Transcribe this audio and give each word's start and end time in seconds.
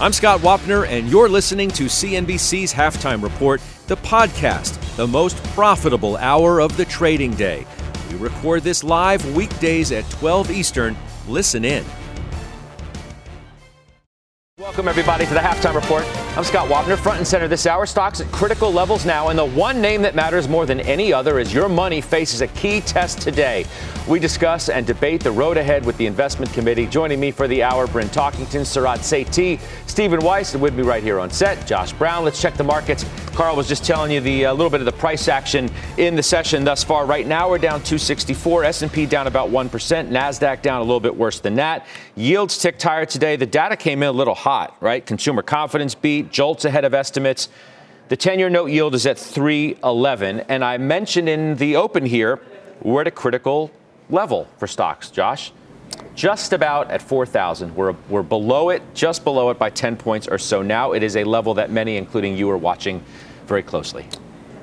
I'm 0.00 0.12
Scott 0.12 0.42
Wapner, 0.42 0.86
and 0.86 1.08
you're 1.08 1.28
listening 1.28 1.70
to 1.70 1.86
CNBC's 1.86 2.72
Halftime 2.72 3.20
Report, 3.20 3.60
the 3.88 3.96
podcast, 3.96 4.78
the 4.94 5.08
most 5.08 5.42
profitable 5.54 6.16
hour 6.18 6.60
of 6.60 6.76
the 6.76 6.84
trading 6.84 7.32
day. 7.32 7.66
We 8.08 8.16
record 8.18 8.62
this 8.62 8.84
live 8.84 9.34
weekdays 9.34 9.90
at 9.90 10.08
12 10.10 10.52
Eastern. 10.52 10.96
Listen 11.26 11.64
in. 11.64 11.84
Welcome, 14.60 14.86
everybody, 14.86 15.26
to 15.26 15.34
the 15.34 15.40
halftime 15.40 15.74
report. 15.74 16.04
I'm 16.36 16.44
Scott 16.44 16.68
Wapner, 16.68 16.96
front 16.96 17.18
and 17.18 17.26
center 17.26 17.48
this 17.48 17.66
hour. 17.66 17.84
Stocks 17.84 18.20
at 18.20 18.30
critical 18.30 18.72
levels 18.72 19.04
now, 19.04 19.30
and 19.30 19.38
the 19.38 19.46
one 19.46 19.80
name 19.80 20.02
that 20.02 20.14
matters 20.14 20.46
more 20.46 20.64
than 20.64 20.78
any 20.78 21.12
other 21.12 21.40
is 21.40 21.52
your 21.52 21.68
money 21.68 22.00
faces 22.00 22.40
a 22.40 22.46
key 22.48 22.82
test 22.82 23.20
today. 23.20 23.66
We 24.08 24.18
discuss 24.18 24.70
and 24.70 24.86
debate 24.86 25.22
the 25.22 25.30
road 25.30 25.58
ahead 25.58 25.84
with 25.84 25.98
the 25.98 26.06
investment 26.06 26.50
committee. 26.54 26.86
Joining 26.86 27.20
me 27.20 27.30
for 27.30 27.46
the 27.46 27.62
hour, 27.62 27.86
Bryn 27.86 28.08
Talkington, 28.08 28.62
Sarat 28.62 29.00
Sethi, 29.00 29.60
Stephen 29.86 30.20
Weiss, 30.20 30.54
and 30.54 30.62
with 30.62 30.74
me 30.74 30.82
right 30.82 31.02
here 31.02 31.20
on 31.20 31.30
set, 31.30 31.66
Josh 31.66 31.92
Brown. 31.92 32.24
Let's 32.24 32.40
check 32.40 32.54
the 32.54 32.64
markets. 32.64 33.04
Carl 33.34 33.54
was 33.54 33.68
just 33.68 33.84
telling 33.84 34.10
you 34.10 34.22
the 34.22 34.44
a 34.44 34.50
uh, 34.50 34.54
little 34.54 34.70
bit 34.70 34.80
of 34.80 34.86
the 34.86 34.92
price 34.92 35.28
action 35.28 35.70
in 35.98 36.16
the 36.16 36.22
session 36.22 36.64
thus 36.64 36.82
far. 36.82 37.04
Right 37.04 37.26
now, 37.26 37.50
we're 37.50 37.58
down 37.58 37.82
264. 37.82 38.64
S&P 38.64 39.04
down 39.04 39.26
about 39.26 39.50
one 39.50 39.68
percent. 39.68 40.10
Nasdaq 40.10 40.62
down 40.62 40.80
a 40.80 40.84
little 40.84 41.00
bit 41.00 41.14
worse 41.14 41.40
than 41.40 41.56
that. 41.56 41.86
Yields 42.16 42.56
ticked 42.56 42.82
higher 42.82 43.04
today. 43.04 43.36
The 43.36 43.44
data 43.44 43.76
came 43.76 44.02
in 44.02 44.08
a 44.08 44.12
little 44.12 44.34
hot, 44.34 44.74
right? 44.80 45.04
Consumer 45.04 45.42
confidence 45.42 45.94
beat, 45.94 46.32
JOLTS 46.32 46.64
ahead 46.64 46.86
of 46.86 46.94
estimates. 46.94 47.50
The 48.08 48.16
10 48.16 48.38
year 48.38 48.48
note 48.48 48.70
yield 48.70 48.94
is 48.94 49.04
at 49.04 49.18
311. 49.18 50.40
And 50.48 50.64
I 50.64 50.78
mentioned 50.78 51.28
in 51.28 51.56
the 51.56 51.76
open 51.76 52.06
here, 52.06 52.40
we're 52.80 53.02
at 53.02 53.06
a 53.06 53.10
critical 53.10 53.70
level 54.10 54.48
for 54.58 54.66
stocks, 54.66 55.10
Josh. 55.10 55.52
Just 56.14 56.52
about 56.52 56.90
at 56.90 57.00
4,000. 57.00 57.74
We're, 57.74 57.94
we're 58.08 58.22
below 58.22 58.70
it, 58.70 58.82
just 58.94 59.24
below 59.24 59.50
it 59.50 59.58
by 59.58 59.70
10 59.70 59.96
points 59.96 60.28
or 60.28 60.38
so 60.38 60.62
now. 60.62 60.92
It 60.92 61.02
is 61.02 61.16
a 61.16 61.24
level 61.24 61.54
that 61.54 61.70
many, 61.70 61.96
including 61.96 62.36
you, 62.36 62.50
are 62.50 62.56
watching 62.56 63.02
very 63.46 63.62
closely. 63.62 64.06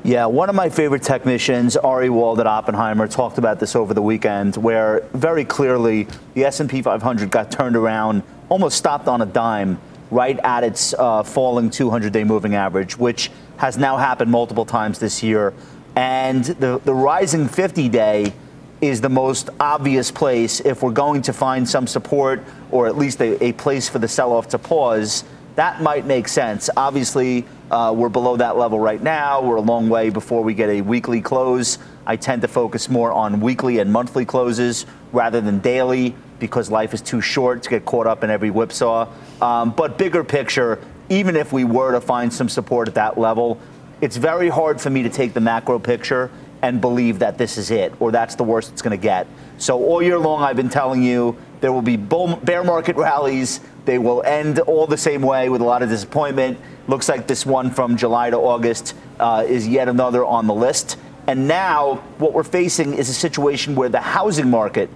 Yeah, 0.03 0.27
one 0.27 0.49
of 0.49 0.55
my 0.55 0.69
favorite 0.69 1.01
technicians, 1.01 1.75
Ari 1.77 2.11
Wald 2.11 2.39
at 2.39 2.45
Oppenheimer, 2.45 3.07
talked 3.07 3.39
about 3.39 3.59
this 3.59 3.75
over 3.75 3.93
the 3.93 4.03
weekend, 4.03 4.55
where 4.55 5.01
very 5.13 5.43
clearly 5.43 6.07
the 6.35 6.45
S&P 6.45 6.83
500 6.83 7.31
got 7.31 7.49
turned 7.49 7.75
around, 7.75 8.21
almost 8.49 8.77
stopped 8.77 9.07
on 9.07 9.23
a 9.23 9.25
dime, 9.25 9.79
right 10.11 10.37
at 10.43 10.63
its 10.63 10.93
uh, 10.93 11.23
falling 11.23 11.71
200-day 11.71 12.23
moving 12.23 12.53
average, 12.53 12.97
which 12.97 13.31
has 13.57 13.77
now 13.79 13.97
happened 13.97 14.29
multiple 14.29 14.65
times 14.65 14.99
this 14.99 15.23
year. 15.23 15.53
And 15.95 16.43
the, 16.43 16.79
the 16.85 16.93
rising 16.93 17.47
50-day 17.47 18.33
is 18.81 19.01
the 19.01 19.09
most 19.09 19.49
obvious 19.59 20.11
place 20.11 20.59
if 20.59 20.83
we're 20.83 20.91
going 20.91 21.21
to 21.23 21.33
find 21.33 21.67
some 21.67 21.87
support 21.87 22.43
or 22.71 22.87
at 22.87 22.97
least 22.97 23.21
a, 23.21 23.41
a 23.43 23.53
place 23.53 23.87
for 23.87 23.99
the 23.99 24.07
sell-off 24.07 24.49
to 24.49 24.59
pause. 24.59 25.23
That 25.55 25.81
might 25.81 26.05
make 26.05 26.27
sense. 26.27 26.69
Obviously, 26.75 27.45
uh, 27.71 27.93
we're 27.95 28.09
below 28.09 28.35
that 28.37 28.57
level 28.57 28.79
right 28.79 29.01
now. 29.01 29.41
We're 29.41 29.55
a 29.55 29.61
long 29.61 29.89
way 29.89 30.09
before 30.09 30.43
we 30.43 30.53
get 30.53 30.69
a 30.69 30.81
weekly 30.81 31.21
close. 31.21 31.77
I 32.05 32.17
tend 32.17 32.41
to 32.41 32.47
focus 32.47 32.89
more 32.89 33.11
on 33.11 33.39
weekly 33.39 33.79
and 33.79 33.91
monthly 33.91 34.25
closes 34.25 34.85
rather 35.11 35.39
than 35.39 35.59
daily 35.59 36.15
because 36.39 36.69
life 36.69 36.93
is 36.93 37.01
too 37.01 37.21
short 37.21 37.63
to 37.63 37.69
get 37.69 37.85
caught 37.85 38.05
up 38.05 38.23
in 38.23 38.29
every 38.29 38.49
whipsaw. 38.49 39.07
Um, 39.41 39.71
but 39.71 39.97
bigger 39.97 40.23
picture, 40.23 40.79
even 41.09 41.35
if 41.35 41.53
we 41.53 41.63
were 41.63 41.93
to 41.93 42.01
find 42.01 42.31
some 42.31 42.49
support 42.49 42.89
at 42.89 42.95
that 42.95 43.17
level, 43.17 43.59
it's 44.01 44.17
very 44.17 44.49
hard 44.49 44.81
for 44.81 44.89
me 44.89 45.03
to 45.03 45.09
take 45.09 45.33
the 45.33 45.39
macro 45.39 45.79
picture 45.79 46.29
and 46.61 46.81
believe 46.81 47.19
that 47.19 47.37
this 47.37 47.57
is 47.57 47.71
it 47.71 47.93
or 47.99 48.11
that's 48.11 48.35
the 48.35 48.43
worst 48.43 48.71
it's 48.71 48.81
going 48.81 48.97
to 48.97 49.01
get. 49.01 49.27
So 49.57 49.83
all 49.83 50.01
year 50.01 50.19
long, 50.19 50.43
I've 50.43 50.55
been 50.55 50.69
telling 50.69 51.03
you 51.03 51.37
there 51.61 51.71
will 51.71 51.81
be 51.81 51.97
bear 51.97 52.63
market 52.63 52.95
rallies. 52.95 53.61
They 53.85 53.97
will 53.97 54.23
end 54.23 54.59
all 54.59 54.87
the 54.87 54.97
same 54.97 55.21
way 55.21 55.49
with 55.49 55.61
a 55.61 55.63
lot 55.63 55.83
of 55.83 55.89
disappointment. 55.89 56.59
Looks 56.87 57.09
like 57.09 57.27
this 57.27 57.45
one 57.45 57.71
from 57.71 57.97
July 57.97 58.29
to 58.29 58.37
August 58.37 58.95
uh, 59.19 59.45
is 59.47 59.67
yet 59.67 59.87
another 59.87 60.25
on 60.25 60.47
the 60.47 60.53
list. 60.53 60.97
And 61.27 61.47
now 61.47 61.95
what 62.17 62.33
we're 62.33 62.43
facing 62.43 62.93
is 62.93 63.09
a 63.09 63.13
situation 63.13 63.75
where 63.75 63.89
the 63.89 64.01
housing 64.01 64.49
market, 64.49 64.89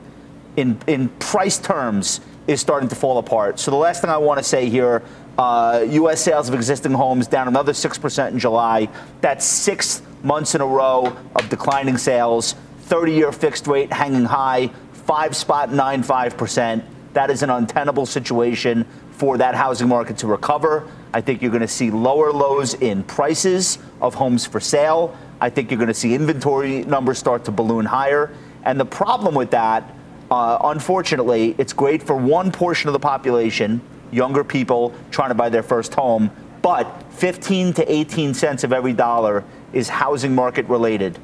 in, 0.57 0.79
in 0.85 1.09
price 1.09 1.57
terms, 1.57 2.21
is 2.47 2.59
starting 2.59 2.89
to 2.89 2.95
fall 2.95 3.17
apart. 3.17 3.59
So 3.59 3.71
the 3.71 3.77
last 3.77 4.01
thing 4.01 4.09
I 4.09 4.17
want 4.17 4.39
to 4.39 4.43
say 4.43 4.69
here 4.69 5.03
uh, 5.39 5.85
U.S. 5.89 6.21
sales 6.21 6.49
of 6.49 6.55
existing 6.55 6.91
homes 6.91 7.25
down 7.25 7.47
another 7.47 7.71
6% 7.71 8.31
in 8.31 8.39
July. 8.39 8.89
That's 9.21 9.45
six 9.45 10.01
months 10.23 10.55
in 10.55 10.61
a 10.61 10.65
row 10.65 11.15
of 11.35 11.49
declining 11.49 11.97
sales. 11.97 12.55
30 12.83 13.13
year 13.13 13.31
fixed 13.31 13.67
rate 13.67 13.91
hanging 13.91 14.25
high, 14.25 14.71
5.95%. 15.07 16.83
That 17.13 17.29
is 17.29 17.43
an 17.43 17.49
untenable 17.49 18.05
situation 18.05 18.85
for 19.11 19.37
that 19.37 19.55
housing 19.55 19.87
market 19.87 20.17
to 20.19 20.27
recover. 20.27 20.89
I 21.13 21.21
think 21.21 21.41
you're 21.41 21.51
going 21.51 21.61
to 21.61 21.67
see 21.67 21.91
lower 21.91 22.31
lows 22.31 22.75
in 22.75 23.03
prices 23.03 23.79
of 24.01 24.15
homes 24.15 24.45
for 24.45 24.59
sale. 24.59 25.17
I 25.41 25.49
think 25.49 25.71
you're 25.71 25.77
going 25.77 25.87
to 25.87 25.93
see 25.93 26.13
inventory 26.13 26.83
numbers 26.83 27.17
start 27.17 27.45
to 27.45 27.51
balloon 27.51 27.85
higher. 27.85 28.31
And 28.63 28.79
the 28.79 28.85
problem 28.85 29.35
with 29.35 29.51
that, 29.51 29.93
uh, 30.29 30.59
unfortunately, 30.63 31.55
it's 31.57 31.73
great 31.73 32.03
for 32.03 32.15
one 32.15 32.51
portion 32.51 32.87
of 32.87 32.93
the 32.93 32.99
population 32.99 33.81
younger 34.11 34.43
people 34.43 34.93
trying 35.11 35.29
to 35.29 35.35
buy 35.35 35.49
their 35.49 35.63
first 35.63 35.93
home, 35.93 36.31
but 36.61 37.03
15 37.13 37.73
to 37.73 37.91
18 37.91 38.33
cents 38.33 38.63
of 38.63 38.73
every 38.73 38.93
dollar 38.93 39.43
is 39.73 39.89
housing 39.89 40.33
market 40.33 40.67
related. 40.67 41.17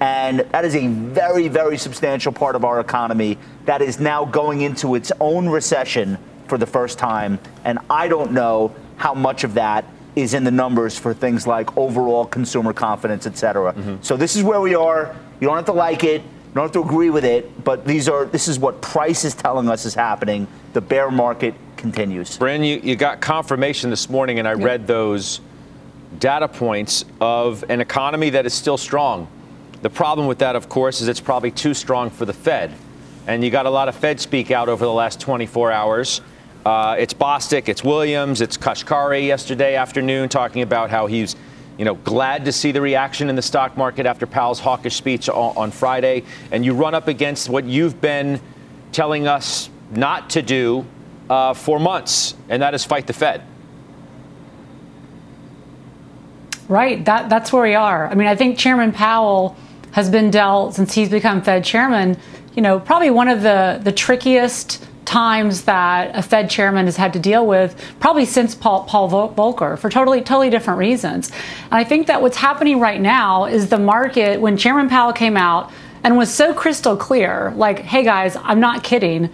And 0.00 0.40
that 0.40 0.64
is 0.64 0.74
a 0.74 0.88
very, 0.88 1.48
very 1.48 1.78
substantial 1.78 2.32
part 2.32 2.56
of 2.56 2.64
our 2.64 2.80
economy 2.80 3.38
that 3.66 3.82
is 3.82 4.00
now 4.00 4.24
going 4.24 4.62
into 4.62 4.96
its 4.96 5.12
own 5.20 5.48
recession 5.48 6.18
for 6.48 6.58
the 6.58 6.66
first 6.66 6.98
time. 6.98 7.38
And 7.64 7.78
I 7.88 8.08
don't 8.08 8.32
know 8.32 8.74
how 8.96 9.14
much 9.14 9.44
of 9.44 9.54
that 9.54 9.84
is 10.16 10.34
in 10.34 10.44
the 10.44 10.50
numbers 10.50 10.98
for 10.98 11.14
things 11.14 11.46
like 11.46 11.76
overall 11.76 12.26
consumer 12.26 12.72
confidence, 12.72 13.26
et 13.26 13.38
cetera. 13.38 13.72
Mm-hmm. 13.72 13.96
So 14.02 14.16
this 14.16 14.36
is 14.36 14.42
where 14.42 14.60
we 14.60 14.74
are. 14.74 15.16
You 15.40 15.46
don't 15.46 15.56
have 15.56 15.66
to 15.66 15.72
like 15.72 16.04
it. 16.04 16.20
You 16.22 16.56
don't 16.56 16.64
have 16.64 16.72
to 16.72 16.82
agree 16.82 17.08
with 17.08 17.24
it, 17.24 17.64
but 17.64 17.86
these 17.86 18.10
are 18.10 18.26
this 18.26 18.46
is 18.46 18.58
what 18.58 18.82
price 18.82 19.24
is 19.24 19.34
telling 19.34 19.70
us 19.70 19.86
is 19.86 19.94
happening. 19.94 20.46
The 20.74 20.82
bear 20.82 21.10
market 21.10 21.54
continues. 21.78 22.36
Bryn, 22.36 22.62
you, 22.62 22.78
you 22.82 22.94
got 22.94 23.22
confirmation 23.22 23.88
this 23.88 24.10
morning, 24.10 24.38
and 24.38 24.46
I 24.46 24.52
yep. 24.52 24.62
read 24.62 24.86
those 24.86 25.40
data 26.18 26.48
points 26.48 27.04
of 27.20 27.64
an 27.68 27.80
economy 27.80 28.30
that 28.30 28.46
is 28.46 28.54
still 28.54 28.76
strong. 28.76 29.28
The 29.82 29.90
problem 29.90 30.26
with 30.26 30.38
that, 30.38 30.56
of 30.56 30.68
course, 30.68 31.00
is 31.00 31.08
it's 31.08 31.20
probably 31.20 31.50
too 31.50 31.74
strong 31.74 32.10
for 32.10 32.24
the 32.24 32.32
Fed. 32.32 32.72
And 33.26 33.42
you 33.44 33.50
got 33.50 33.66
a 33.66 33.70
lot 33.70 33.88
of 33.88 33.96
Fed 33.96 34.20
speak 34.20 34.50
out 34.50 34.68
over 34.68 34.84
the 34.84 34.92
last 34.92 35.20
24 35.20 35.72
hours. 35.72 36.20
Uh, 36.64 36.96
it's 36.98 37.14
Bostic, 37.14 37.68
it's 37.68 37.82
Williams, 37.82 38.40
it's 38.40 38.56
Kashkari 38.56 39.26
yesterday 39.26 39.74
afternoon 39.74 40.28
talking 40.28 40.62
about 40.62 40.90
how 40.90 41.06
he's 41.06 41.34
you 41.78 41.84
know, 41.84 41.94
glad 41.94 42.44
to 42.44 42.52
see 42.52 42.70
the 42.70 42.80
reaction 42.80 43.28
in 43.28 43.34
the 43.34 43.42
stock 43.42 43.76
market 43.76 44.06
after 44.06 44.26
Powell's 44.26 44.60
hawkish 44.60 44.94
speech 44.94 45.28
on, 45.28 45.56
on 45.56 45.70
Friday. 45.70 46.22
And 46.50 46.64
you 46.64 46.74
run 46.74 46.94
up 46.94 47.08
against 47.08 47.48
what 47.48 47.64
you've 47.64 48.00
been 48.00 48.40
telling 48.92 49.26
us 49.26 49.70
not 49.90 50.30
to 50.30 50.42
do 50.42 50.86
uh, 51.28 51.54
for 51.54 51.80
months, 51.80 52.34
and 52.48 52.62
that 52.62 52.74
is 52.74 52.84
fight 52.84 53.06
the 53.06 53.12
Fed. 53.12 53.42
Right. 56.72 57.04
That, 57.04 57.28
that's 57.28 57.52
where 57.52 57.64
we 57.64 57.74
are. 57.74 58.08
I 58.08 58.14
mean, 58.14 58.26
I 58.26 58.34
think 58.34 58.56
Chairman 58.56 58.92
Powell 58.92 59.54
has 59.90 60.08
been 60.08 60.30
dealt, 60.30 60.74
since 60.74 60.94
he's 60.94 61.10
become 61.10 61.42
Fed 61.42 61.64
chairman, 61.64 62.16
you 62.54 62.62
know, 62.62 62.80
probably 62.80 63.10
one 63.10 63.28
of 63.28 63.42
the, 63.42 63.78
the 63.84 63.92
trickiest 63.92 64.82
times 65.04 65.64
that 65.64 66.16
a 66.16 66.22
Fed 66.22 66.48
chairman 66.48 66.86
has 66.86 66.96
had 66.96 67.12
to 67.12 67.18
deal 67.18 67.46
with, 67.46 67.78
probably 68.00 68.24
since 68.24 68.54
Paul, 68.54 68.84
Paul 68.84 69.10
Volcker, 69.10 69.78
for 69.78 69.90
totally, 69.90 70.22
totally 70.22 70.48
different 70.48 70.78
reasons. 70.78 71.30
And 71.64 71.74
I 71.74 71.84
think 71.84 72.06
that 72.06 72.22
what's 72.22 72.38
happening 72.38 72.80
right 72.80 73.02
now 73.02 73.44
is 73.44 73.68
the 73.68 73.78
market, 73.78 74.40
when 74.40 74.56
Chairman 74.56 74.88
Powell 74.88 75.12
came 75.12 75.36
out 75.36 75.70
and 76.02 76.16
was 76.16 76.32
so 76.32 76.54
crystal 76.54 76.96
clear, 76.96 77.52
like, 77.54 77.80
hey 77.80 78.02
guys, 78.02 78.34
I'm 78.34 78.60
not 78.60 78.82
kidding. 78.82 79.28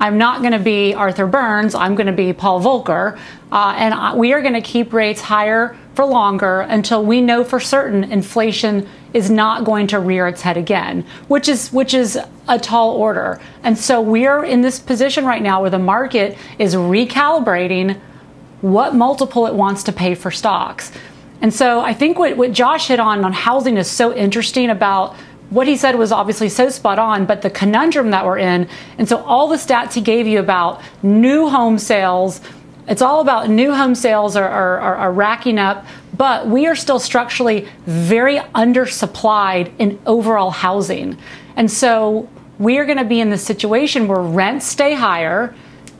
I'm 0.00 0.16
not 0.16 0.40
going 0.40 0.52
to 0.52 0.58
be 0.58 0.94
Arthur 0.94 1.26
Burns. 1.26 1.74
I'm 1.74 1.96
going 1.96 2.06
to 2.06 2.12
be 2.12 2.32
Paul 2.32 2.62
Volcker. 2.62 3.18
Uh, 3.52 3.74
and 3.76 4.18
we 4.18 4.32
are 4.32 4.40
going 4.40 4.54
to 4.54 4.62
keep 4.62 4.92
rates 4.92 5.20
higher 5.20 5.76
for 5.98 6.04
longer 6.04 6.60
until 6.60 7.04
we 7.04 7.20
know 7.20 7.42
for 7.42 7.58
certain 7.58 8.04
inflation 8.04 8.88
is 9.14 9.28
not 9.32 9.64
going 9.64 9.88
to 9.88 9.98
rear 9.98 10.28
its 10.28 10.42
head 10.42 10.56
again, 10.56 11.04
which 11.26 11.48
is 11.48 11.72
which 11.72 11.92
is 11.92 12.16
a 12.46 12.56
tall 12.56 12.92
order. 12.92 13.40
And 13.64 13.76
so 13.76 14.00
we 14.00 14.24
are 14.24 14.44
in 14.44 14.62
this 14.62 14.78
position 14.78 15.26
right 15.26 15.42
now 15.42 15.60
where 15.60 15.70
the 15.70 15.78
market 15.80 16.38
is 16.56 16.76
recalibrating 16.76 17.98
what 18.60 18.94
multiple 18.94 19.48
it 19.48 19.54
wants 19.54 19.82
to 19.82 19.92
pay 19.92 20.14
for 20.14 20.30
stocks. 20.30 20.92
And 21.42 21.52
so 21.52 21.80
I 21.80 21.94
think 21.94 22.16
what, 22.16 22.36
what 22.36 22.52
Josh 22.52 22.86
hit 22.86 23.00
on 23.00 23.24
on 23.24 23.32
housing 23.32 23.76
is 23.76 23.90
so 23.90 24.14
interesting 24.14 24.70
about 24.70 25.16
what 25.50 25.66
he 25.66 25.76
said 25.76 25.96
was 25.96 26.12
obviously 26.12 26.48
so 26.48 26.68
spot 26.68 27.00
on, 27.00 27.26
but 27.26 27.42
the 27.42 27.50
conundrum 27.50 28.10
that 28.10 28.24
we're 28.24 28.38
in. 28.38 28.68
And 28.98 29.08
so 29.08 29.16
all 29.24 29.48
the 29.48 29.56
stats 29.56 29.94
he 29.94 30.00
gave 30.00 30.28
you 30.28 30.38
about 30.38 30.80
new 31.02 31.48
home 31.48 31.78
sales, 31.78 32.40
it's 32.88 33.02
all 33.02 33.20
about 33.20 33.50
new 33.50 33.72
home 33.74 33.94
sales 33.94 34.34
are, 34.36 34.48
are, 34.48 34.80
are, 34.80 34.96
are 34.96 35.12
racking 35.12 35.58
up, 35.58 35.86
but 36.16 36.46
we 36.46 36.66
are 36.66 36.76
still 36.76 36.98
structurally 36.98 37.68
very 37.86 38.38
undersupplied 38.38 39.72
in 39.78 39.98
overall 40.06 40.50
housing. 40.50 41.18
And 41.56 41.70
so 41.70 42.28
we 42.58 42.78
are 42.78 42.84
going 42.84 42.98
to 42.98 43.04
be 43.04 43.20
in 43.20 43.30
the 43.30 43.38
situation 43.38 44.08
where 44.08 44.20
rents 44.20 44.66
stay 44.66 44.94
higher 44.94 45.54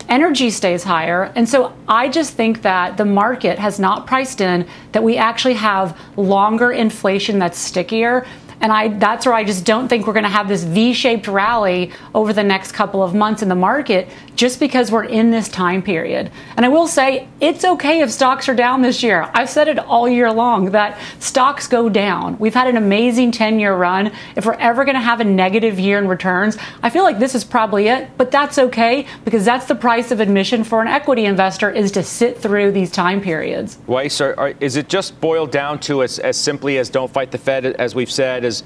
energy 0.09 0.51
stays 0.51 0.83
higher. 0.83 1.33
And 1.35 1.49
so 1.49 1.75
I 1.87 2.09
just 2.09 2.35
think 2.35 2.63
that 2.63 2.97
the 2.97 3.05
market 3.05 3.59
has 3.59 3.79
not 3.79 4.07
priced 4.07 4.41
in 4.41 4.67
that 4.93 5.03
we 5.03 5.17
actually 5.17 5.55
have 5.55 5.99
longer 6.17 6.73
inflation 6.73 7.39
that's 7.39 7.59
stickier. 7.59 8.27
And 8.61 8.73
I, 8.73 8.89
that's 8.89 9.25
where 9.25 9.35
I 9.35 9.45
just 9.45 9.65
don't 9.65 9.89
think 9.89 10.07
we're 10.07 10.15
going 10.15 10.25
to 10.25 10.31
have 10.31 10.49
this 10.49 10.65
V 10.65 10.93
shaped 10.93 11.29
rally 11.29 11.93
over 12.15 12.33
the 12.33 12.43
next 12.43 12.73
couple 12.73 13.03
of 13.03 13.15
months 13.15 13.43
in 13.43 13.49
the 13.49 13.55
market 13.55 14.09
just 14.39 14.61
because 14.61 14.93
we're 14.93 15.05
in 15.05 15.33
this 15.33 15.49
time 15.49 15.83
period. 15.83 16.31
And 16.57 16.65
I 16.65 16.69
will 16.69 16.87
say 16.87 17.27
it's 17.41 17.65
okay 17.65 18.03
if 18.03 18.11
stocks 18.13 18.49
are 18.49 18.55
down 18.55 18.83
this 18.83 19.03
year. 19.03 19.29
I've 19.35 19.51
said 19.51 19.67
it 19.67 19.81
all 19.81 20.09
year 20.09 20.31
long 20.33 20.71
that 20.71 20.97
stocks 21.19 21.67
go 21.67 21.89
down. 21.89 22.39
We've 22.39 22.55
had 22.55 22.69
an 22.69 22.77
amazing 22.77 23.33
10 23.33 23.59
year 23.59 23.75
run. 23.75 24.13
If 24.37 24.47
we're 24.47 24.55
ever 24.55 24.85
going 24.85 24.95
to 24.95 25.01
have 25.01 25.19
a 25.19 25.25
negative 25.25 25.81
year 25.81 25.99
in 25.99 26.07
returns, 26.07 26.57
I 26.85 26.89
feel 26.89 27.03
like 27.03 27.19
this 27.19 27.35
is 27.35 27.43
probably 27.43 27.89
it, 27.89 28.17
but 28.17 28.31
that's 28.31 28.59
okay 28.59 29.09
because 29.25 29.45
that's 29.45 29.67
the 29.67 29.75
price 29.75 30.13
of 30.13 30.21
admission 30.21 30.63
for 30.63 30.81
an 30.81 30.87
equity 30.87 31.25
investor 31.25 31.69
is 31.69 31.91
to 31.93 32.05
sit 32.05 32.39
through 32.39 32.71
these 32.71 32.93
time 32.93 33.21
periods. 33.21 33.79
Weiss, 33.89 34.21
are, 34.21 34.39
are, 34.39 34.55
is 34.61 34.77
it 34.77 34.89
just 34.89 35.21
boiled 35.21 35.51
down 35.51 35.81
to 35.81 36.05
as, 36.05 36.21
as 36.21 36.37
simply 36.37 36.79
as 36.79 36.89
don't 36.89 37.13
fight 37.13 37.33
the 37.33 37.39
Fed, 37.39 37.67
as 37.67 37.97
we've 37.97 38.11
said, 38.11 38.45
as 38.45 38.63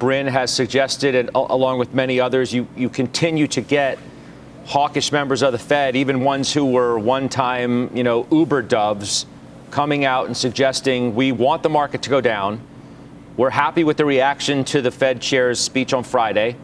Bryn 0.00 0.26
has 0.26 0.52
suggested, 0.52 1.14
and 1.14 1.30
along 1.32 1.78
with 1.78 1.94
many 1.94 2.18
others, 2.18 2.52
you, 2.52 2.66
you 2.76 2.88
continue 2.88 3.46
to 3.46 3.60
get 3.60 4.00
hawkish 4.66 5.12
members 5.12 5.42
of 5.42 5.52
the 5.52 5.58
Fed, 5.58 5.96
even 5.96 6.20
ones 6.20 6.52
who 6.52 6.64
were 6.64 6.98
one-time, 6.98 7.94
you 7.96 8.04
know, 8.04 8.26
Uber 8.30 8.62
doves, 8.62 9.26
coming 9.70 10.04
out 10.04 10.26
and 10.26 10.36
suggesting 10.36 11.14
we 11.14 11.32
want 11.32 11.62
the 11.62 11.68
market 11.68 12.02
to 12.02 12.10
go 12.10 12.20
down. 12.20 12.60
We're 13.36 13.50
happy 13.50 13.84
with 13.84 13.96
the 13.96 14.04
reaction 14.04 14.64
to 14.66 14.82
the 14.82 14.90
Fed 14.90 15.20
chair's 15.20 15.58
speech 15.58 15.92
on 15.92 16.04
Friday. 16.04 16.56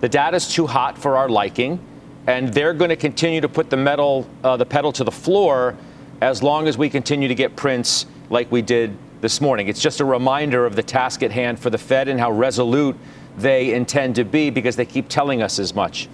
The 0.00 0.08
data 0.08 0.36
is 0.36 0.52
too 0.52 0.66
hot 0.66 0.96
for 0.96 1.16
our 1.16 1.28
liking, 1.28 1.80
and 2.26 2.48
they're 2.48 2.74
going 2.74 2.90
to 2.90 2.96
continue 2.96 3.40
to 3.40 3.48
put 3.48 3.70
the 3.70 3.76
metal, 3.76 4.28
uh, 4.42 4.56
the 4.56 4.66
pedal 4.66 4.92
to 4.92 5.04
the 5.04 5.10
floor, 5.10 5.76
as 6.20 6.42
long 6.42 6.68
as 6.68 6.78
we 6.78 6.88
continue 6.88 7.28
to 7.28 7.34
get 7.34 7.56
prints 7.56 8.06
like 8.30 8.50
we 8.50 8.62
did 8.62 8.96
this 9.20 9.40
morning. 9.40 9.68
It's 9.68 9.80
just 9.80 10.00
a 10.00 10.04
reminder 10.04 10.66
of 10.66 10.76
the 10.76 10.82
task 10.82 11.22
at 11.22 11.32
hand 11.32 11.58
for 11.58 11.70
the 11.70 11.78
Fed 11.78 12.08
and 12.08 12.20
how 12.20 12.30
resolute 12.30 12.96
they 13.36 13.74
intend 13.74 14.14
to 14.16 14.24
be 14.24 14.50
because 14.50 14.76
they 14.76 14.86
keep 14.86 15.08
telling 15.08 15.42
us 15.42 15.58
as 15.58 15.74
much. 15.74 16.08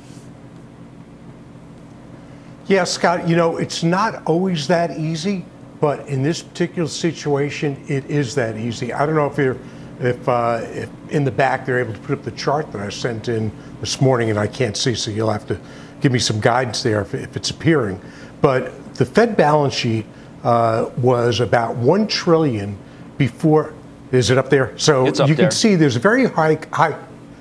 Yeah, 2.71 2.85
Scott, 2.85 3.29
you 3.29 3.35
know, 3.35 3.57
it's 3.57 3.83
not 3.83 4.23
always 4.27 4.69
that 4.69 4.97
easy, 4.97 5.45
but 5.81 6.07
in 6.07 6.23
this 6.23 6.41
particular 6.41 6.89
situation, 6.89 7.85
it 7.89 8.09
is 8.09 8.33
that 8.37 8.57
easy. 8.57 8.93
I 8.93 9.05
don't 9.07 9.17
know 9.17 9.27
if 9.27 9.37
you're 9.37 9.59
if, 9.99 10.29
uh, 10.29 10.61
if 10.63 10.89
in 11.11 11.25
the 11.25 11.33
back 11.33 11.67
they're 11.67 11.81
able 11.81 11.95
to 11.95 11.99
put 11.99 12.17
up 12.17 12.25
the 12.25 12.31
chart 12.31 12.71
that 12.71 12.81
I 12.81 12.89
sent 12.89 13.27
in 13.27 13.51
this 13.81 14.01
morning 14.01 14.31
and 14.31 14.39
I 14.39 14.47
can't 14.47 14.77
see, 14.77 14.95
so 14.95 15.11
you'll 15.11 15.33
have 15.33 15.49
to 15.49 15.59
give 16.01 16.13
me 16.13 16.21
some 16.21 16.39
guidance 16.39 16.85
there 16.85 17.01
if, 17.01 17.13
if 17.13 17.37
it's 17.37 17.51
appearing. 17.51 18.01
But 18.41 18.95
the 18.95 19.05
Fed 19.05 19.37
balance 19.37 19.75
sheet 19.75 20.07
uh, 20.45 20.91
was 20.97 21.41
about 21.41 21.75
one 21.75 22.07
trillion 22.07 22.79
before. 23.19 23.75
Is 24.13 24.31
it 24.31 24.39
up 24.39 24.49
there? 24.49 24.79
So 24.79 25.09
up 25.09 25.29
you 25.29 25.35
there. 25.35 25.47
can 25.47 25.51
see 25.51 25.75
there's 25.75 25.97
a 25.97 26.01
very 26.01 26.27
high, 26.27 26.57
high. 26.73 26.97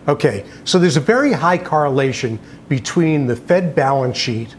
Okay, 0.08 0.44
so 0.66 0.80
there's 0.80 0.98
a 0.98 1.02
very 1.02 1.34
high 1.34 1.60
correlation 1.60 2.40
between 2.68 3.28
the 3.28 3.36
Fed 3.36 3.76
balance 3.76 4.18
sheet, 4.18 4.56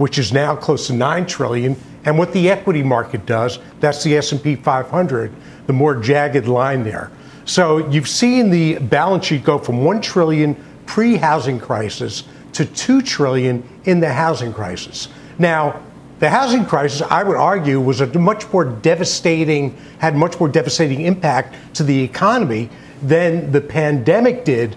which 0.00 0.18
is 0.18 0.32
now 0.32 0.56
close 0.56 0.86
to 0.86 0.94
nine 0.94 1.26
trillion, 1.26 1.76
and 2.06 2.16
what 2.16 2.32
the 2.32 2.48
equity 2.48 2.82
market 2.82 3.26
does. 3.26 3.58
That's 3.80 4.02
the 4.02 4.16
S&P 4.16 4.56
500, 4.56 5.30
the 5.66 5.74
more 5.74 5.94
jagged 5.94 6.48
line 6.48 6.84
there. 6.84 7.10
So 7.44 7.86
you've 7.90 8.08
seen 8.08 8.48
the 8.48 8.78
balance 8.78 9.26
sheet 9.26 9.44
go 9.44 9.58
from 9.58 9.84
one 9.84 10.00
trillion 10.00 10.56
pre-housing 10.86 11.60
crisis 11.60 12.24
to 12.54 12.64
two 12.64 13.02
trillion 13.02 13.62
in 13.84 14.00
the 14.00 14.10
housing 14.10 14.54
crisis. 14.54 15.08
Now, 15.38 15.82
the 16.18 16.30
housing 16.30 16.64
crisis, 16.64 17.02
I 17.02 17.22
would 17.22 17.36
argue, 17.36 17.78
was 17.78 18.00
a 18.00 18.06
much 18.18 18.50
more 18.54 18.64
devastating, 18.64 19.76
had 19.98 20.16
much 20.16 20.40
more 20.40 20.48
devastating 20.48 21.02
impact 21.02 21.74
to 21.74 21.82
the 21.82 22.02
economy 22.02 22.70
than 23.02 23.52
the 23.52 23.60
pandemic 23.60 24.46
did 24.46 24.76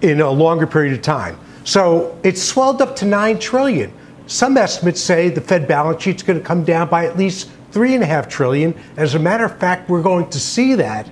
in 0.00 0.22
a 0.22 0.30
longer 0.30 0.66
period 0.66 0.94
of 0.94 1.02
time. 1.02 1.38
So 1.64 2.18
it 2.22 2.38
swelled 2.38 2.80
up 2.80 2.96
to 2.96 3.04
nine 3.04 3.38
trillion. 3.38 3.92
Some 4.30 4.56
estimates 4.56 5.00
say 5.00 5.28
the 5.28 5.40
Fed 5.40 5.66
balance 5.66 6.04
sheet's 6.04 6.22
going 6.22 6.38
to 6.38 6.44
come 6.44 6.62
down 6.62 6.88
by 6.88 7.04
at 7.04 7.18
least 7.18 7.50
three 7.72 7.96
and 7.96 8.02
a 8.04 8.06
half 8.06 8.28
trillion. 8.28 8.78
As 8.96 9.16
a 9.16 9.18
matter 9.18 9.44
of 9.44 9.58
fact, 9.58 9.90
we're 9.90 10.02
going 10.02 10.30
to 10.30 10.38
see 10.38 10.76
that 10.76 11.10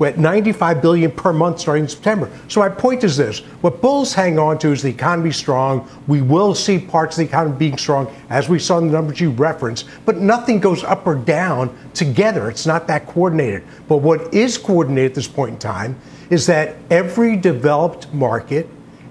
at 0.00 0.16
95 0.16 0.80
billion 0.80 1.10
per 1.10 1.32
month 1.32 1.58
starting 1.58 1.84
in 1.84 1.88
September. 1.88 2.30
So 2.46 2.60
my 2.60 2.68
point 2.68 3.02
is 3.02 3.16
this: 3.16 3.40
what 3.62 3.80
bulls 3.80 4.14
hang 4.14 4.38
on 4.38 4.58
to 4.60 4.68
is 4.68 4.80
the 4.80 4.90
economy 4.90 5.32
strong. 5.32 5.88
We 6.06 6.22
will 6.22 6.54
see 6.54 6.78
parts 6.78 7.18
of 7.18 7.22
the 7.22 7.28
economy 7.28 7.56
being 7.56 7.78
strong, 7.78 8.14
as 8.30 8.48
we 8.48 8.60
saw 8.60 8.78
in 8.78 8.86
the 8.86 8.92
numbers 8.92 9.20
you 9.20 9.30
referenced, 9.30 9.88
but 10.06 10.18
nothing 10.18 10.60
goes 10.60 10.84
up 10.84 11.04
or 11.04 11.16
down 11.16 11.76
together. 11.94 12.48
It's 12.48 12.64
not 12.64 12.86
that 12.86 13.08
coordinated. 13.08 13.64
But 13.88 13.98
what 13.98 14.32
is 14.32 14.56
coordinated 14.56 15.10
at 15.10 15.14
this 15.16 15.28
point 15.28 15.54
in 15.54 15.58
time 15.58 15.98
is 16.30 16.46
that 16.46 16.76
every 16.90 17.36
developed 17.36 18.14
market, 18.14 18.68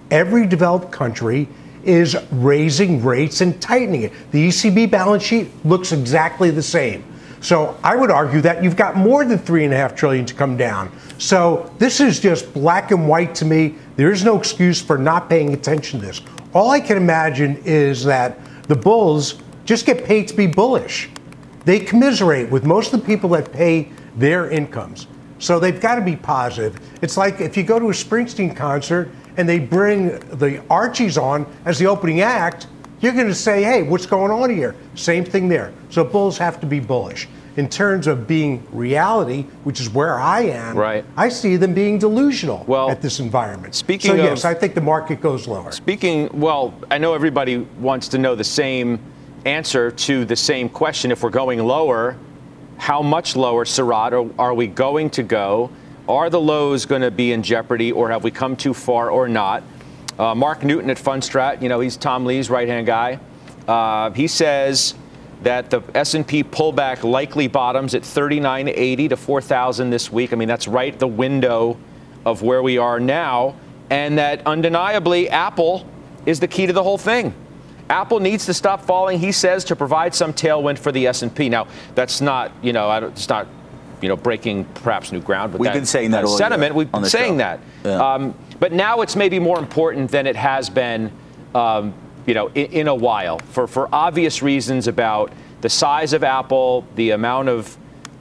every 0.10 0.48
developed 0.48 0.90
country 0.90 1.50
is 1.84 2.16
raising 2.32 3.04
rates 3.04 3.42
and 3.42 3.62
tightening 3.62 4.04
it. 4.04 4.14
The 4.32 4.48
ECB 4.48 4.90
balance 4.90 5.24
sheet 5.24 5.50
looks 5.66 5.92
exactly 5.92 6.52
the 6.52 6.64
same. 6.64 7.04
So 7.42 7.76
I 7.84 7.96
would 7.96 8.12
argue 8.12 8.40
that 8.42 8.64
you've 8.64 8.76
got 8.76 8.96
more 8.96 9.26
than 9.26 9.40
three 9.40 9.66
and 9.66 9.74
a 9.74 9.78
half 9.78 9.96
trillion 9.96 10.26
to 10.28 10.34
come 10.34 10.58
down. 10.58 10.92
So 11.18 11.74
this 11.80 12.00
is 12.00 12.20
just 12.20 12.54
black 12.54 12.92
and 12.92 13.08
white 13.08 13.34
to 13.36 13.46
me. 13.46 13.76
There 13.96 14.12
is 14.12 14.24
no 14.24 14.38
excuse 14.38 14.80
for 14.80 14.98
not 14.98 15.28
paying 15.28 15.54
attention 15.54 16.00
to 16.00 16.06
this. 16.06 16.22
All 16.54 16.70
I 16.70 16.80
can 16.80 16.98
imagine 16.98 17.62
is 17.66 18.04
that 18.04 18.38
the 18.68 18.76
bulls 18.76 19.36
just 19.66 19.86
get 19.86 20.06
paid 20.06 20.28
to 20.28 20.36
be 20.36 20.46
bullish. 20.46 21.10
They 21.66 21.80
commiserate 21.80 22.50
with 22.50 22.64
most 22.64 22.94
of 22.94 23.02
the 23.02 23.06
people 23.06 23.30
that 23.32 23.52
pay 23.52 23.90
their 24.16 24.50
incomes. 24.50 25.08
So 25.40 25.60
they've 25.60 25.80
got 25.80 25.96
to 25.96 26.02
be 26.02 26.16
positive. 26.16 26.80
It's 27.02 27.18
like 27.18 27.42
if 27.42 27.58
you 27.58 27.64
go 27.64 27.80
to 27.80 27.88
a 27.88 27.94
Springsteen 27.94 28.56
concert 28.56 29.10
and 29.38 29.48
they 29.48 29.60
bring 29.60 30.20
the 30.38 30.64
Archies 30.70 31.18
on 31.18 31.46
as 31.66 31.80
the 31.80 31.88
opening 31.88 32.22
act, 32.22 32.68
you're 33.00 33.14
going 33.14 33.28
to 33.28 33.36
say, 33.36 33.64
hey, 33.64 33.84
what's 33.84 34.06
going 34.06 34.32
on 34.32 34.50
here? 34.50 34.76
Same 34.96 35.26
thing 35.26 35.50
there. 35.50 35.74
So 35.90 36.04
bulls 36.04 36.38
have 36.38 36.60
to 36.62 36.66
be 36.66 36.80
bullish. 36.80 37.28
In 37.58 37.68
terms 37.68 38.08
of 38.08 38.28
being 38.28 38.66
reality, 38.72 39.44
which 39.66 39.82
is 39.82 39.90
where 39.90 40.18
I 40.18 40.44
am, 40.44 40.78
right. 40.78 41.04
I 41.18 41.28
see 41.28 41.58
them 41.58 41.74
being 41.74 42.00
delusional 42.00 42.64
well, 42.66 42.90
at 42.90 43.02
this 43.02 43.20
environment. 43.20 43.76
Speaking 43.76 44.12
so, 44.12 44.14
of, 44.14 44.24
yes, 44.24 44.46
I 44.46 44.54
think 44.54 44.74
the 44.74 44.82
market 44.82 45.20
goes 45.20 45.48
lower. 45.48 45.74
Speaking, 45.74 46.30
well, 46.32 46.74
I 46.90 46.98
know 46.98 47.14
everybody 47.14 47.58
wants 47.58 48.08
to 48.10 48.18
know 48.18 48.36
the 48.36 48.46
same 48.46 49.00
answer 49.44 49.92
to 49.92 50.24
the 50.24 50.36
same 50.36 50.70
question. 50.70 51.12
If 51.12 51.24
we're 51.24 51.30
going 51.30 51.60
lower, 51.60 52.16
how 52.78 53.02
much 53.02 53.36
lower, 53.36 53.66
Sarat, 53.66 54.14
are, 54.14 54.42
are 54.42 54.54
we 54.54 54.68
going 54.68 55.10
to 55.12 55.24
go? 55.24 55.72
Are 56.10 56.30
the 56.30 56.40
lows 56.40 56.86
going 56.86 57.02
to 57.02 57.12
be 57.12 57.32
in 57.32 57.44
jeopardy, 57.44 57.92
or 57.92 58.10
have 58.10 58.24
we 58.24 58.32
come 58.32 58.56
too 58.56 58.74
far, 58.74 59.10
or 59.10 59.28
not? 59.28 59.64
Uh, 60.18 60.36
Mark 60.36 60.64
Newton 60.64 60.90
at 60.90 60.98
Fundstrat, 60.98 61.62
you 61.62 61.70
know, 61.70 61.80
he's 61.80 61.98
Tom 61.98 62.26
Lee's 62.26 62.50
right-hand 62.50 62.86
guy. 62.86 63.20
Uh, 63.68 64.12
he 64.12 64.28
says 64.28 64.96
that 65.44 65.70
the 65.70 65.82
S&P 65.96 66.44
pullback 66.44 67.04
likely 67.04 67.48
bottoms 67.48 67.96
at 67.96 68.04
3980 68.04 69.10
to 69.10 69.18
4000 69.18 69.90
this 69.90 70.12
week. 70.12 70.34
I 70.34 70.36
mean, 70.36 70.48
that's 70.48 70.68
right 70.68 70.98
the 70.98 71.08
window 71.08 71.78
of 72.26 72.42
where 72.42 72.62
we 72.62 72.78
are 72.78 73.00
now, 73.00 73.56
and 73.90 74.18
that 74.18 74.46
undeniably 74.46 75.30
Apple 75.30 75.88
is 76.26 76.40
the 76.40 76.48
key 76.48 76.68
to 76.68 76.74
the 76.74 76.84
whole 76.84 76.98
thing. 76.98 77.34
Apple 77.90 78.20
needs 78.20 78.46
to 78.46 78.54
stop 78.54 78.86
falling, 78.86 79.20
he 79.20 79.32
says, 79.32 79.66
to 79.66 79.76
provide 79.76 80.16
some 80.16 80.34
tailwind 80.34 80.80
for 80.80 80.92
the 80.92 81.08
S&P. 81.08 81.50
Now, 81.50 81.68
that's 81.94 82.22
not, 82.22 82.52
you 82.62 82.72
know, 82.72 82.90
it's 83.08 83.28
not, 83.28 83.48
you 84.02 84.10
know, 84.10 84.16
breaking 84.16 84.66
perhaps 84.66 85.12
new 85.12 85.22
ground. 85.22 85.52
But 85.52 85.62
we've 85.62 85.68
that, 85.68 85.74
been 85.74 85.86
saying 85.86 86.12
that, 86.12 86.22
that 86.22 86.30
sentiment. 86.30 86.76
We've 86.76 86.92
been 86.92 87.06
saying 87.06 87.34
show. 87.34 87.38
that. 87.38 87.60
Yeah. 87.84 88.14
Um, 88.14 88.36
but 88.60 88.72
now 88.72 89.02
it's 89.02 89.16
maybe 89.16 89.40
more 89.40 89.60
important 89.60 90.12
than 90.12 90.28
it 90.28 90.36
has 90.36 90.70
been, 90.70 91.12
um, 91.56 91.94
you 92.26 92.34
know, 92.34 92.48
in, 92.50 92.66
in, 92.72 92.88
a 92.88 92.96
while 92.96 93.40
for, 93.40 93.68
for 93.68 93.90
obvious 93.94 94.42
reasons 94.42 94.88
about 94.88 95.32
the 95.62 95.70
size 95.70 96.14
of 96.14 96.24
Apple, 96.24 96.86
the 96.96 97.12
amount 97.12 97.50
of, 97.50 97.78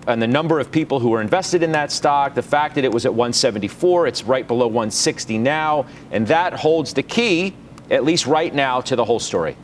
and 0.07 0.21
the 0.21 0.27
number 0.27 0.59
of 0.59 0.73
people 0.73 0.99
who 0.99 1.13
are 1.15 1.21
invested 1.21 1.63
in 1.63 1.73
that 1.73 1.93
stock, 1.93 2.35
the 2.35 2.43
fact 2.43 2.75
that 2.77 2.85
it 2.85 2.93
was 2.93 3.05
at 3.05 3.13
174, 3.13 4.07
it's 4.07 4.25
right 4.25 4.47
below 4.47 4.67
160 4.67 5.37
now, 5.39 5.87
and 6.11 6.27
that 6.27 6.55
holds 6.55 6.95
the 6.95 7.03
key, 7.03 7.55
at 7.91 8.05
least 8.05 8.27
right 8.27 8.55
now, 8.55 8.81
to 8.81 8.97
the 8.97 9.05
whole 9.05 9.21
story. 9.21 9.57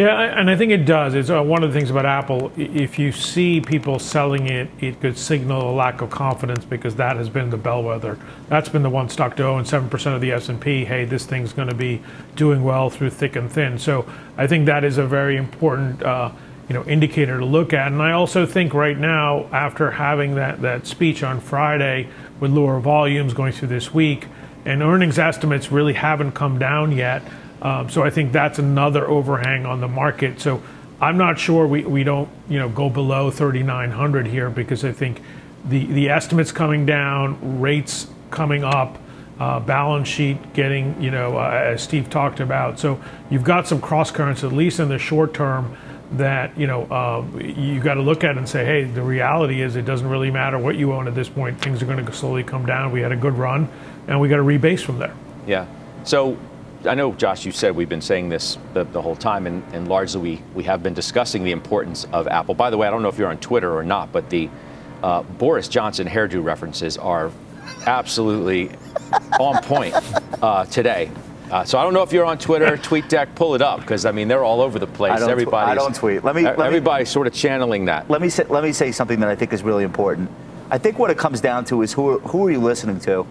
Yeah, 0.00 0.18
and 0.18 0.48
I 0.48 0.56
think 0.56 0.72
it 0.72 0.86
does. 0.86 1.14
It's 1.14 1.28
uh, 1.28 1.42
one 1.42 1.62
of 1.62 1.70
the 1.70 1.78
things 1.78 1.90
about 1.90 2.06
Apple. 2.06 2.50
If 2.56 2.98
you 2.98 3.12
see 3.12 3.60
people 3.60 3.98
selling 3.98 4.46
it, 4.46 4.70
it 4.80 4.98
could 4.98 5.18
signal 5.18 5.70
a 5.70 5.74
lack 5.74 6.00
of 6.00 6.08
confidence 6.08 6.64
because 6.64 6.94
that 6.96 7.16
has 7.18 7.28
been 7.28 7.50
the 7.50 7.58
bellwether. 7.58 8.18
That's 8.48 8.70
been 8.70 8.82
the 8.82 8.88
one 8.88 9.10
stock 9.10 9.36
to 9.36 9.44
own. 9.44 9.66
Seven 9.66 9.90
percent 9.90 10.14
of 10.14 10.22
the 10.22 10.32
S 10.32 10.48
and 10.48 10.58
P. 10.58 10.86
Hey, 10.86 11.04
this 11.04 11.26
thing's 11.26 11.52
going 11.52 11.68
to 11.68 11.74
be 11.74 12.00
doing 12.34 12.64
well 12.64 12.88
through 12.88 13.10
thick 13.10 13.36
and 13.36 13.52
thin. 13.52 13.78
So 13.78 14.10
I 14.38 14.46
think 14.46 14.64
that 14.64 14.84
is 14.84 14.96
a 14.96 15.06
very 15.06 15.36
important. 15.36 16.02
Uh, 16.02 16.32
you 16.66 16.74
know, 16.74 16.84
indicator 16.84 17.40
to 17.40 17.44
look 17.44 17.72
at, 17.72 17.90
and 17.90 18.00
I 18.00 18.12
also 18.12 18.46
think 18.46 18.74
right 18.74 18.96
now, 18.96 19.48
after 19.50 19.90
having 19.90 20.36
that, 20.36 20.62
that 20.62 20.86
speech 20.86 21.24
on 21.24 21.40
Friday 21.40 22.08
with 22.38 22.52
lower 22.52 22.78
volumes 22.78 23.34
going 23.34 23.52
through 23.52 23.66
this 23.68 23.92
week, 23.92 24.28
and 24.64 24.80
earnings 24.80 25.18
estimates 25.18 25.72
really 25.72 25.94
haven't 25.94 26.30
come 26.30 26.60
down 26.60 26.92
yet, 26.92 27.24
so 27.60 28.02
I 28.02 28.10
think 28.10 28.32
that's 28.32 28.58
another 28.58 29.08
overhang 29.08 29.66
on 29.66 29.80
the 29.80 29.88
market. 29.88 30.40
So 30.40 30.62
I'm 31.00 31.16
not 31.16 31.38
sure 31.38 31.66
we, 31.66 32.04
don't 32.04 32.28
you 32.48 32.58
know 32.58 32.68
go 32.68 32.90
below 32.90 33.30
3,900 33.30 34.26
here 34.26 34.50
because 34.50 34.84
I 34.84 34.92
think 34.92 35.20
the 35.64 36.08
estimates 36.08 36.52
coming 36.52 36.86
down, 36.86 37.60
rates 37.60 38.08
coming 38.30 38.64
up, 38.64 38.98
uh, 39.40 39.58
balance 39.58 40.06
sheet 40.06 40.52
getting 40.52 41.00
you 41.02 41.10
know 41.10 41.38
uh, 41.38 41.50
as 41.50 41.82
Steve 41.82 42.10
talked 42.10 42.40
about. 42.40 42.78
So 42.78 43.00
you've 43.30 43.44
got 43.44 43.66
some 43.66 43.80
cross 43.80 44.10
currents 44.10 44.44
at 44.44 44.52
least 44.52 44.78
in 44.78 44.88
the 44.88 44.98
short 44.98 45.32
term 45.32 45.76
that 46.12 46.56
you 46.58 46.66
know 46.66 46.82
uh, 46.84 47.24
you 47.38 47.80
got 47.80 47.94
to 47.94 48.02
look 48.02 48.22
at 48.22 48.36
and 48.36 48.46
say, 48.46 48.64
hey, 48.64 48.84
the 48.84 49.02
reality 49.02 49.62
is 49.62 49.76
it 49.76 49.86
doesn't 49.86 50.08
really 50.08 50.30
matter 50.30 50.58
what 50.58 50.76
you 50.76 50.92
own 50.92 51.08
at 51.08 51.14
this 51.14 51.28
point. 51.28 51.58
Things 51.60 51.82
are 51.82 51.86
going 51.86 52.04
to 52.04 52.12
slowly 52.12 52.44
come 52.44 52.66
down. 52.66 52.92
We 52.92 53.00
had 53.00 53.12
a 53.12 53.16
good 53.16 53.34
run, 53.34 53.68
and 54.08 54.20
we 54.20 54.28
got 54.28 54.36
to 54.36 54.42
rebase 54.42 54.82
from 54.82 54.98
there. 54.98 55.14
Yeah. 55.46 55.66
So 56.04 56.38
I 56.84 56.94
know, 56.94 57.12
Josh, 57.12 57.44
you 57.44 57.52
said 57.52 57.76
we've 57.76 57.88
been 57.88 58.00
saying 58.00 58.30
this 58.30 58.56
the, 58.72 58.84
the 58.84 59.02
whole 59.02 59.16
time, 59.16 59.46
and, 59.46 59.62
and, 59.74 59.86
largely 59.86 60.20
we, 60.20 60.42
we 60.54 60.64
have 60.64 60.82
been 60.82 60.94
discussing 60.94 61.44
the 61.44 61.52
importance 61.52 62.06
of 62.12 62.26
Apple. 62.26 62.54
By 62.54 62.70
the 62.70 62.78
way, 62.78 62.86
I 62.86 62.90
don't 62.90 63.02
know 63.02 63.08
if 63.08 63.18
you're 63.18 63.28
on 63.28 63.38
Twitter 63.38 63.76
or 63.76 63.84
not, 63.84 64.12
but 64.12 64.30
the 64.30 64.48
uh, 65.02 65.22
Boris 65.22 65.68
Johnson 65.68 66.06
hairdo 66.06 66.42
references 66.42 66.96
are 66.96 67.30
absolutely 67.86 68.70
on 69.38 69.62
point 69.62 69.94
uh, 70.42 70.64
today. 70.66 71.10
Uh, 71.50 71.64
so 71.64 71.78
I 71.78 71.82
don't 71.82 71.92
know 71.92 72.02
if 72.02 72.12
you're 72.12 72.24
on 72.24 72.38
Twitter, 72.38 72.76
TweetDeck, 72.76 73.34
pull 73.34 73.54
it 73.54 73.62
up 73.62 73.80
because 73.80 74.06
I 74.06 74.12
mean 74.12 74.28
they're 74.28 74.44
all 74.44 74.60
over 74.60 74.78
the 74.78 74.86
place. 74.86 75.12
I 75.12 75.18
don't, 75.18 75.44
tw- 75.44 75.52
I 75.52 75.74
don't 75.74 75.94
tweet. 75.94 76.24
Let 76.24 76.36
me. 76.36 76.44
Let 76.44 76.60
everybody's 76.60 77.08
me, 77.08 77.12
sort 77.12 77.26
of 77.26 77.34
channeling 77.34 77.86
that. 77.86 78.08
Let 78.08 78.22
me 78.22 78.28
say, 78.28 78.44
let 78.44 78.62
me 78.62 78.72
say 78.72 78.92
something 78.92 79.20
that 79.20 79.28
I 79.28 79.34
think 79.34 79.52
is 79.52 79.62
really 79.62 79.84
important. 79.84 80.30
I 80.70 80.78
think 80.78 80.98
what 80.98 81.10
it 81.10 81.18
comes 81.18 81.40
down 81.40 81.64
to 81.66 81.82
is 81.82 81.92
who 81.92 82.20
who 82.20 82.46
are 82.46 82.50
you 82.50 82.60
listening 82.60 83.00
to? 83.00 83.26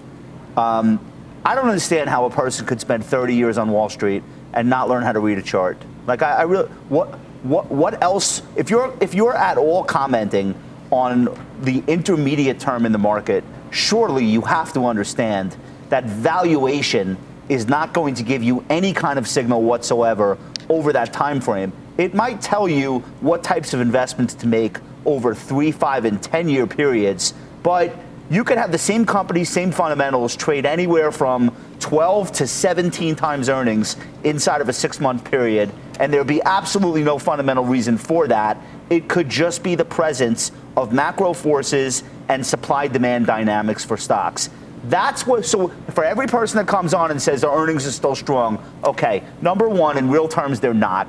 Um, 0.58 1.00
I 1.46 1.56
don't 1.56 1.68
understand 1.68 2.10
how 2.10 2.26
a 2.26 2.30
person 2.30 2.66
could 2.66 2.82
spend 2.82 3.06
30 3.06 3.36
years 3.36 3.58
on 3.58 3.70
Wall 3.72 3.90
Street 3.90 4.24
and 4.54 4.70
not 4.70 4.90
learn 4.90 5.04
how 5.04 5.12
to 5.12 5.20
read 5.20 5.38
a 5.38 5.42
chart. 5.42 5.78
Like 6.08 6.22
I, 6.22 6.34
I 6.34 6.42
really, 6.44 6.68
what, 6.90 7.08
what, 7.44 7.72
what 7.72 8.02
else? 8.04 8.42
If 8.56 8.70
you're 8.70 8.94
if 9.00 9.14
you're 9.14 9.36
at 9.36 9.58
all 9.58 9.84
commenting 9.84 10.56
on 10.92 11.30
the 11.62 11.84
intermediate 11.88 12.60
term 12.60 12.86
in 12.86 12.92
the 12.92 12.98
market, 12.98 13.44
surely 13.72 14.26
you 14.26 14.42
have 14.42 14.74
to 14.74 14.86
understand 14.86 15.56
that 15.90 16.04
valuation 16.06 17.18
is 17.48 17.68
not 17.68 17.94
going 17.94 18.16
to 18.16 18.24
give 18.24 18.44
you 18.44 18.64
any 18.70 18.94
kind 18.94 19.18
of 19.18 19.28
signal 19.28 19.62
whatsoever 19.62 20.38
over 20.70 20.94
that 20.94 21.14
time 21.14 21.42
frame. 21.42 21.72
It 21.98 22.14
might 22.14 22.42
tell 22.42 22.70
you 22.70 23.00
what 23.22 23.44
types 23.44 23.74
of 23.74 23.82
investments 23.82 24.34
to 24.36 24.48
make 24.48 24.78
over 25.06 25.34
three, 25.34 25.72
five, 25.72 26.06
and 26.06 26.22
ten 26.22 26.50
year 26.50 26.68
periods, 26.68 27.34
but 27.64 27.96
you 28.30 28.44
could 28.44 28.58
have 28.58 28.72
the 28.72 28.78
same 28.78 29.06
company, 29.06 29.44
same 29.44 29.72
fundamentals, 29.72 30.36
trade 30.36 30.66
anywhere 30.66 31.12
from 31.12 31.56
12 31.80 32.32
to 32.34 32.48
17 32.48 33.16
times 33.16 33.50
earnings 33.50 33.96
inside 34.24 34.62
of 34.62 34.70
a 34.70 34.74
six 34.74 35.00
month 35.00 35.24
period, 35.24 35.72
and 36.00 36.14
there'd 36.14 36.28
be 36.28 36.42
absolutely 36.44 37.04
no 37.04 37.18
fundamental 37.18 37.66
reason 37.66 37.98
for 37.98 38.28
that. 38.28 38.58
It 38.90 39.08
could 39.08 39.30
just 39.30 39.64
be 39.64 39.76
the 39.76 39.86
presence 39.86 40.52
of 40.78 40.94
macro 40.94 41.34
forces 41.34 42.04
and 42.28 42.46
supply 42.46 42.88
demand 42.88 43.26
dynamics 43.26 43.84
for 43.84 43.98
stocks. 43.98 44.50
That's 44.86 45.26
what, 45.26 45.46
so 45.46 45.70
for 45.92 46.04
every 46.04 46.28
person 46.28 46.58
that 46.58 46.68
comes 46.68 46.94
on 46.94 47.12
and 47.12 47.22
says 47.22 47.42
the 47.42 47.52
earnings 47.52 47.86
are 47.86 47.92
still 47.92 48.16
strong, 48.16 48.64
okay, 48.84 49.24
number 49.42 49.68
one, 49.68 49.98
in 49.98 50.10
real 50.10 50.28
terms, 50.28 50.60
they're 50.60 50.74
not. 50.74 51.08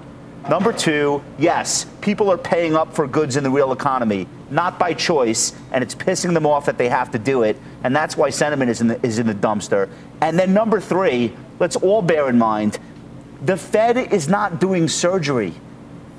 Number 0.48 0.72
two, 0.72 1.22
yes, 1.38 1.86
people 2.00 2.30
are 2.30 2.38
paying 2.38 2.74
up 2.74 2.94
for 2.94 3.06
goods 3.06 3.36
in 3.36 3.44
the 3.44 3.50
real 3.50 3.72
economy, 3.72 4.26
not 4.50 4.78
by 4.78 4.94
choice, 4.94 5.52
and 5.70 5.84
it's 5.84 5.94
pissing 5.94 6.32
them 6.32 6.46
off 6.46 6.66
that 6.66 6.78
they 6.78 6.88
have 6.88 7.10
to 7.12 7.18
do 7.18 7.42
it, 7.42 7.56
and 7.84 7.94
that's 7.94 8.16
why 8.16 8.30
sentiment 8.30 8.70
is 8.70 8.80
in 8.80 8.88
the, 8.88 9.06
is 9.06 9.18
in 9.18 9.26
the 9.26 9.34
dumpster. 9.34 9.88
And 10.20 10.38
then 10.38 10.54
number 10.54 10.80
three, 10.80 11.36
let's 11.58 11.76
all 11.76 12.02
bear 12.02 12.28
in 12.28 12.38
mind, 12.38 12.78
the 13.42 13.56
Fed 13.56 13.96
is 13.96 14.28
not 14.28 14.60
doing 14.60 14.88
surgery. 14.88 15.54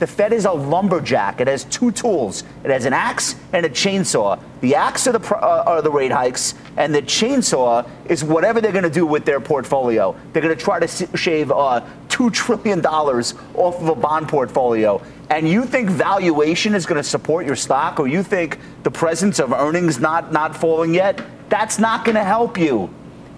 The 0.01 0.08
Fed 0.08 0.34
is 0.34 0.46
a 0.46 0.51
lumberjack. 0.51 1.41
It 1.41 1.48
has 1.48 1.65
two 1.65 1.91
tools. 1.91 2.43
It 2.63 2.72
has 2.72 2.86
an 2.86 2.93
axe 2.93 3.36
and 3.53 3.63
a 3.67 3.70
chainsaw. 3.70 4.41
The 4.62 4.74
axe 4.74 5.05
are 5.05 5.12
the, 5.12 5.36
uh, 5.36 5.63
are 5.67 5.84
the 5.84 5.91
rate 5.91 6.12
hikes, 6.12 6.55
and 6.75 6.91
the 6.96 7.03
chainsaw 7.03 7.88
is 8.10 8.24
whatever 8.24 8.60
they're 8.62 8.72
going 8.72 8.84
to 8.84 8.89
do 8.89 9.05
with 9.05 9.25
their 9.25 9.39
portfolio. 9.39 10.15
They're 10.34 10.41
going 10.41 10.58
to 10.58 10.63
try 10.63 10.79
to 10.79 10.88
shave 11.15 11.51
uh, 11.51 11.86
$2 12.08 12.34
trillion 12.34 12.84
off 12.84 13.79
of 13.79 13.89
a 13.89 13.93
bond 13.93 14.27
portfolio. 14.27 15.03
And 15.29 15.48
you 15.48 15.65
think 15.65 15.88
valuation 15.88 16.74
is 16.74 16.88
going 16.88 17.00
to 17.00 17.08
support 17.08 17.46
your 17.46 17.55
stock, 17.55 18.00
or 18.00 18.08
you 18.08 18.24
think 18.24 18.58
the 18.81 18.89
presence 18.89 19.38
of 19.38 19.53
earnings 19.53 20.00
not, 20.00 20.31
not 20.31 20.58
falling 20.58 20.96
yet? 20.96 21.22
That's 21.50 21.77
not 21.77 22.05
going 22.05 22.15
to 22.15 22.24
help 22.24 22.58
you. 22.58 22.89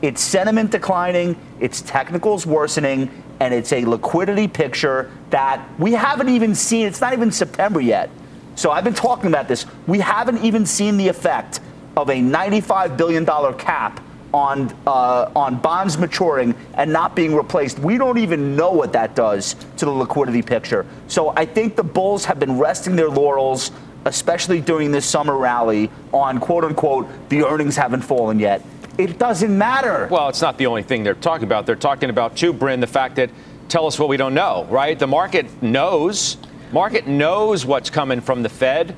It's 0.01 0.21
sentiment 0.21 0.71
declining, 0.71 1.37
it's 1.59 1.81
technicals 1.81 2.45
worsening, 2.45 3.22
and 3.39 3.53
it's 3.53 3.73
a 3.73 3.85
liquidity 3.85 4.47
picture 4.47 5.11
that 5.29 5.67
we 5.79 5.93
haven't 5.93 6.29
even 6.29 6.55
seen. 6.55 6.87
It's 6.87 7.01
not 7.01 7.13
even 7.13 7.31
September 7.31 7.81
yet. 7.81 8.09
So 8.55 8.71
I've 8.71 8.83
been 8.83 8.93
talking 8.93 9.27
about 9.27 9.47
this. 9.47 9.65
We 9.87 9.99
haven't 9.99 10.43
even 10.43 10.65
seen 10.65 10.97
the 10.97 11.07
effect 11.07 11.59
of 11.97 12.09
a 12.09 12.13
$95 12.13 12.97
billion 12.97 13.25
cap 13.57 14.03
on 14.33 14.75
uh, 14.87 15.31
on 15.35 15.57
bonds 15.57 15.97
maturing 15.97 16.55
and 16.73 16.91
not 16.91 17.15
being 17.15 17.35
replaced. 17.35 17.77
We 17.79 17.97
don't 17.97 18.17
even 18.17 18.55
know 18.55 18.71
what 18.71 18.93
that 18.93 19.15
does 19.15 19.55
to 19.77 19.85
the 19.85 19.91
liquidity 19.91 20.41
picture. 20.41 20.85
So 21.07 21.29
I 21.29 21.45
think 21.45 21.75
the 21.75 21.83
bulls 21.83 22.25
have 22.25 22.39
been 22.39 22.57
resting 22.57 22.95
their 22.95 23.09
laurels, 23.09 23.71
especially 24.05 24.59
during 24.59 24.91
this 24.91 25.05
summer 25.05 25.37
rally, 25.37 25.91
on 26.11 26.39
quote 26.39 26.63
unquote 26.63 27.07
the 27.29 27.45
earnings 27.45 27.75
haven't 27.75 28.01
fallen 28.01 28.39
yet. 28.39 28.63
It 28.97 29.17
doesn't 29.17 29.57
matter. 29.57 30.07
Well, 30.11 30.29
it's 30.29 30.41
not 30.41 30.57
the 30.57 30.67
only 30.67 30.83
thing 30.83 31.03
they're 31.03 31.15
talking 31.15 31.45
about. 31.45 31.65
They're 31.65 31.75
talking 31.75 32.09
about, 32.09 32.35
too, 32.37 32.53
Bryn, 32.53 32.79
the 32.79 32.87
fact 32.87 33.15
that 33.15 33.29
tell 33.67 33.87
us 33.87 33.97
what 33.97 34.07
we 34.09 34.17
don't 34.17 34.33
know, 34.33 34.67
right? 34.69 34.97
The 34.97 35.07
market 35.07 35.63
knows. 35.63 36.37
Market 36.71 37.07
knows 37.07 37.65
what's 37.65 37.89
coming 37.89 38.21
from 38.21 38.43
the 38.43 38.49
Fed, 38.49 38.95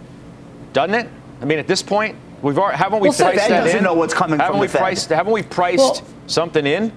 doesn't 0.73 0.95
it? 0.95 1.09
I 1.41 1.45
mean, 1.45 1.59
at 1.59 1.67
this 1.67 1.81
point, 1.81 2.17
we've 2.41 2.57
already, 2.57 2.77
haven't 2.77 2.99
we 2.99 3.09
well, 3.09 3.17
priced 3.17 3.39
Fed 3.41 3.51
that 3.51 3.63
doesn't 3.63 3.77
in? 3.77 3.83
know 3.83 3.93
what's 3.93 4.13
coming 4.13 4.39
haven't 4.39 4.53
from 4.53 4.59
we 4.61 4.67
the 4.67 4.73
Fed. 4.73 4.79
Priced, 4.79 5.09
haven't 5.09 5.33
we 5.33 5.43
priced 5.43 5.77
well, 5.77 6.07
something 6.27 6.65
in? 6.65 6.91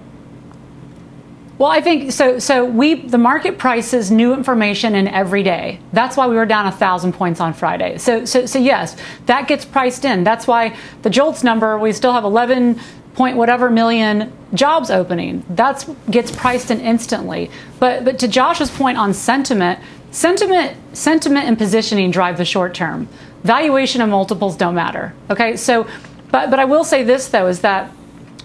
Well, 1.59 1.69
I 1.69 1.81
think 1.81 2.13
so. 2.13 2.39
So 2.39 2.63
we 2.63 2.95
the 2.95 3.17
market 3.17 3.57
prices 3.57 4.09
new 4.09 4.33
information 4.33 4.95
in 4.95 5.09
every 5.09 5.43
day. 5.43 5.81
That's 5.91 6.15
why 6.15 6.25
we 6.27 6.35
were 6.35 6.45
down 6.45 6.67
a 6.67 6.71
thousand 6.71 7.13
points 7.13 7.41
on 7.41 7.53
Friday. 7.53 7.97
So, 7.97 8.23
so, 8.23 8.45
so 8.45 8.59
yes, 8.59 8.95
that 9.25 9.49
gets 9.49 9.65
priced 9.65 10.05
in. 10.05 10.23
That's 10.23 10.47
why 10.47 10.77
the 11.01 11.09
JOLTS 11.09 11.43
number 11.43 11.77
we 11.77 11.91
still 11.91 12.13
have 12.13 12.23
11 12.23 12.79
point 13.13 13.35
whatever 13.35 13.69
million 13.69 14.31
jobs 14.53 14.89
opening. 14.89 15.43
That 15.49 15.85
gets 16.09 16.31
priced 16.31 16.71
in 16.71 16.79
instantly. 16.79 17.51
But 17.77 18.05
but 18.05 18.19
to 18.19 18.29
Josh's 18.29 18.71
point 18.71 18.97
on 18.97 19.13
sentiment, 19.13 19.81
sentiment 20.11 20.77
sentiment 20.93 21.45
and 21.45 21.57
positioning 21.57 22.09
drive 22.09 22.37
the 22.37 22.45
short 22.45 22.73
term. 22.73 23.09
Valuation 23.43 23.99
and 24.01 24.09
multiples 24.09 24.55
don't 24.55 24.75
matter. 24.75 25.13
Okay, 25.29 25.57
so 25.57 25.85
but 26.31 26.49
but 26.49 26.59
I 26.59 26.63
will 26.63 26.85
say 26.85 27.03
this 27.03 27.27
though 27.27 27.47
is 27.47 27.59
that 27.61 27.91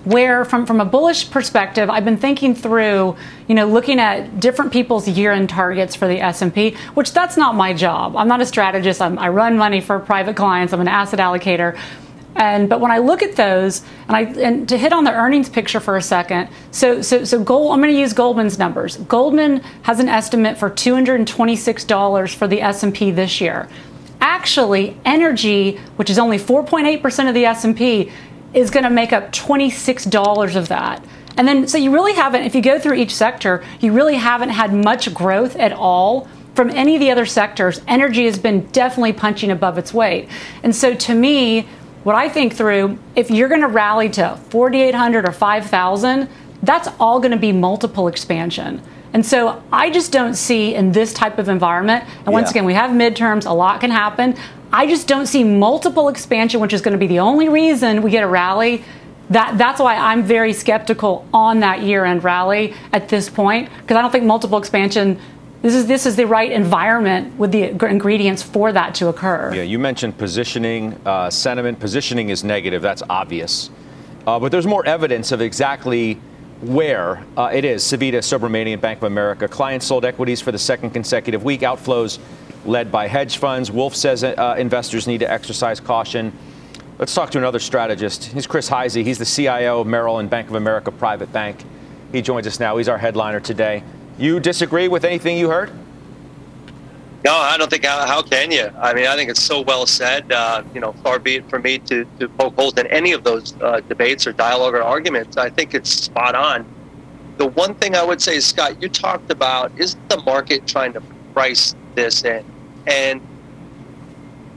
where 0.05 0.45
from, 0.45 0.67
from 0.67 0.81
a 0.81 0.85
bullish 0.85 1.31
perspective 1.31 1.89
i've 1.91 2.05
been 2.05 2.17
thinking 2.17 2.55
through 2.55 3.17
you 3.49 3.55
know 3.55 3.67
looking 3.67 3.99
at 3.99 4.41
different 4.41 4.73
people's 4.73 5.09
year-end 5.09 5.49
targets 5.49 5.95
for 5.95 6.07
the 6.07 6.21
s&p 6.21 6.77
which 6.95 7.13
that's 7.13 7.37
not 7.37 7.55
my 7.55 7.73
job 7.73 8.17
i'm 8.17 8.29
not 8.29 8.41
a 8.41 8.47
strategist 8.47 9.01
I'm, 9.01 9.19
i 9.19 9.29
run 9.29 9.57
money 9.57 9.81
for 9.81 9.99
private 9.99 10.37
clients 10.37 10.73
i'm 10.73 10.81
an 10.81 10.89
asset 10.89 11.21
allocator 11.21 11.79
and 12.37 12.69
but 12.69 12.81
when 12.81 12.91
I 12.91 12.99
look 12.99 13.23
at 13.23 13.37
those, 13.37 13.83
and 14.09 14.17
I 14.17 14.23
and 14.23 14.69
to 14.69 14.77
hit 14.77 14.93
on 14.93 15.05
the 15.05 15.13
earnings 15.13 15.49
picture 15.49 15.81
for 15.81 15.97
a 15.97 16.03
second, 16.03 16.49
so 16.73 17.01
so 17.01 17.25
so 17.25 17.43
Gold, 17.43 17.73
I'm 17.73 17.81
going 17.81 17.93
to 17.93 17.99
use 17.99 18.13
Goldman's 18.13 18.59
numbers. 18.59 18.97
Goldman 18.97 19.59
has 19.83 20.01
an 20.01 20.09
estimate 20.09 20.59
for 20.59 20.69
$226 20.69 22.35
for 22.35 22.49
the 22.49 22.61
S&P 22.61 23.11
this 23.13 23.41
year. 23.41 23.69
Actually, 24.21 24.97
energy, 25.05 25.77
which 25.97 26.11
is 26.11 26.19
only 26.19 26.39
4.8% 26.39 27.29
of 27.29 27.35
the 27.35 27.45
S&P, 27.45 28.11
is 28.55 28.71
going 28.71 28.85
to 28.85 28.91
make 28.91 29.13
up 29.13 29.33
$26 29.33 30.57
of 30.57 30.69
that. 30.69 31.05
And 31.37 31.49
then, 31.49 31.67
so 31.67 31.77
you 31.77 31.93
really 31.93 32.15
haven't, 32.15 32.43
if 32.45 32.55
you 32.55 32.63
go 32.63 32.79
through 32.79 32.95
each 32.95 33.15
sector, 33.15 33.65
you 33.81 33.93
really 33.93 34.15
haven't 34.15 34.51
had 34.51 34.73
much 34.73 35.13
growth 35.13 35.57
at 35.57 35.73
all 35.73 36.29
from 36.55 36.71
any 36.71 36.95
of 36.95 37.01
the 37.01 37.11
other 37.11 37.27
sectors. 37.27 37.81
Energy 37.89 38.25
has 38.27 38.39
been 38.39 38.67
definitely 38.67 39.13
punching 39.13 39.51
above 39.51 39.77
its 39.77 39.93
weight. 39.93 40.29
And 40.63 40.75
so 40.75 40.95
to 40.95 41.15
me, 41.15 41.63
what 42.05 42.15
I 42.15 42.29
think 42.29 42.55
through, 42.55 42.99
if 43.17 43.31
you're 43.31 43.49
going 43.49 43.63
to 43.63 43.67
rally 43.67 44.09
to 44.11 44.39
4,800 44.51 45.27
or 45.27 45.33
5,000, 45.33 46.29
that's 46.63 46.89
all 47.01 47.19
going 47.19 47.33
to 47.33 47.37
be 47.37 47.51
multiple 47.51 48.07
expansion. 48.07 48.81
And 49.13 49.25
so 49.25 49.63
I 49.73 49.91
just 49.91 50.13
don't 50.13 50.35
see 50.35 50.75
in 50.75 50.93
this 50.93 51.13
type 51.13 51.39
of 51.39 51.49
environment, 51.49 52.05
and 52.25 52.33
once 52.33 52.49
Yeah. 52.49 52.51
again, 52.51 52.65
we 52.65 52.75
have 52.75 52.91
midterms, 52.91 53.47
a 53.47 53.53
lot 53.53 53.81
can 53.81 53.91
happen. 53.91 54.37
I 54.75 54.89
just 54.89 55.07
don't 55.07 55.27
see 55.29 55.45
multiple 55.45 56.09
expansion, 56.09 56.59
which 56.59 56.73
is 56.73 56.81
going 56.81 56.95
to 56.95 56.99
be 56.99 57.07
the 57.07 57.21
only 57.21 57.49
reason 57.49 58.03
we 58.03 58.11
get 58.11 58.25
a 58.25 58.27
rally. 58.27 58.83
That, 59.31 59.57
that's 59.57 59.79
why 59.79 59.95
I'm 59.95 60.25
very 60.25 60.53
skeptical 60.53 61.25
on 61.33 61.61
that 61.61 61.83
year-end 61.83 62.25
rally 62.25 62.75
at 62.93 63.09
this 63.09 63.31
point, 63.31 63.71
because 63.81 63.97
I 63.97 64.03
don't 64.03 64.11
think 64.11 64.25
multiple 64.25 64.59
expansion. 64.59 65.21
This 65.63 65.77
is 65.77 65.87
this 65.87 66.07
is 66.07 66.17
the 66.17 66.27
right 66.27 66.51
environment 66.51 67.39
with 67.39 67.53
the 67.53 67.71
ingredients 67.87 68.43
for 68.43 68.73
that 68.73 68.97
to 68.97 69.09
occur. 69.09 69.55
Yeah, 69.55 69.63
you 69.63 69.79
mentioned 69.79 70.19
positioning, 70.19 71.01
uh, 71.07 71.31
sentiment. 71.31 71.79
Positioning 71.79 72.31
is 72.31 72.43
negative. 72.43 72.83
That's 72.83 73.03
obvious. 73.09 73.71
Uh, 74.27 74.41
but 74.41 74.51
there's 74.51 74.67
more 74.67 74.85
evidence 74.85 75.31
of 75.31 75.41
exactly 75.41 76.21
where 76.63 77.25
uh, 77.37 77.49
it 77.53 77.65
is. 77.65 77.85
Savita 77.85 78.19
Subramanian, 78.19 78.81
Bank 78.81 78.99
of 78.99 79.05
America. 79.05 79.47
Clients 79.47 79.87
sold 79.87 80.05
equities 80.05 80.41
for 80.41 80.51
the 80.51 80.59
second 80.59 80.91
consecutive 80.91 81.45
week. 81.45 81.61
Outflows 81.61 82.19
led 82.67 82.91
by 82.91 83.07
hedge 83.07 83.39
funds. 83.39 83.71
Wolf 83.71 83.95
says 83.95 84.25
uh, 84.25 84.57
investors 84.59 85.07
need 85.07 85.19
to 85.19 85.31
exercise 85.31 85.81
caution. 85.81 86.33
Let's 86.99 87.15
talk 87.15 87.31
to 87.33 87.39
another 87.39 87.59
strategist. 87.59 88.25
He's 88.25 88.47
Chris 88.47 88.71
Hyzy. 88.71 89.05
He's 89.05 89.19
the 89.19 89.25
CIO 89.25 89.81
of 89.81 89.87
Merrill 89.87 90.19
and 90.19 90.31
Bank 90.31 90.49
of 90.49 90.55
America 90.55 90.93
Private 90.93 91.33
Bank. 91.33 91.65
He 92.13 92.23
joins 92.23 92.47
us 92.47 92.61
now. 92.61 92.77
He's 92.77 92.89
our 92.89 92.99
headliner 92.99 93.41
today. 93.41 93.83
You 94.19 94.39
disagree 94.39 94.87
with 94.87 95.05
anything 95.05 95.37
you 95.37 95.51
heard? 95.51 95.73
No, 97.25 97.35
I 97.35 97.57
don't 97.57 97.71
think. 97.71 97.87
How, 97.87 98.07
how 98.07 98.23
can 98.23 98.53
you? 98.53 98.71
I 98.79 98.93
mean, 98.93 99.07
I 99.07 99.17
think 99.17 99.31
it's 99.31 99.43
so 99.43 99.63
well 99.63 99.87
said. 99.87 100.31
Uh, 100.31 100.63
you 100.75 100.81
know, 100.81 100.93
far 101.03 101.19
be 101.19 101.37
it 101.37 101.49
for 101.49 101.59
me 101.59 101.79
to, 101.79 102.05
to 102.21 102.29
poke 102.29 102.55
holes 102.55 102.75
in 102.75 102.87
any 102.89 103.13
of 103.13 103.25
those 103.25 103.55
uh, 103.63 103.81
debates 103.81 104.27
or 104.27 104.33
dialogue 104.33 104.75
or 104.75 104.83
arguments. 104.83 105.39
I 105.39 105.49
think 105.49 105.75
it's 105.75 105.91
spot 105.91 106.35
on. 106.35 106.67
The 107.39 107.47
one 107.47 107.75
thing 107.77 107.97
I 107.97 108.05
would 108.05 108.21
say, 108.21 108.39
Scott, 108.41 108.81
you 108.81 108.89
talked 108.89 109.31
about 109.31 109.73
is 109.79 109.97
the 110.09 110.19
market 110.19 110.67
trying 110.67 110.93
to 110.93 111.01
price 111.33 111.75
this 111.95 112.25
in, 112.25 112.45
and 112.87 113.21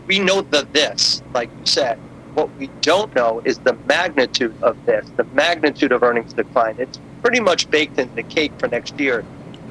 we 0.07 0.19
know 0.19 0.41
the 0.41 0.67
this, 0.71 1.21
like 1.33 1.49
you 1.59 1.65
said. 1.65 1.99
What 2.33 2.53
we 2.57 2.67
don't 2.81 3.13
know 3.15 3.41
is 3.45 3.57
the 3.59 3.73
magnitude 3.87 4.55
of 4.61 4.77
this, 4.85 5.09
the 5.17 5.23
magnitude 5.33 5.91
of 5.91 6.03
earnings 6.03 6.33
decline. 6.33 6.75
It's 6.77 6.99
pretty 7.21 7.39
much 7.39 7.69
baked 7.69 7.97
into 7.97 8.13
the 8.15 8.23
cake 8.23 8.51
for 8.59 8.67
next 8.67 8.99
year 8.99 9.25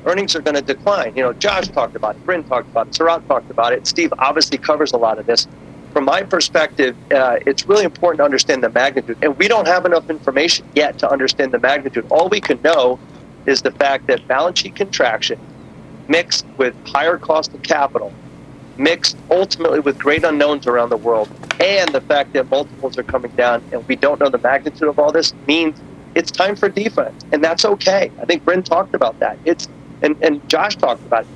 earnings 0.07 0.35
are 0.35 0.41
going 0.41 0.55
to 0.55 0.63
decline. 0.63 1.15
You 1.17 1.23
know, 1.23 1.33
Josh 1.33 1.69
talked 1.69 1.97
about 1.97 2.17
it, 2.17 2.25
Bryn 2.25 2.45
talked 2.45 2.69
about 2.71 2.87
it, 2.87 2.93
Sarat 2.95 3.27
talked 3.27 3.51
about 3.51 3.73
it. 3.73 3.87
Steve 3.87 4.15
obviously 4.19 4.57
covers 4.57 4.93
a 4.93 4.97
lot 4.97 5.19
of 5.19 5.27
this. 5.27 5.47
From 5.93 6.05
my 6.05 6.23
perspective, 6.23 6.97
uh, 7.13 7.39
it's 7.47 7.67
really 7.67 7.85
important 7.85 8.19
to 8.19 8.25
understand 8.25 8.63
the 8.63 8.71
magnitude, 8.71 9.19
and 9.23 9.37
we 9.37 9.49
don't 9.49 9.67
have 9.67 9.85
enough 9.85 10.09
information 10.09 10.67
yet 10.75 10.99
to 11.01 11.11
understand 11.11 11.53
the 11.53 11.59
magnitude. 11.59 12.07
All 12.11 12.29
we 12.29 12.41
can 12.41 12.61
know 12.63 12.99
is 13.47 13.63
the 13.63 13.71
fact 13.73 14.07
that 14.07 14.27
balance 14.29 14.61
sheet 14.61 14.77
contraction, 14.77 15.39
mixed 16.09 16.47
with 16.57 16.75
higher 16.87 17.19
cost 17.19 17.55
of 17.55 17.63
capital, 17.63 18.13
mixed 18.79 19.17
ultimately 19.31 19.81
with 19.81 19.99
great 19.99 20.25
unknowns 20.25 20.67
around 20.67 20.91
the 20.91 20.97
world, 20.97 21.29
and 21.61 21.93
the 21.93 22.01
fact 22.01 22.33
that 22.35 22.51
multiples 22.51 22.99
are 22.99 23.03
coming 23.03 23.31
down, 23.33 23.63
and 23.73 23.87
we 23.89 23.97
don't 23.97 24.21
know 24.21 24.29
the 24.29 24.39
magnitude 24.39 24.89
of 24.89 24.99
all 24.99 25.13
this 25.13 25.35
means 25.47 25.81
it's 26.15 26.31
time 26.31 26.57
for 26.57 26.69
defense, 26.69 27.25
and 27.33 27.43
that's 27.45 27.65
okay. 27.65 28.11
I 28.21 28.25
think 28.25 28.45
Bryn 28.45 28.63
talked 28.63 28.95
about 28.95 29.19
that. 29.21 29.39
It's 29.45 29.69
and, 30.03 30.17
and 30.23 30.47
Josh 30.49 30.77
talked 30.77 31.03
about 31.03 31.23
it. 31.23 31.29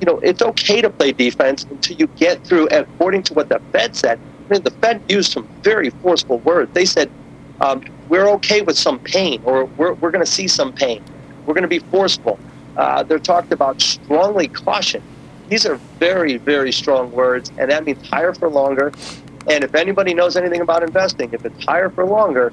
You 0.00 0.06
know, 0.06 0.18
it's 0.18 0.42
okay 0.42 0.80
to 0.80 0.90
play 0.90 1.12
defense 1.12 1.64
until 1.64 1.96
you 1.96 2.06
get 2.08 2.44
through, 2.44 2.66
according 2.68 3.22
to 3.24 3.34
what 3.34 3.48
the 3.48 3.60
Fed 3.72 3.94
said. 3.94 4.18
I 4.46 4.52
mean, 4.52 4.62
the 4.62 4.70
Fed 4.72 5.02
used 5.08 5.32
some 5.32 5.46
very 5.62 5.90
forceful 5.90 6.38
words. 6.38 6.72
They 6.74 6.84
said, 6.84 7.10
um, 7.60 7.84
we're 8.08 8.28
okay 8.30 8.62
with 8.62 8.76
some 8.76 8.98
pain, 8.98 9.40
or 9.44 9.64
we're, 9.64 9.92
we're 9.94 10.10
going 10.10 10.24
to 10.24 10.30
see 10.30 10.48
some 10.48 10.72
pain. 10.72 11.04
We're 11.46 11.54
going 11.54 11.62
to 11.62 11.68
be 11.68 11.78
forceful. 11.78 12.38
Uh, 12.76 13.04
they're 13.04 13.18
talked 13.18 13.52
about 13.52 13.80
strongly 13.80 14.48
caution. 14.48 15.02
These 15.48 15.66
are 15.66 15.76
very, 15.98 16.36
very 16.36 16.72
strong 16.72 17.10
words, 17.12 17.52
and 17.58 17.70
that 17.70 17.84
means 17.84 18.06
higher 18.08 18.32
for 18.32 18.48
longer. 18.48 18.92
And 19.50 19.64
if 19.64 19.74
anybody 19.74 20.14
knows 20.14 20.36
anything 20.36 20.60
about 20.60 20.82
investing, 20.82 21.32
if 21.32 21.44
it's 21.44 21.64
higher 21.64 21.90
for 21.90 22.04
longer, 22.04 22.52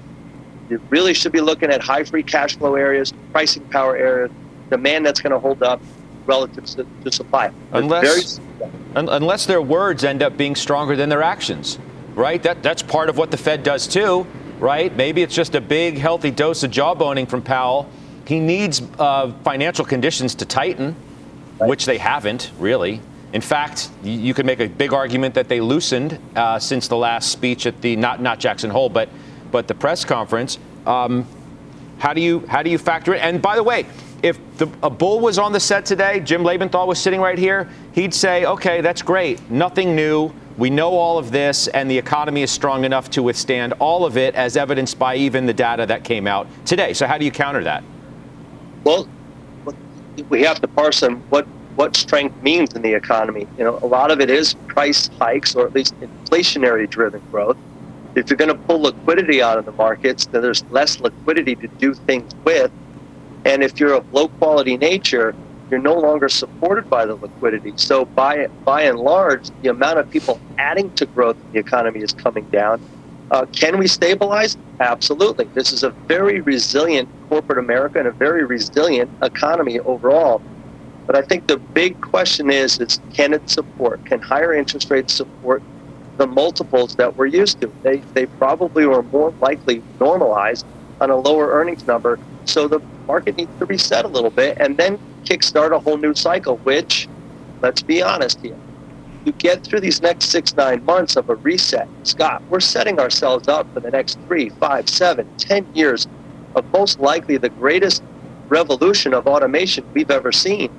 you 0.70 0.82
really 0.90 1.14
should 1.14 1.32
be 1.32 1.42
looking 1.42 1.72
at 1.72 1.82
high 1.82 2.04
free 2.04 2.24
cash 2.24 2.58
flow 2.58 2.76
areas, 2.76 3.14
pricing 3.32 3.64
power 3.70 3.96
areas, 3.96 4.32
demand 4.70 5.06
that's 5.06 5.22
going 5.22 5.32
to 5.32 5.40
hold 5.40 5.64
up 5.64 5.82
relative 6.26 6.66
to, 6.66 6.86
to 7.04 7.12
supply. 7.12 7.52
Unless, 7.72 8.38
very, 8.38 8.70
un- 8.96 9.10
unless 9.10 9.46
their 9.46 9.62
words 9.62 10.04
end 10.04 10.22
up 10.22 10.38
being 10.38 10.56
stronger 10.56 10.96
than 10.96 11.10
their 11.10 11.24
actions, 11.24 11.80
right? 12.14 12.42
That, 12.44 12.62
that's 12.62 12.84
part 12.84 13.10
of 13.10 13.18
what 13.18 13.32
the 13.32 13.38
Fed 13.38 13.64
does 13.64 13.88
too, 13.88 14.28
right? 14.60 14.96
Maybe 14.96 15.24
it's 15.24 15.34
just 15.34 15.56
a 15.56 15.62
big, 15.62 15.98
healthy 15.98 16.32
dose 16.32 16.64
of 16.64 16.72
jawboning 16.72 17.28
from 17.28 17.42
Powell. 17.42 17.90
He 18.28 18.40
needs 18.40 18.82
uh, 19.00 19.34
financial 19.44 19.86
conditions 19.86 20.36
to 20.36 20.46
tighten, 20.46 20.96
right. 21.60 21.70
which 21.70 21.86
they 21.86 21.98
haven't 21.98 22.52
really. 22.60 23.02
In 23.32 23.42
fact, 23.42 23.92
you 24.04 24.34
could 24.34 24.46
make 24.46 24.60
a 24.60 24.68
big 24.68 24.92
argument 24.92 25.36
that 25.36 25.48
they 25.48 25.62
loosened 25.62 26.20
uh, 26.36 26.58
since 26.58 26.88
the 26.88 26.98
last 26.98 27.32
speech 27.32 27.68
at 27.68 27.80
the 27.82 27.96
not 27.96 28.22
not 28.22 28.40
Jackson 28.40 28.70
Hole, 28.70 28.90
but 28.90 29.10
but 29.52 29.68
the 29.68 29.76
press 29.76 30.04
conference. 30.04 30.58
Um, 30.86 31.28
how 32.00 32.14
do 32.14 32.22
you 32.22 32.46
how 32.48 32.64
do 32.64 32.70
you 32.70 32.78
factor 32.78 33.14
it? 33.14 33.22
And 33.22 33.42
by 33.42 33.56
the 33.56 33.64
way, 33.64 33.86
if 34.24 34.40
the, 34.58 34.70
a 34.84 34.90
bull 34.90 35.20
was 35.20 35.38
on 35.38 35.52
the 35.52 35.60
set 35.60 35.86
today, 35.86 36.20
Jim 36.20 36.44
Lebenthal 36.44 36.88
was 36.88 37.00
sitting 37.00 37.22
right 37.22 37.38
here, 37.38 37.70
he'd 37.94 38.14
say, 38.14 38.46
okay, 38.46 38.82
that's 38.82 39.02
great. 39.02 39.50
Nothing 39.50 39.96
new. 39.96 40.34
We 40.58 40.70
know 40.70 40.92
all 40.92 41.18
of 41.18 41.32
this, 41.32 41.70
and 41.70 41.90
the 41.90 41.98
economy 41.98 42.42
is 42.42 42.52
strong 42.52 42.84
enough 42.84 43.10
to 43.12 43.24
withstand 43.24 43.74
all 43.80 44.06
of 44.06 44.18
it, 44.18 44.36
as 44.36 44.58
evidenced 44.58 45.00
by 45.00 45.16
even 45.16 45.46
the 45.46 45.54
data 45.54 45.86
that 45.86 46.04
came 46.04 46.28
out 46.28 46.48
today. 46.66 46.94
So, 46.94 47.08
how 47.08 47.18
do 47.18 47.24
you 47.24 47.32
counter 47.32 47.64
that? 47.64 47.82
Well, 48.84 49.08
we 50.24 50.42
have 50.44 50.62
to 50.62 50.68
parse 50.70 51.02
them 51.02 51.24
what 51.30 51.48
what 51.76 51.96
strength 51.96 52.42
means 52.44 52.74
in 52.76 52.82
the 52.82 52.94
economy. 52.94 53.48
You 53.58 53.64
know, 53.64 53.80
a 53.82 53.88
lot 53.88 54.12
of 54.12 54.20
it 54.22 54.30
is 54.30 54.56
price 54.68 55.10
hikes, 55.20 55.56
or 55.56 55.66
at 55.66 55.74
least 55.76 55.96
inflationary-driven 56.02 57.22
growth. 57.32 57.58
If 58.16 58.30
you're 58.30 58.38
going 58.38 58.50
to 58.50 58.60
pull 58.68 58.82
liquidity 58.82 59.42
out 59.42 59.58
of 59.58 59.66
the 59.66 59.74
markets, 59.74 60.28
then 60.32 60.42
there's 60.42 60.64
less 60.70 61.00
liquidity 61.00 61.56
to 61.58 61.70
do 61.80 61.94
things 61.94 62.32
with 62.46 62.72
and 63.46 63.64
if 63.64 63.80
you're 63.80 63.94
of 63.94 64.06
low 64.12 64.30
quality 64.30 64.78
nature, 64.78 65.36
you're 65.72 65.82
no 65.82 65.96
longer 65.96 66.30
supported 66.30 66.90
by 66.90 67.06
the 67.06 67.16
liquidity. 67.16 67.74
So 67.78 68.06
by 68.16 68.48
by 68.66 68.84
and 68.84 69.00
large, 69.00 69.52
the 69.62 69.70
amount 69.70 70.00
of 70.00 70.10
people 70.10 70.42
adding 70.58 70.92
to 70.94 71.08
growth 71.08 71.38
in 71.44 71.54
the 71.54 71.60
economy 71.60 72.02
is 72.02 72.14
coming 72.14 72.48
down. 72.52 72.80
Uh, 73.32 73.46
can 73.54 73.78
we 73.78 73.88
stabilize? 73.88 74.58
Absolutely. 74.80 75.50
This 75.54 75.72
is 75.72 75.84
a 75.84 75.94
very 76.08 76.42
resilient 76.42 77.10
corporate 77.30 77.60
America 77.60 78.00
and 78.00 78.08
a 78.08 78.12
very 78.12 78.46
resilient 78.46 79.12
economy 79.22 79.80
overall. 79.82 80.42
But 81.06 81.16
I 81.16 81.22
think 81.24 81.48
the 81.48 81.58
big 81.58 82.00
question 82.02 82.50
is, 82.50 82.80
is 82.80 83.00
can 83.14 83.34
it 83.34 83.50
support? 83.50 84.06
Can 84.06 84.22
higher 84.22 84.54
interest 84.54 84.90
rates 84.90 85.14
support 85.14 85.64
the 86.18 86.28
multiples 86.28 86.96
that 86.96 87.18
we're 87.18 87.28
used 87.28 87.62
to? 87.62 87.74
They, 87.84 88.04
they 88.14 88.26
probably 88.26 88.84
are 88.86 89.04
more 89.04 89.34
likely 89.42 89.84
normalized 90.00 90.66
on 91.02 91.10
a 91.10 91.18
lower 91.18 91.50
earnings 91.52 91.86
number. 91.88 92.20
So 92.46 92.68
the 92.68 92.82
market 93.08 93.38
needs 93.38 93.52
to 93.60 93.66
reset 93.66 94.06
a 94.06 94.08
little 94.08 94.32
bit 94.32 94.58
and 94.60 94.78
then 94.78 95.00
kickstart 95.26 95.72
a 95.72 95.80
whole 95.80 95.98
new 95.98 96.14
cycle, 96.16 96.58
which, 96.64 97.08
let's 97.62 97.84
be 97.84 98.02
honest 98.02 98.40
here, 98.42 98.58
you 99.30 99.34
get 99.34 99.64
through 99.64 99.80
these 99.80 100.02
next 100.02 100.26
six, 100.26 100.56
nine 100.56 100.84
months 100.86 101.16
of 101.16 101.30
a 101.30 101.36
reset. 101.36 101.88
Scott, 102.02 102.42
we're 102.50 102.60
setting 102.60 103.00
ourselves 103.00 103.48
up 103.48 103.72
for 103.76 103.80
the 103.80 103.92
next 103.92 104.18
three, 104.22 104.50
five, 104.50 104.90
seven, 104.90 105.30
ten 105.38 105.68
years 105.76 106.08
of 106.56 106.66
most 106.74 107.00
likely 107.00 107.38
the 107.38 107.50
greatest 107.50 108.02
revolution 108.48 109.14
of 109.14 109.28
automation 109.28 109.86
we've 109.94 110.10
ever 110.10 110.32
seen. 110.32 110.72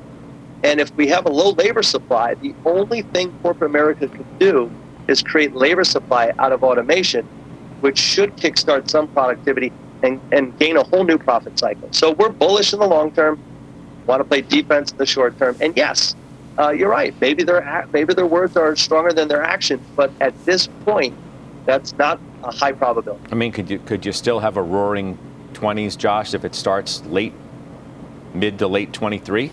And 0.65 0.81
if 0.81 0.93
we 0.97 1.07
have 1.07 1.27
a 1.27 1.31
low 1.31 1.53
labor 1.53 1.85
supply, 1.85 2.35
the 2.35 2.53
only 2.65 3.03
thing 3.03 3.33
corporate 3.41 3.71
America 3.71 4.09
can 4.09 4.27
do 4.41 4.69
is 5.07 5.23
create 5.23 5.55
labor 5.55 5.85
supply 5.85 6.33
out 6.41 6.51
of 6.51 6.65
automation, 6.65 7.25
which 7.83 7.99
should 7.99 8.37
kickstart 8.37 8.91
some 8.91 9.07
productivity 9.09 9.73
and, 10.03 10.21
and 10.33 10.59
gain 10.59 10.77
a 10.77 10.83
whole 10.83 11.05
new 11.05 11.19
profit 11.19 11.57
cycle. 11.57 11.89
So 11.93 12.11
we're 12.11 12.31
bullish 12.31 12.73
in 12.73 12.81
the 12.81 12.89
long 12.89 13.13
term, 13.13 13.39
want 14.07 14.21
to 14.21 14.25
play 14.25 14.41
defense 14.41 14.91
in 14.91 14.99
the 14.99 15.07
short 15.07 15.39
term. 15.39 15.57
And 15.61 15.77
yes, 15.77 16.17
uh, 16.59 16.71
you're 16.71 16.91
right. 16.91 17.15
Maybe 17.21 17.43
their 17.43 17.87
maybe 17.93 18.15
their 18.15 18.27
words 18.27 18.57
are 18.57 18.75
stronger 18.77 19.13
than 19.13 19.29
their 19.29 19.43
actions, 19.43 19.83
but 19.97 20.11
at 20.21 20.35
this 20.45 20.67
point, 20.85 21.17
that's 21.65 21.97
not 21.97 22.21
a 22.43 22.55
high 22.55 22.73
probability. 22.73 23.23
I 23.31 23.35
mean, 23.35 23.53
could 23.53 23.71
you 23.71 23.79
could 23.79 24.05
you 24.05 24.13
still 24.13 24.41
have 24.41 24.57
a 24.57 24.63
roaring 24.63 25.19
20s, 25.53 25.97
Josh, 25.97 26.35
if 26.35 26.45
it 26.45 26.55
starts 26.55 27.05
late, 27.07 27.35
mid 28.35 28.59
to 28.59 28.69
late 28.69 28.93
23? 28.93 29.51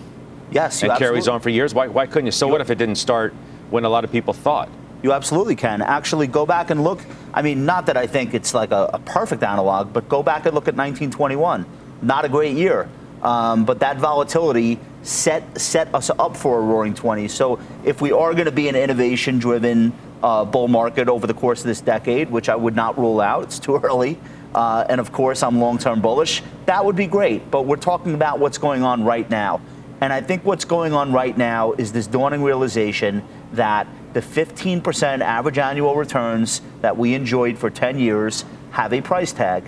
Yes, 0.52 0.82
and 0.84 0.94
carries 0.98 1.28
on 1.28 1.42
for 1.42 1.50
years. 1.50 1.74
Why 1.74 1.88
why 1.88 2.06
couldn't 2.08 2.26
you? 2.26 2.32
So 2.32 2.48
what 2.48 2.62
if 2.62 2.70
it 2.70 2.78
didn't 2.78 2.96
start 2.96 3.34
when 3.70 3.84
a 3.86 3.90
lot 3.90 4.04
of 4.04 4.12
people 4.12 4.34
thought? 4.34 4.70
You 5.04 5.14
absolutely 5.14 5.56
can. 5.56 5.82
Actually, 5.82 6.28
go 6.28 6.46
back 6.46 6.70
and 6.70 6.84
look. 6.84 7.00
I 7.34 7.42
mean, 7.42 7.66
not 7.66 7.86
that 7.86 7.98
I 7.98 8.08
think 8.08 8.34
it's 8.34 8.54
like 8.54 8.72
a, 8.72 8.90
a 8.94 9.00
perfect 9.00 9.44
analog, 9.44 9.94
but 9.94 10.10
go 10.10 10.24
back 10.24 10.46
and 10.46 10.56
look 10.56 10.68
at 10.68 10.76
1921. 10.76 11.66
Not 12.02 12.26
a 12.26 12.30
great 12.30 12.56
year, 12.56 12.90
um, 13.22 13.66
but 13.66 13.80
that 13.80 13.98
volatility 13.98 14.80
set 15.04 15.60
set 15.60 15.94
us 15.94 16.10
up 16.10 16.36
for 16.36 16.60
a 16.60 16.62
roaring 16.62 16.94
20s. 16.94 17.32
So 17.32 17.60
if 17.86 18.02
we 18.02 18.12
are 18.12 18.34
going 18.34 18.46
to 18.46 18.52
be 18.52 18.68
an 18.68 18.76
innovation-driven 18.76 19.94
uh, 20.24 20.46
bull 20.46 20.68
market 20.68 21.08
over 21.08 21.28
the 21.28 21.34
course 21.34 21.62
of 21.62 21.68
this 21.68 21.82
decade, 21.82 22.30
which 22.30 22.50
I 22.50 22.56
would 22.56 22.76
not 22.76 22.98
rule 22.98 23.22
out, 23.22 23.44
it's 23.44 23.60
too 23.60 23.78
early. 23.84 24.18
uh, 24.56 24.86
and 24.90 25.00
of 25.00 25.12
course 25.12 25.44
I'm 25.44 25.60
long 25.60 25.78
term 25.78 26.02
bullish, 26.02 26.42
that 26.66 26.84
would 26.84 26.96
be 26.96 27.08
great. 27.08 27.50
But 27.52 27.64
we're 27.64 27.76
talking 27.76 28.14
about 28.14 28.40
what's 28.40 28.58
going 28.58 28.84
on 28.84 29.04
right 29.04 29.30
now. 29.30 29.62
And 30.02 30.14
I 30.14 30.22
think 30.22 30.46
what's 30.46 30.66
going 30.66 30.94
on 30.94 31.12
right 31.12 31.36
now 31.36 31.74
is 31.74 31.92
this 31.92 32.06
dawning 32.06 32.44
realization 32.44 33.24
that 33.54 33.88
the 34.14 34.20
15% 34.22 35.22
average 35.22 35.58
annual 35.58 35.96
returns 35.96 36.62
that 36.82 36.98
we 36.98 37.14
enjoyed 37.14 37.58
for 37.58 37.70
10 37.70 38.00
years 38.00 38.46
have 38.72 38.94
a 38.94 39.02
price 39.02 39.32
tag. 39.32 39.64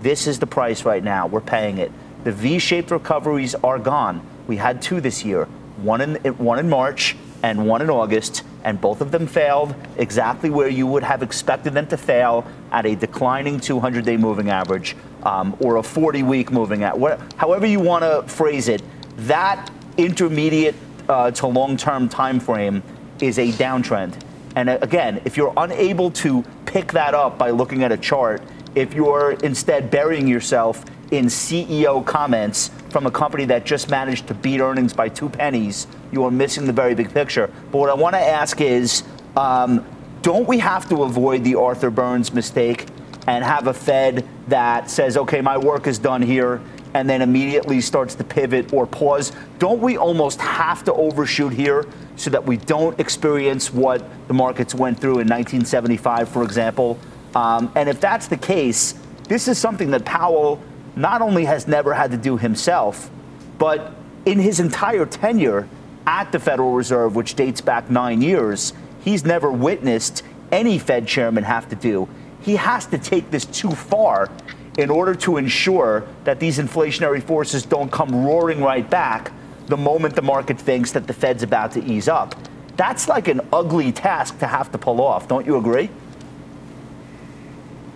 This 0.00 0.26
is 0.26 0.38
the 0.38 0.46
price 0.46 0.84
right 0.84 1.02
now. 1.02 1.26
We're 1.26 1.40
paying 1.40 1.78
it. 1.78 1.90
The 2.24 2.32
V 2.32 2.58
shaped 2.58 2.90
recoveries 2.90 3.54
are 3.56 3.78
gone. 3.78 4.24
We 4.46 4.56
had 4.56 4.82
two 4.82 5.00
this 5.00 5.24
year 5.24 5.46
one 5.78 6.00
in, 6.00 6.16
one 6.36 6.58
in 6.58 6.68
March 6.68 7.16
and 7.42 7.66
one 7.66 7.82
in 7.82 7.90
August, 7.90 8.42
and 8.62 8.80
both 8.80 9.00
of 9.00 9.10
them 9.10 9.26
failed 9.26 9.74
exactly 9.96 10.50
where 10.50 10.68
you 10.68 10.86
would 10.86 11.02
have 11.02 11.22
expected 11.22 11.74
them 11.74 11.86
to 11.88 11.96
fail 11.96 12.46
at 12.70 12.86
a 12.86 12.94
declining 12.94 13.58
200 13.58 14.04
day 14.04 14.16
moving 14.16 14.50
average 14.50 14.96
um, 15.24 15.56
or 15.60 15.76
a 15.76 15.82
40 15.82 16.22
week 16.22 16.52
moving 16.52 16.84
average. 16.84 17.18
However, 17.36 17.66
you 17.66 17.80
want 17.80 18.04
to 18.04 18.22
phrase 18.32 18.68
it, 18.68 18.82
that 19.16 19.70
intermediate 19.96 20.74
uh, 21.08 21.30
to 21.32 21.46
long 21.46 21.76
term 21.76 22.08
time 22.08 22.38
frame 22.38 22.82
is 23.20 23.38
a 23.38 23.50
downtrend. 23.52 24.20
And 24.54 24.68
uh, 24.68 24.78
again, 24.82 25.20
if 25.24 25.36
you're 25.36 25.52
unable 25.56 26.10
to 26.12 26.42
pick 26.66 26.92
that 26.92 27.14
up 27.14 27.38
by 27.38 27.50
looking 27.50 27.82
at 27.82 27.92
a 27.92 27.96
chart, 27.96 28.42
if 28.74 28.94
you're 28.94 29.32
instead 29.42 29.90
burying 29.90 30.26
yourself 30.26 30.84
in 31.12 31.26
CEO 31.26 32.04
comments 32.04 32.70
from 32.88 33.06
a 33.06 33.10
company 33.10 33.44
that 33.44 33.64
just 33.64 33.90
managed 33.90 34.26
to 34.26 34.34
beat 34.34 34.60
earnings 34.60 34.94
by 34.94 35.10
two 35.10 35.28
pennies, 35.28 35.86
you 36.10 36.24
are 36.24 36.30
missing 36.30 36.66
the 36.66 36.72
very 36.72 36.94
big 36.94 37.12
picture. 37.12 37.50
But 37.70 37.78
what 37.78 37.90
I 37.90 37.94
want 37.94 38.14
to 38.14 38.20
ask 38.20 38.60
is 38.62 39.04
um, 39.36 39.84
don't 40.22 40.48
we 40.48 40.58
have 40.58 40.88
to 40.88 41.02
avoid 41.02 41.44
the 41.44 41.54
Arthur 41.54 41.90
Burns 41.90 42.32
mistake 42.32 42.86
and 43.26 43.44
have 43.44 43.66
a 43.66 43.74
Fed 43.74 44.26
that 44.48 44.90
says, 44.90 45.16
okay, 45.18 45.42
my 45.42 45.58
work 45.58 45.86
is 45.86 45.98
done 45.98 46.22
here, 46.22 46.60
and 46.94 47.08
then 47.08 47.22
immediately 47.22 47.80
starts 47.80 48.14
to 48.14 48.24
pivot 48.24 48.72
or 48.72 48.86
pause? 48.86 49.32
Don't 49.58 49.80
we 49.80 49.98
almost 49.98 50.40
have 50.40 50.82
to 50.84 50.94
overshoot 50.94 51.52
here 51.52 51.86
so 52.16 52.30
that 52.30 52.44
we 52.44 52.56
don't 52.56 52.98
experience 52.98 53.72
what 53.72 54.02
the 54.28 54.34
markets 54.34 54.74
went 54.74 54.98
through 54.98 55.20
in 55.20 55.28
1975, 55.28 56.28
for 56.28 56.42
example? 56.42 56.98
Um, 57.34 57.70
and 57.74 57.88
if 57.88 58.00
that's 58.00 58.28
the 58.28 58.36
case, 58.36 58.94
this 59.28 59.46
is 59.48 59.58
something 59.58 59.90
that 59.92 60.04
Powell 60.04 60.60
not 60.96 61.22
only 61.22 61.44
has 61.44 61.66
never 61.66 61.94
had 61.94 62.10
to 62.10 62.16
do 62.16 62.36
himself, 62.36 63.10
but 63.58 63.94
in 64.26 64.38
his 64.38 64.60
entire 64.60 65.06
tenure 65.06 65.68
at 66.06 66.32
the 66.32 66.38
Federal 66.38 66.72
Reserve, 66.72 67.16
which 67.16 67.34
dates 67.34 67.60
back 67.60 67.90
nine 67.90 68.22
years, 68.22 68.72
he's 69.00 69.24
never 69.24 69.50
witnessed 69.50 70.22
any 70.50 70.78
Fed 70.78 71.06
chairman 71.06 71.44
have 71.44 71.68
to 71.68 71.76
do. 71.76 72.08
He 72.42 72.56
has 72.56 72.86
to 72.86 72.98
take 72.98 73.30
this 73.30 73.44
too 73.44 73.70
far 73.70 74.30
in 74.78 74.90
order 74.90 75.14
to 75.14 75.36
ensure 75.36 76.04
that 76.24 76.40
these 76.40 76.58
inflationary 76.58 77.22
forces 77.22 77.64
don't 77.64 77.90
come 77.90 78.24
roaring 78.24 78.60
right 78.60 78.88
back 78.88 79.32
the 79.66 79.76
moment 79.76 80.16
the 80.16 80.22
market 80.22 80.58
thinks 80.58 80.92
that 80.92 81.06
the 81.06 81.12
Fed's 81.12 81.42
about 81.42 81.72
to 81.72 81.84
ease 81.84 82.08
up. 82.08 82.34
That's 82.76 83.08
like 83.08 83.28
an 83.28 83.40
ugly 83.52 83.92
task 83.92 84.38
to 84.40 84.46
have 84.46 84.72
to 84.72 84.78
pull 84.78 85.00
off. 85.00 85.28
Don't 85.28 85.46
you 85.46 85.56
agree? 85.56 85.90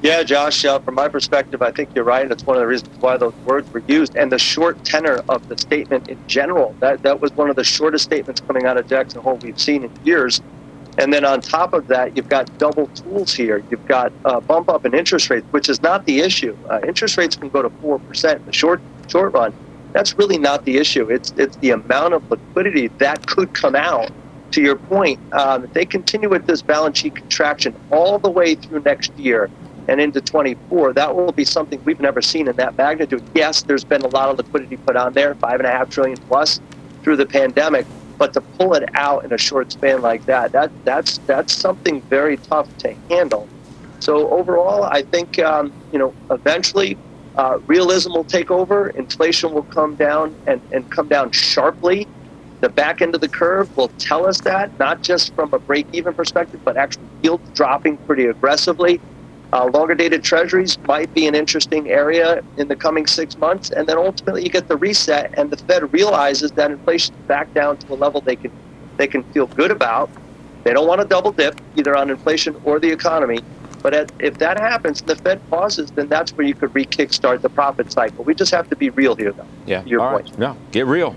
Yeah, 0.06 0.22
Josh, 0.22 0.64
uh, 0.64 0.78
from 0.78 0.94
my 0.94 1.08
perspective, 1.08 1.62
I 1.62 1.72
think 1.72 1.90
you're 1.92 2.04
right. 2.04 2.30
It's 2.30 2.46
one 2.46 2.56
of 2.56 2.60
the 2.60 2.68
reasons 2.68 2.96
why 3.00 3.16
those 3.16 3.34
words 3.44 3.68
were 3.72 3.82
used. 3.88 4.14
And 4.14 4.30
the 4.30 4.38
short 4.38 4.84
tenor 4.84 5.24
of 5.28 5.48
the 5.48 5.58
statement 5.58 6.08
in 6.08 6.16
general, 6.28 6.76
that, 6.78 7.02
that 7.02 7.20
was 7.20 7.32
one 7.32 7.50
of 7.50 7.56
the 7.56 7.64
shortest 7.64 8.04
statements 8.04 8.40
coming 8.40 8.66
out 8.66 8.76
of 8.76 8.86
Jackson 8.86 9.20
Hole 9.20 9.36
we've 9.42 9.58
seen 9.58 9.82
in 9.82 9.90
years. 10.04 10.40
And 10.96 11.12
then 11.12 11.24
on 11.24 11.40
top 11.40 11.72
of 11.72 11.88
that, 11.88 12.16
you've 12.16 12.28
got 12.28 12.56
double 12.56 12.86
tools 12.94 13.34
here. 13.34 13.64
You've 13.68 13.84
got 13.86 14.12
a 14.24 14.40
bump 14.40 14.68
up 14.68 14.86
in 14.86 14.94
interest 14.94 15.28
rates, 15.28 15.44
which 15.50 15.68
is 15.68 15.82
not 15.82 16.06
the 16.06 16.20
issue. 16.20 16.56
Uh, 16.70 16.78
interest 16.86 17.16
rates 17.18 17.34
can 17.34 17.48
go 17.48 17.62
to 17.62 17.70
4% 17.70 18.36
in 18.36 18.44
the 18.46 18.52
short, 18.52 18.80
short 19.08 19.32
run. 19.32 19.52
That's 19.92 20.16
really 20.16 20.38
not 20.38 20.64
the 20.64 20.76
issue. 20.76 21.10
It's, 21.10 21.34
it's 21.36 21.56
the 21.56 21.70
amount 21.70 22.14
of 22.14 22.30
liquidity 22.30 22.92
that 22.98 23.26
could 23.26 23.52
come 23.54 23.74
out. 23.74 24.12
To 24.52 24.62
your 24.62 24.76
point, 24.76 25.18
um, 25.32 25.64
if 25.64 25.72
they 25.72 25.84
continue 25.84 26.28
with 26.30 26.46
this 26.46 26.62
balance 26.62 26.98
sheet 26.98 27.16
contraction 27.16 27.74
all 27.90 28.20
the 28.20 28.30
way 28.30 28.54
through 28.54 28.82
next 28.82 29.12
year, 29.18 29.50
and 29.88 30.00
into 30.00 30.20
24, 30.20 30.94
that 30.94 31.14
will 31.14 31.32
be 31.32 31.44
something 31.44 31.80
we've 31.84 32.00
never 32.00 32.20
seen 32.20 32.48
in 32.48 32.56
that 32.56 32.76
magnitude. 32.76 33.22
Yes, 33.34 33.62
there's 33.62 33.84
been 33.84 34.02
a 34.02 34.08
lot 34.08 34.28
of 34.28 34.38
liquidity 34.38 34.76
put 34.78 34.96
on 34.96 35.12
there, 35.12 35.34
five 35.36 35.60
and 35.60 35.66
a 35.66 35.70
half 35.70 35.90
trillion 35.90 36.18
plus 36.28 36.60
through 37.02 37.16
the 37.16 37.26
pandemic, 37.26 37.86
but 38.18 38.32
to 38.32 38.40
pull 38.40 38.74
it 38.74 38.88
out 38.94 39.24
in 39.24 39.32
a 39.32 39.38
short 39.38 39.70
span 39.72 40.02
like 40.02 40.24
that, 40.26 40.52
that 40.52 40.72
that's 40.84 41.18
that's 41.18 41.52
something 41.52 42.00
very 42.02 42.36
tough 42.36 42.76
to 42.78 42.94
handle. 43.10 43.48
So 44.00 44.28
overall, 44.30 44.84
I 44.84 45.02
think 45.02 45.38
um, 45.38 45.72
you 45.92 45.98
know 45.98 46.14
eventually 46.30 46.98
uh, 47.36 47.58
realism 47.66 48.12
will 48.12 48.24
take 48.24 48.50
over, 48.50 48.88
inflation 48.90 49.52
will 49.52 49.62
come 49.64 49.94
down 49.94 50.34
and, 50.46 50.60
and 50.72 50.90
come 50.90 51.08
down 51.08 51.30
sharply. 51.30 52.08
The 52.60 52.70
back 52.70 53.02
end 53.02 53.14
of 53.14 53.20
the 53.20 53.28
curve 53.28 53.74
will 53.76 53.88
tell 53.98 54.26
us 54.26 54.40
that, 54.40 54.76
not 54.78 55.02
just 55.02 55.34
from 55.34 55.52
a 55.52 55.58
break-even 55.58 56.14
perspective, 56.14 56.60
but 56.64 56.76
actually 56.76 57.04
yields 57.22 57.48
dropping 57.50 57.98
pretty 57.98 58.24
aggressively. 58.24 59.00
Uh, 59.56 59.64
longer 59.68 59.94
dated 59.94 60.22
treasuries 60.22 60.76
might 60.80 61.12
be 61.14 61.26
an 61.26 61.34
interesting 61.34 61.88
area 61.88 62.44
in 62.58 62.68
the 62.68 62.76
coming 62.76 63.06
six 63.06 63.38
months. 63.38 63.70
And 63.70 63.88
then 63.88 63.96
ultimately 63.96 64.42
you 64.42 64.50
get 64.50 64.68
the 64.68 64.76
reset 64.76 65.32
and 65.38 65.50
the 65.50 65.56
Fed 65.56 65.90
realizes 65.94 66.52
that 66.52 66.70
inflation 66.70 67.14
is 67.14 67.22
back 67.22 67.54
down 67.54 67.78
to 67.78 67.94
a 67.94 67.96
level 67.96 68.20
they 68.20 68.36
can, 68.36 68.52
they 68.98 69.06
can 69.06 69.22
feel 69.32 69.46
good 69.46 69.70
about. 69.70 70.10
They 70.64 70.74
don't 70.74 70.86
want 70.86 71.00
to 71.00 71.06
double 71.06 71.32
dip 71.32 71.58
either 71.74 71.96
on 71.96 72.10
inflation 72.10 72.60
or 72.64 72.78
the 72.78 72.90
economy. 72.90 73.38
But 73.82 73.94
at, 73.94 74.12
if 74.18 74.36
that 74.38 74.60
happens, 74.60 75.00
the 75.00 75.16
Fed 75.16 75.40
pauses, 75.48 75.90
then 75.90 76.08
that's 76.08 76.32
where 76.34 76.46
you 76.46 76.54
could 76.54 76.74
re-kickstart 76.74 77.40
the 77.40 77.48
profit 77.48 77.90
cycle. 77.90 78.24
We 78.24 78.34
just 78.34 78.52
have 78.52 78.68
to 78.68 78.76
be 78.76 78.90
real 78.90 79.14
here, 79.16 79.32
though. 79.32 79.46
Yeah. 79.64 79.82
your 79.84 80.02
All 80.02 80.10
point. 80.10 80.28
Right. 80.32 80.38
No, 80.38 80.58
get 80.70 80.84
real. 80.84 81.16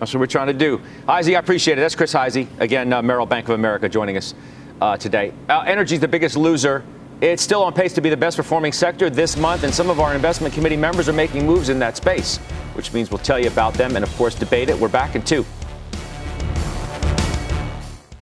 That's 0.00 0.12
what 0.12 0.18
we're 0.18 0.26
trying 0.26 0.48
to 0.48 0.54
do. 0.54 0.80
Hyzy, 1.06 1.36
I 1.36 1.38
appreciate 1.38 1.78
it. 1.78 1.82
That's 1.82 1.94
Chris 1.94 2.12
Hyzy, 2.12 2.48
again, 2.58 2.92
uh, 2.92 3.00
Merrill 3.00 3.26
Bank 3.26 3.46
of 3.48 3.54
America, 3.54 3.88
joining 3.88 4.16
us 4.16 4.34
uh, 4.80 4.96
today. 4.96 5.32
Uh, 5.48 5.60
Energy 5.60 5.94
is 5.94 6.00
the 6.00 6.08
biggest 6.08 6.36
loser 6.36 6.82
it's 7.20 7.42
still 7.42 7.62
on 7.62 7.72
pace 7.72 7.92
to 7.94 8.00
be 8.00 8.10
the 8.10 8.16
best 8.16 8.36
performing 8.36 8.72
sector 8.72 9.08
this 9.08 9.36
month, 9.36 9.64
and 9.64 9.74
some 9.74 9.90
of 9.90 10.00
our 10.00 10.14
investment 10.14 10.52
committee 10.52 10.76
members 10.76 11.08
are 11.08 11.14
making 11.14 11.46
moves 11.46 11.68
in 11.68 11.78
that 11.78 11.96
space, 11.96 12.38
which 12.74 12.92
means 12.92 13.10
we'll 13.10 13.18
tell 13.18 13.38
you 13.38 13.48
about 13.48 13.74
them 13.74 13.96
and, 13.96 14.04
of 14.04 14.14
course, 14.16 14.34
debate 14.34 14.68
it. 14.68 14.78
We're 14.78 14.88
back 14.88 15.14
in 15.14 15.22
two. 15.22 15.44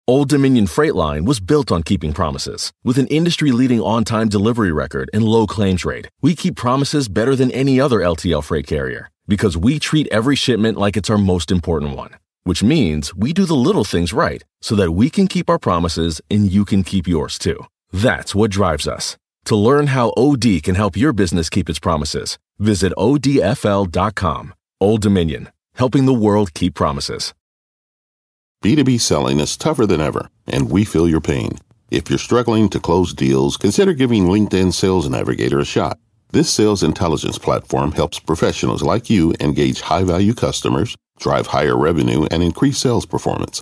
Old 0.08 0.28
Dominion 0.28 0.68
Freight 0.68 0.94
Line 0.94 1.24
was 1.24 1.40
built 1.40 1.72
on 1.72 1.84
keeping 1.84 2.12
promises. 2.12 2.74
With 2.84 2.98
an 2.98 3.08
industry 3.08 3.52
leading 3.52 3.80
on 3.80 4.04
time 4.04 4.28
delivery 4.28 4.74
record 4.74 5.10
and 5.14 5.24
low 5.24 5.48
claims 5.48 5.86
rate, 5.86 6.10
we 6.22 6.36
keep 6.36 6.58
promises 6.58 7.08
better 7.08 7.34
than 7.34 7.50
any 7.52 7.80
other 7.80 8.00
LTL 8.00 8.44
freight 8.44 8.68
carrier 8.68 9.10
because 9.28 9.56
we 9.56 9.80
treat 9.80 10.08
every 10.08 10.36
shipment 10.36 10.78
like 10.78 10.98
it's 10.98 11.10
our 11.10 11.18
most 11.18 11.50
important 11.50 11.96
one. 11.96 12.10
Which 12.44 12.62
means 12.62 13.16
we 13.16 13.32
do 13.32 13.46
the 13.46 13.56
little 13.56 13.86
things 13.86 14.12
right 14.12 14.44
so 14.62 14.76
that 14.76 14.92
we 14.92 15.10
can 15.10 15.28
keep 15.28 15.50
our 15.50 15.60
promises 15.60 16.20
and 16.30 16.52
you 16.52 16.66
can 16.66 16.84
keep 16.84 17.08
yours 17.08 17.38
too. 17.40 17.66
That's 17.92 18.34
what 18.34 18.52
drives 18.52 18.88
us. 18.88 19.18
To 19.46 19.56
learn 19.56 19.88
how 19.88 20.14
OD 20.16 20.64
can 20.64 20.76
help 20.76 20.96
your 20.96 21.14
business 21.14 21.50
keep 21.50 21.70
its 21.70 21.80
promises, 21.80 22.38
visit 22.60 22.94
odfl.com. 22.98 24.54
Old 24.80 25.02
Dominion, 25.02 25.50
helping 25.76 26.06
the 26.06 26.14
world 26.14 26.54
keep 26.54 26.74
promises. 26.74 27.34
B2B 28.64 29.02
selling 29.02 29.40
is 29.40 29.58
tougher 29.58 29.88
than 29.88 30.02
ever, 30.02 30.30
and 30.48 30.70
we 30.70 30.86
feel 30.86 31.10
your 31.10 31.22
pain. 31.22 31.58
If 31.90 32.10
you're 32.10 32.20
struggling 32.20 32.70
to 32.70 32.80
close 32.80 33.14
deals, 33.14 33.58
consider 33.58 33.94
giving 33.94 34.26
LinkedIn 34.26 34.74
Sales 34.74 35.10
Navigator 35.10 35.60
a 35.60 35.66
shot. 35.66 36.00
This 36.32 36.50
sales 36.50 36.84
intelligence 36.84 37.38
platform 37.38 37.92
helps 37.92 38.20
professionals 38.20 38.84
like 38.84 39.10
you 39.10 39.34
engage 39.40 39.82
high 39.82 40.04
value 40.04 40.34
customers, 40.34 40.96
drive 41.20 41.48
higher 41.48 41.76
revenue, 41.76 42.26
and 42.32 42.42
increase 42.42 42.78
sales 42.78 43.06
performance. 43.06 43.62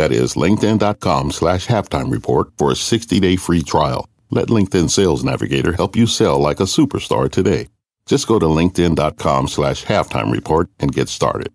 That 0.00 0.12
is 0.12 0.32
linkedin.com 0.32 1.30
slash 1.30 1.66
halftime 1.66 2.10
report 2.10 2.56
for 2.56 2.70
a 2.70 2.74
60 2.74 3.20
day 3.20 3.36
free 3.36 3.62
trial. 3.62 4.08
Let 4.30 4.48
LinkedIn 4.48 4.88
Sales 4.88 5.22
Navigator 5.22 5.72
help 5.72 5.94
you 5.94 6.06
sell 6.06 6.38
like 6.38 6.58
a 6.58 6.62
superstar 6.62 7.30
today. 7.30 7.68
Just 8.06 8.26
go 8.26 8.38
to 8.38 8.46
linkedin.com 8.46 9.48
slash 9.48 9.84
halftime 9.84 10.32
report 10.32 10.70
and 10.78 10.90
get 10.90 11.10
started. 11.10 11.52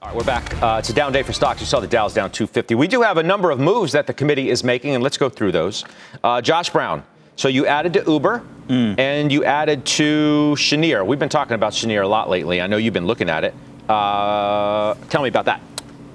All 0.00 0.10
right, 0.10 0.16
we're 0.16 0.22
back. 0.22 0.62
Uh, 0.62 0.76
it's 0.78 0.90
a 0.90 0.92
down 0.92 1.10
day 1.10 1.24
for 1.24 1.32
stocks. 1.32 1.58
You 1.58 1.66
saw 1.66 1.80
the 1.80 1.88
Dow's 1.88 2.14
down 2.14 2.30
250. 2.30 2.76
We 2.76 2.86
do 2.86 3.02
have 3.02 3.18
a 3.18 3.22
number 3.24 3.50
of 3.50 3.58
moves 3.58 3.90
that 3.90 4.06
the 4.06 4.14
committee 4.14 4.50
is 4.50 4.62
making, 4.62 4.94
and 4.94 5.02
let's 5.02 5.18
go 5.18 5.28
through 5.28 5.50
those. 5.50 5.84
Uh, 6.22 6.40
Josh 6.40 6.70
Brown, 6.70 7.02
So 7.34 7.48
you 7.48 7.66
added 7.66 7.92
to 7.94 8.04
Uber. 8.06 8.40
Mm. 8.68 9.00
And 9.00 9.32
you 9.32 9.44
added 9.44 9.84
to 9.84 10.54
Cheniere. 10.56 11.04
We've 11.04 11.18
been 11.18 11.28
talking 11.28 11.54
about 11.54 11.72
Cheniere 11.72 12.04
a 12.04 12.08
lot 12.08 12.30
lately. 12.30 12.60
I 12.60 12.68
know 12.68 12.76
you've 12.76 12.94
been 12.94 13.08
looking 13.08 13.28
at 13.28 13.42
it. 13.42 13.52
Uh, 13.88 14.94
tell 15.10 15.20
me 15.20 15.28
about 15.28 15.46
that. 15.46 15.60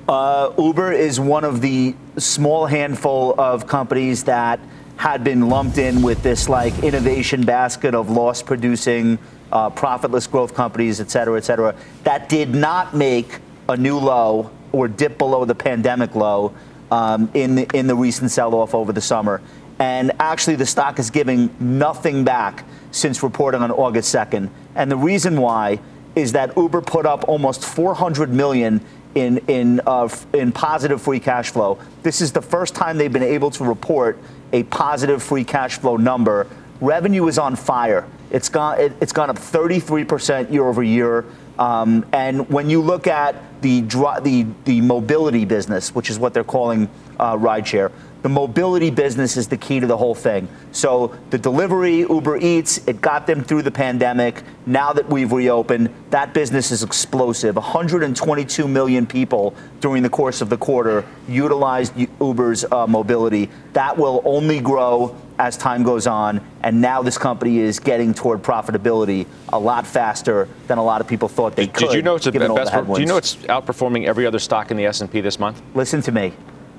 Uh, 0.09 0.51
Uber 0.57 0.91
is 0.91 1.19
one 1.19 1.43
of 1.43 1.61
the 1.61 1.95
small 2.17 2.65
handful 2.65 3.39
of 3.39 3.67
companies 3.67 4.23
that 4.23 4.59
had 4.97 5.23
been 5.23 5.49
lumped 5.49 5.77
in 5.77 6.01
with 6.01 6.23
this 6.23 6.49
like 6.49 6.73
innovation 6.83 7.43
basket 7.45 7.93
of 7.93 8.09
loss 8.09 8.41
producing, 8.41 9.19
uh, 9.51 9.69
profitless 9.69 10.25
growth 10.25 10.55
companies, 10.55 10.99
et 10.99 11.11
cetera, 11.11 11.37
et 11.37 11.43
cetera. 11.43 11.75
That 12.05 12.27
did 12.27 12.55
not 12.55 12.95
make 12.95 13.37
a 13.69 13.77
new 13.77 13.99
low 13.99 14.49
or 14.71 14.87
dip 14.87 15.19
below 15.19 15.45
the 15.45 15.53
pandemic 15.53 16.15
low 16.15 16.55
um, 16.89 17.29
in 17.35 17.53
the, 17.53 17.67
in 17.77 17.85
the 17.85 17.95
recent 17.95 18.31
sell-off 18.31 18.73
over 18.73 18.91
the 18.91 19.01
summer. 19.01 19.43
And 19.77 20.11
actually, 20.19 20.55
the 20.55 20.65
stock 20.65 20.97
is 20.97 21.11
giving 21.11 21.55
nothing 21.59 22.23
back 22.23 22.65
since 22.89 23.21
reporting 23.21 23.61
on 23.61 23.69
August 23.69 24.13
2nd. 24.15 24.49
And 24.73 24.91
the 24.91 24.97
reason 24.97 25.39
why 25.39 25.79
is 26.15 26.31
that 26.31 26.57
Uber 26.57 26.81
put 26.81 27.05
up 27.05 27.27
almost 27.27 27.63
400 27.63 28.33
million 28.33 28.81
in 29.15 29.39
in 29.47 29.81
uh, 29.85 30.09
in 30.33 30.51
positive 30.51 31.01
free 31.01 31.19
cash 31.19 31.51
flow. 31.51 31.79
This 32.03 32.21
is 32.21 32.31
the 32.31 32.41
first 32.41 32.75
time 32.75 32.97
they've 32.97 33.11
been 33.11 33.23
able 33.23 33.51
to 33.51 33.63
report 33.63 34.17
a 34.53 34.63
positive 34.63 35.21
free 35.21 35.43
cash 35.43 35.77
flow 35.77 35.97
number. 35.97 36.47
Revenue 36.81 37.27
is 37.27 37.37
on 37.37 37.55
fire. 37.55 38.07
It's 38.31 38.49
gone 38.49 38.79
it, 38.79 38.93
has 38.99 39.11
gone 39.11 39.29
up 39.29 39.37
33% 39.37 40.51
year 40.51 40.67
over 40.67 40.83
year. 40.83 41.25
Um, 41.57 42.05
and 42.13 42.47
when 42.49 42.69
you 42.69 42.81
look 42.81 43.07
at 43.07 43.35
the, 43.61 43.81
the 43.81 44.45
the 44.63 44.81
mobility 44.81 45.43
business, 45.45 45.93
which 45.93 46.09
is 46.09 46.17
what 46.17 46.33
they're 46.33 46.43
calling 46.43 46.89
uh, 47.19 47.35
rideshare, 47.35 47.91
the 48.21 48.29
mobility 48.29 48.89
business 48.89 49.37
is 49.37 49.47
the 49.47 49.57
key 49.57 49.79
to 49.79 49.87
the 49.87 49.95
whole 49.95 50.15
thing. 50.15 50.47
So 50.71 51.15
the 51.29 51.37
delivery, 51.37 51.99
Uber 51.99 52.37
Eats, 52.37 52.85
it 52.87 52.99
got 52.99 53.25
them 53.25 53.43
through 53.43 53.61
the 53.61 53.71
pandemic. 53.71 54.43
Now 54.65 54.91
that 54.93 55.07
we've 55.09 55.31
reopened, 55.31 55.89
that 56.09 56.33
business 56.33 56.71
is 56.71 56.83
explosive. 56.83 57.55
122 57.55 58.67
million 58.67 59.07
people 59.07 59.55
during 59.79 60.03
the 60.03 60.09
course 60.09 60.41
of 60.41 60.49
the 60.49 60.57
quarter 60.57 61.05
utilized 61.27 61.93
Uber's 62.19 62.65
uh, 62.65 62.85
mobility. 62.87 63.49
That 63.73 63.97
will 63.97 64.21
only 64.25 64.59
grow 64.59 65.15
as 65.37 65.55
time 65.55 65.83
goes 65.83 66.05
on, 66.05 66.45
and 66.63 66.81
now 66.81 67.01
this 67.01 67.17
company 67.17 67.59
is 67.59 67.79
getting 67.79 68.13
toward 68.13 68.43
profitability 68.43 69.25
a 69.53 69.57
lot 69.57 69.87
faster 69.87 70.49
than 70.67 70.77
a 70.77 70.83
lot 70.83 70.99
of 70.99 71.07
people 71.07 71.29
thought 71.29 71.55
they 71.55 71.65
did, 71.65 71.73
could. 71.73 71.85
Did 71.87 71.95
you 71.95 72.01
know 72.01 72.15
it's 72.15 72.25
best, 72.27 72.73
Do 72.93 72.99
you 72.99 73.05
know 73.05 73.15
it's 73.15 73.37
outperforming 73.37 74.05
every 74.05 74.25
other 74.25 74.39
stock 74.39 74.69
in 74.69 74.75
the 74.75 74.85
S&P 74.85 75.21
this 75.21 75.39
month? 75.39 75.61
Listen 75.73 76.01
to 76.01 76.11
me. 76.11 76.33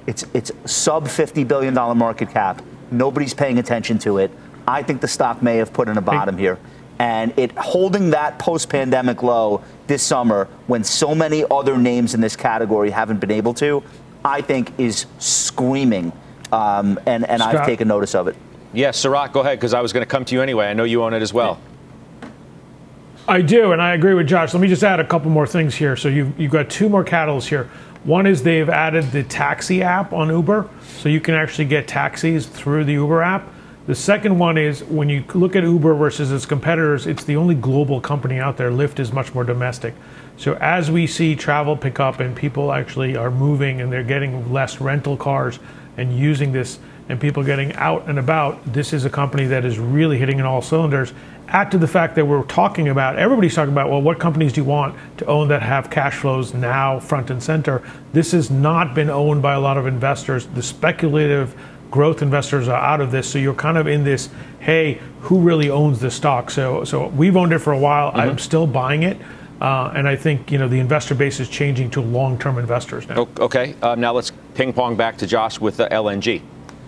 It's 0.06 0.24
it's 0.34 0.52
sub 0.64 1.06
$50 1.06 1.46
billion 1.46 1.74
market 1.74 2.30
cap. 2.30 2.62
Nobody's 2.90 3.34
paying 3.34 3.58
attention 3.58 3.98
to 4.00 4.18
it. 4.18 4.30
I 4.66 4.82
think 4.82 5.00
the 5.00 5.08
stock 5.08 5.42
may 5.42 5.56
have 5.56 5.72
put 5.72 5.88
in 5.88 5.98
a 5.98 6.02
bottom 6.02 6.36
here. 6.36 6.58
And 6.98 7.32
it 7.38 7.52
holding 7.52 8.10
that 8.10 8.38
post 8.38 8.68
pandemic 8.68 9.22
low 9.22 9.62
this 9.86 10.02
summer 10.02 10.48
when 10.66 10.84
so 10.84 11.14
many 11.14 11.44
other 11.50 11.78
names 11.78 12.14
in 12.14 12.20
this 12.20 12.36
category 12.36 12.90
haven't 12.90 13.20
been 13.20 13.30
able 13.30 13.54
to, 13.54 13.82
I 14.24 14.42
think 14.42 14.78
is 14.78 15.06
screaming. 15.18 16.12
Um, 16.52 16.98
and 17.06 17.24
and 17.28 17.42
I've 17.42 17.64
taken 17.64 17.88
notice 17.88 18.14
of 18.14 18.28
it. 18.28 18.36
Yes, 18.72 19.02
Sarat, 19.02 19.32
go 19.32 19.40
ahead, 19.40 19.58
because 19.58 19.74
I 19.74 19.80
was 19.80 19.92
going 19.92 20.02
to 20.02 20.08
come 20.08 20.24
to 20.26 20.34
you 20.34 20.42
anyway. 20.42 20.66
I 20.66 20.74
know 20.74 20.84
you 20.84 21.02
own 21.02 21.12
it 21.12 21.22
as 21.22 21.32
well. 21.32 21.58
I 23.30 23.42
do, 23.42 23.70
and 23.70 23.80
I 23.80 23.94
agree 23.94 24.14
with 24.14 24.26
Josh. 24.26 24.52
Let 24.54 24.60
me 24.60 24.66
just 24.66 24.82
add 24.82 24.98
a 24.98 25.06
couple 25.06 25.30
more 25.30 25.46
things 25.46 25.76
here. 25.76 25.94
So 25.94 26.08
you've, 26.08 26.36
you've 26.36 26.50
got 26.50 26.68
two 26.68 26.88
more 26.88 27.04
catalysts 27.04 27.46
here. 27.46 27.70
One 28.02 28.26
is 28.26 28.42
they've 28.42 28.68
added 28.68 29.12
the 29.12 29.22
taxi 29.22 29.84
app 29.84 30.12
on 30.12 30.30
Uber, 30.30 30.68
so 30.96 31.08
you 31.08 31.20
can 31.20 31.34
actually 31.34 31.66
get 31.66 31.86
taxis 31.86 32.46
through 32.46 32.86
the 32.86 32.94
Uber 32.94 33.22
app. 33.22 33.48
The 33.86 33.94
second 33.94 34.36
one 34.36 34.58
is 34.58 34.82
when 34.82 35.08
you 35.08 35.22
look 35.32 35.54
at 35.54 35.62
Uber 35.62 35.94
versus 35.94 36.32
its 36.32 36.44
competitors, 36.44 37.06
it's 37.06 37.22
the 37.22 37.36
only 37.36 37.54
global 37.54 38.00
company 38.00 38.40
out 38.40 38.56
there. 38.56 38.72
Lyft 38.72 38.98
is 38.98 39.12
much 39.12 39.32
more 39.32 39.44
domestic. 39.44 39.94
So 40.36 40.54
as 40.54 40.90
we 40.90 41.06
see 41.06 41.36
travel 41.36 41.76
pick 41.76 42.00
up 42.00 42.18
and 42.18 42.34
people 42.34 42.72
actually 42.72 43.16
are 43.16 43.30
moving 43.30 43.80
and 43.80 43.92
they're 43.92 44.02
getting 44.02 44.52
less 44.52 44.80
rental 44.80 45.16
cars 45.16 45.60
and 45.96 46.18
using 46.18 46.50
this 46.50 46.80
and 47.08 47.20
people 47.20 47.44
getting 47.44 47.74
out 47.74 48.08
and 48.08 48.18
about, 48.18 48.72
this 48.72 48.92
is 48.92 49.04
a 49.04 49.10
company 49.10 49.44
that 49.46 49.64
is 49.64 49.78
really 49.78 50.18
hitting 50.18 50.40
in 50.40 50.44
all 50.44 50.62
cylinders 50.62 51.12
add 51.50 51.70
to 51.70 51.78
the 51.78 51.88
fact 51.88 52.14
that 52.14 52.24
we're 52.24 52.44
talking 52.44 52.88
about 52.88 53.18
everybody's 53.18 53.54
talking 53.54 53.72
about 53.72 53.90
well 53.90 54.00
what 54.00 54.18
companies 54.18 54.52
do 54.52 54.60
you 54.60 54.64
want 54.64 54.96
to 55.16 55.26
own 55.26 55.48
that 55.48 55.62
have 55.62 55.90
cash 55.90 56.16
flows 56.16 56.54
now 56.54 56.98
front 56.98 57.30
and 57.30 57.42
center 57.42 57.82
this 58.12 58.32
has 58.32 58.50
not 58.50 58.94
been 58.94 59.10
owned 59.10 59.42
by 59.42 59.54
a 59.54 59.60
lot 59.60 59.76
of 59.76 59.86
investors 59.86 60.46
the 60.48 60.62
speculative 60.62 61.54
growth 61.90 62.22
investors 62.22 62.68
are 62.68 62.80
out 62.80 63.00
of 63.00 63.10
this 63.10 63.28
so 63.28 63.38
you're 63.38 63.54
kind 63.54 63.76
of 63.76 63.86
in 63.86 64.04
this 64.04 64.28
hey 64.60 65.00
who 65.22 65.40
really 65.40 65.68
owns 65.68 66.00
this 66.00 66.14
stock 66.14 66.50
so 66.50 66.84
so 66.84 67.08
we've 67.08 67.36
owned 67.36 67.52
it 67.52 67.58
for 67.58 67.72
a 67.72 67.78
while 67.78 68.10
mm-hmm. 68.10 68.20
i'm 68.20 68.38
still 68.38 68.66
buying 68.66 69.02
it 69.02 69.18
uh, 69.60 69.92
and 69.94 70.08
I 70.08 70.16
think 70.16 70.50
you 70.50 70.56
know 70.56 70.68
the 70.68 70.78
investor 70.78 71.14
base 71.14 71.38
is 71.38 71.46
changing 71.46 71.90
to 71.90 72.00
long-term 72.00 72.56
investors 72.56 73.06
now. 73.06 73.28
Okay, 73.38 73.74
uh, 73.82 73.94
now 73.94 74.12
let's 74.14 74.32
ping 74.54 74.72
pong 74.72 74.96
back 74.96 75.18
to 75.18 75.26
Josh 75.26 75.60
with 75.60 75.76
the 75.76 75.86
LNG. 75.88 76.40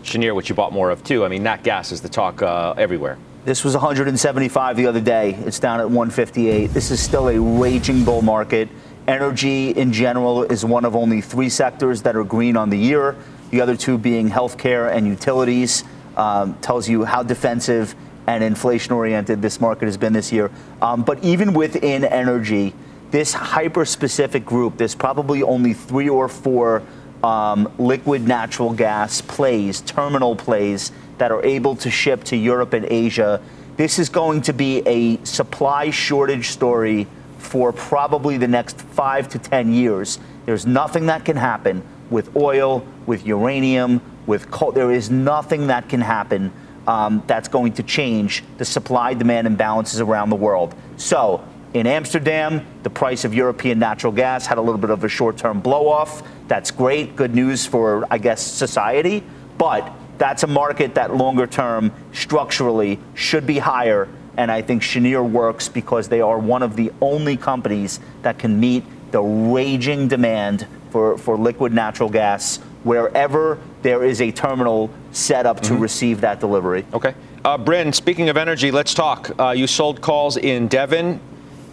Cheniere, 0.02 0.34
which 0.34 0.48
you 0.48 0.54
bought 0.54 0.72
more 0.72 0.90
of 0.90 1.04
too. 1.04 1.22
I 1.22 1.28
mean, 1.28 1.42
nat 1.42 1.62
gas 1.64 1.92
is 1.92 2.00
the 2.00 2.08
talk 2.08 2.40
uh, 2.40 2.72
everywhere. 2.78 3.18
This 3.44 3.64
was 3.64 3.74
175 3.74 4.76
the 4.76 4.86
other 4.86 5.00
day. 5.00 5.34
It's 5.34 5.58
down 5.58 5.80
at 5.80 5.86
158. 5.86 6.68
This 6.68 6.92
is 6.92 7.00
still 7.02 7.28
a 7.28 7.40
raging 7.40 8.04
bull 8.04 8.22
market. 8.22 8.68
Energy 9.08 9.70
in 9.70 9.92
general 9.92 10.44
is 10.44 10.64
one 10.64 10.84
of 10.84 10.94
only 10.94 11.20
three 11.20 11.48
sectors 11.48 12.02
that 12.02 12.14
are 12.14 12.22
green 12.22 12.56
on 12.56 12.70
the 12.70 12.78
year. 12.78 13.16
The 13.50 13.60
other 13.60 13.76
two 13.76 13.98
being 13.98 14.30
healthcare 14.30 14.94
and 14.94 15.08
utilities. 15.08 15.82
Um, 16.16 16.54
tells 16.60 16.88
you 16.88 17.04
how 17.04 17.22
defensive 17.22 17.96
and 18.26 18.44
inflation 18.44 18.92
oriented 18.92 19.40
this 19.40 19.60
market 19.60 19.86
has 19.86 19.96
been 19.96 20.12
this 20.12 20.30
year. 20.30 20.50
Um, 20.80 21.02
but 21.02 21.24
even 21.24 21.54
within 21.54 22.04
energy, 22.04 22.74
this 23.10 23.32
hyper 23.32 23.86
specific 23.86 24.44
group, 24.44 24.76
there's 24.76 24.94
probably 24.94 25.42
only 25.42 25.72
three 25.72 26.10
or 26.10 26.28
four 26.28 26.82
um, 27.24 27.72
liquid 27.78 28.28
natural 28.28 28.72
gas 28.74 29.20
plays, 29.22 29.80
terminal 29.80 30.36
plays 30.36 30.92
that 31.22 31.30
are 31.30 31.44
able 31.44 31.76
to 31.76 31.88
ship 31.88 32.24
to 32.24 32.36
Europe 32.36 32.72
and 32.72 32.84
Asia. 32.86 33.40
This 33.76 34.00
is 34.00 34.08
going 34.08 34.42
to 34.42 34.52
be 34.52 34.82
a 34.86 35.24
supply 35.24 35.90
shortage 35.90 36.48
story 36.48 37.06
for 37.38 37.72
probably 37.72 38.38
the 38.38 38.48
next 38.48 38.80
five 38.80 39.28
to 39.28 39.38
10 39.38 39.72
years. 39.72 40.18
There's 40.46 40.66
nothing 40.66 41.06
that 41.06 41.24
can 41.24 41.36
happen 41.36 41.84
with 42.10 42.34
oil, 42.34 42.84
with 43.06 43.24
uranium, 43.24 44.02
with 44.26 44.50
coal. 44.50 44.72
There 44.72 44.90
is 44.90 45.12
nothing 45.12 45.68
that 45.68 45.88
can 45.88 46.00
happen 46.00 46.52
um, 46.88 47.22
that's 47.28 47.46
going 47.46 47.74
to 47.74 47.84
change 47.84 48.42
the 48.58 48.64
supply 48.64 49.14
demand 49.14 49.46
imbalances 49.46 50.04
around 50.04 50.30
the 50.30 50.34
world. 50.34 50.74
So, 50.96 51.44
in 51.72 51.86
Amsterdam, 51.86 52.66
the 52.82 52.90
price 52.90 53.24
of 53.24 53.32
European 53.32 53.78
natural 53.78 54.12
gas 54.12 54.44
had 54.44 54.58
a 54.58 54.60
little 54.60 54.80
bit 54.80 54.90
of 54.90 55.04
a 55.04 55.08
short 55.08 55.36
term 55.36 55.60
blow 55.60 55.86
off. 55.86 56.24
That's 56.48 56.72
great, 56.72 57.14
good 57.14 57.32
news 57.32 57.64
for, 57.64 58.08
I 58.10 58.18
guess, 58.18 58.44
society. 58.44 59.22
But 59.56 59.88
that's 60.22 60.44
a 60.44 60.46
market 60.46 60.94
that 60.94 61.16
longer 61.16 61.48
term 61.48 61.90
structurally 62.12 63.00
should 63.12 63.44
be 63.44 63.58
higher. 63.58 64.08
And 64.36 64.52
I 64.52 64.62
think 64.62 64.80
Cheniere 64.80 65.28
works 65.28 65.68
because 65.68 66.08
they 66.08 66.20
are 66.20 66.38
one 66.38 66.62
of 66.62 66.76
the 66.76 66.92
only 67.00 67.36
companies 67.36 67.98
that 68.22 68.38
can 68.38 68.60
meet 68.60 68.84
the 69.10 69.20
raging 69.20 70.06
demand 70.06 70.68
for, 70.90 71.18
for 71.18 71.36
liquid 71.36 71.72
natural 71.72 72.08
gas 72.08 72.58
wherever 72.84 73.58
there 73.82 74.04
is 74.04 74.20
a 74.20 74.30
terminal 74.30 74.90
set 75.10 75.44
up 75.44 75.60
to 75.62 75.72
mm-hmm. 75.72 75.82
receive 75.82 76.20
that 76.20 76.38
delivery. 76.38 76.86
Okay. 76.94 77.16
Uh, 77.44 77.58
Bryn, 77.58 77.92
speaking 77.92 78.28
of 78.28 78.36
energy, 78.36 78.70
let's 78.70 78.94
talk. 78.94 79.28
Uh, 79.40 79.50
you 79.50 79.66
sold 79.66 80.00
calls 80.00 80.36
in 80.36 80.68
Devon, 80.68 81.18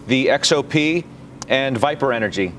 the 0.08 0.26
XOP, 0.26 1.06
and 1.48 1.78
Viper 1.78 2.12
Energy. 2.12 2.54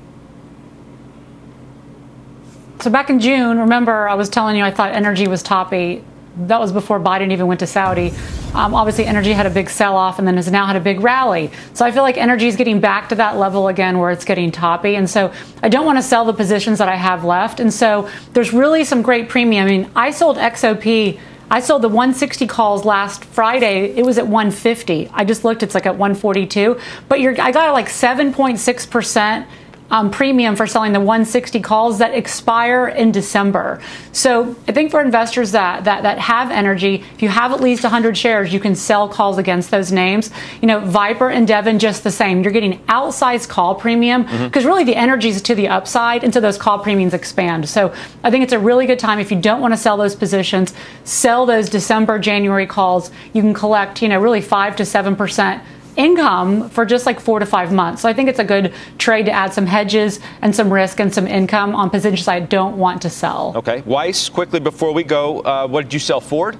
So 2.81 2.89
back 2.89 3.11
in 3.11 3.19
June, 3.19 3.59
remember 3.59 4.09
I 4.09 4.15
was 4.15 4.27
telling 4.27 4.55
you 4.55 4.63
I 4.63 4.71
thought 4.71 4.91
energy 4.91 5.27
was 5.27 5.43
toppy. 5.43 6.03
That 6.47 6.59
was 6.59 6.71
before 6.71 6.99
Biden 6.99 7.31
even 7.31 7.45
went 7.45 7.59
to 7.59 7.67
Saudi. 7.67 8.11
Um, 8.55 8.73
obviously, 8.73 9.05
energy 9.05 9.33
had 9.33 9.45
a 9.45 9.51
big 9.51 9.69
sell 9.69 9.95
off 9.95 10.17
and 10.17 10.27
then 10.27 10.35
has 10.37 10.49
now 10.49 10.65
had 10.65 10.75
a 10.75 10.79
big 10.79 11.01
rally. 11.01 11.51
So 11.75 11.85
I 11.85 11.91
feel 11.91 12.01
like 12.01 12.17
energy 12.17 12.47
is 12.47 12.55
getting 12.55 12.79
back 12.79 13.09
to 13.09 13.15
that 13.15 13.37
level 13.37 13.67
again 13.67 13.99
where 13.99 14.09
it's 14.09 14.25
getting 14.25 14.49
toppy. 14.49 14.95
And 14.95 15.07
so 15.07 15.31
I 15.61 15.69
don't 15.69 15.85
want 15.85 15.99
to 15.99 16.01
sell 16.01 16.25
the 16.25 16.33
positions 16.33 16.79
that 16.79 16.89
I 16.89 16.95
have 16.95 17.23
left. 17.23 17.59
And 17.59 17.71
so 17.71 18.09
there's 18.33 18.51
really 18.51 18.83
some 18.83 19.03
great 19.03 19.29
premium. 19.29 19.67
I 19.67 19.69
mean, 19.69 19.91
I 19.95 20.09
sold 20.09 20.37
XOP. 20.37 21.19
I 21.51 21.59
sold 21.59 21.83
the 21.83 21.89
160 21.89 22.47
calls 22.47 22.83
last 22.83 23.25
Friday. 23.25 23.95
It 23.95 24.03
was 24.03 24.17
at 24.17 24.25
150. 24.25 25.11
I 25.13 25.23
just 25.23 25.43
looked, 25.43 25.61
it's 25.61 25.75
like 25.75 25.85
at 25.85 25.97
142. 25.97 26.79
But 27.07 27.19
you're, 27.19 27.39
I 27.39 27.51
got 27.51 27.73
like 27.73 27.89
7.6% 27.89 29.45
um, 29.91 30.09
premium 30.09 30.55
for 30.55 30.65
selling 30.65 30.93
the 30.93 30.99
160 30.99 31.59
calls 31.59 31.99
that 31.99 32.13
expire 32.13 32.87
in 32.87 33.11
December. 33.11 33.79
So 34.13 34.55
I 34.67 34.71
think 34.71 34.89
for 34.89 35.01
investors 35.01 35.51
that, 35.51 35.83
that, 35.83 36.03
that 36.03 36.17
have 36.17 36.49
energy, 36.49 37.03
if 37.13 37.21
you 37.21 37.27
have 37.29 37.51
at 37.51 37.59
least 37.59 37.83
100 37.83 38.17
shares, 38.17 38.53
you 38.53 38.59
can 38.59 38.73
sell 38.73 39.09
calls 39.09 39.37
against 39.37 39.69
those 39.69 39.91
names. 39.91 40.31
You 40.61 40.67
know, 40.67 40.79
Viper 40.79 41.29
and 41.29 41.45
Devon 41.45 41.77
just 41.77 42.03
the 42.03 42.11
same. 42.11 42.41
You're 42.41 42.53
getting 42.53 42.79
outsized 42.85 43.49
call 43.49 43.75
premium 43.75 44.23
because 44.23 44.63
mm-hmm. 44.63 44.67
really 44.67 44.83
the 44.85 44.95
energy 44.95 45.27
is 45.27 45.41
to 45.41 45.55
the 45.55 45.67
upside, 45.67 46.23
and 46.23 46.33
so 46.33 46.39
those 46.39 46.57
call 46.57 46.79
premiums 46.79 47.13
expand. 47.13 47.67
So 47.67 47.93
I 48.23 48.31
think 48.31 48.43
it's 48.43 48.53
a 48.53 48.59
really 48.59 48.85
good 48.85 48.99
time 48.99 49.19
if 49.19 49.29
you 49.29 49.39
don't 49.39 49.59
want 49.59 49.73
to 49.73 49.77
sell 49.77 49.97
those 49.97 50.15
positions, 50.15 50.73
sell 51.03 51.45
those 51.45 51.69
December, 51.69 52.17
January 52.17 52.65
calls. 52.65 53.11
You 53.33 53.41
can 53.41 53.53
collect, 53.53 54.01
you 54.01 54.07
know, 54.07 54.19
really 54.19 54.41
five 54.41 54.77
to 54.77 54.85
seven 54.85 55.17
percent 55.17 55.61
income 55.95 56.69
for 56.69 56.85
just 56.85 57.05
like 57.05 57.19
four 57.19 57.39
to 57.39 57.45
five 57.45 57.71
months. 57.71 58.01
So 58.01 58.09
I 58.09 58.13
think 58.13 58.29
it's 58.29 58.39
a 58.39 58.43
good 58.43 58.73
trade 58.97 59.25
to 59.25 59.31
add 59.31 59.53
some 59.53 59.65
hedges 59.65 60.19
and 60.41 60.55
some 60.55 60.71
risk 60.71 60.99
and 60.99 61.13
some 61.13 61.27
income 61.27 61.75
on 61.75 61.89
positions 61.89 62.27
I 62.27 62.39
don't 62.39 62.77
want 62.77 63.01
to 63.03 63.09
sell. 63.09 63.53
Okay. 63.55 63.81
Weiss, 63.81 64.29
quickly 64.29 64.59
before 64.59 64.93
we 64.93 65.03
go, 65.03 65.41
uh, 65.41 65.67
what 65.67 65.83
did 65.83 65.93
you 65.93 65.99
sell? 65.99 66.21
Ford? 66.21 66.57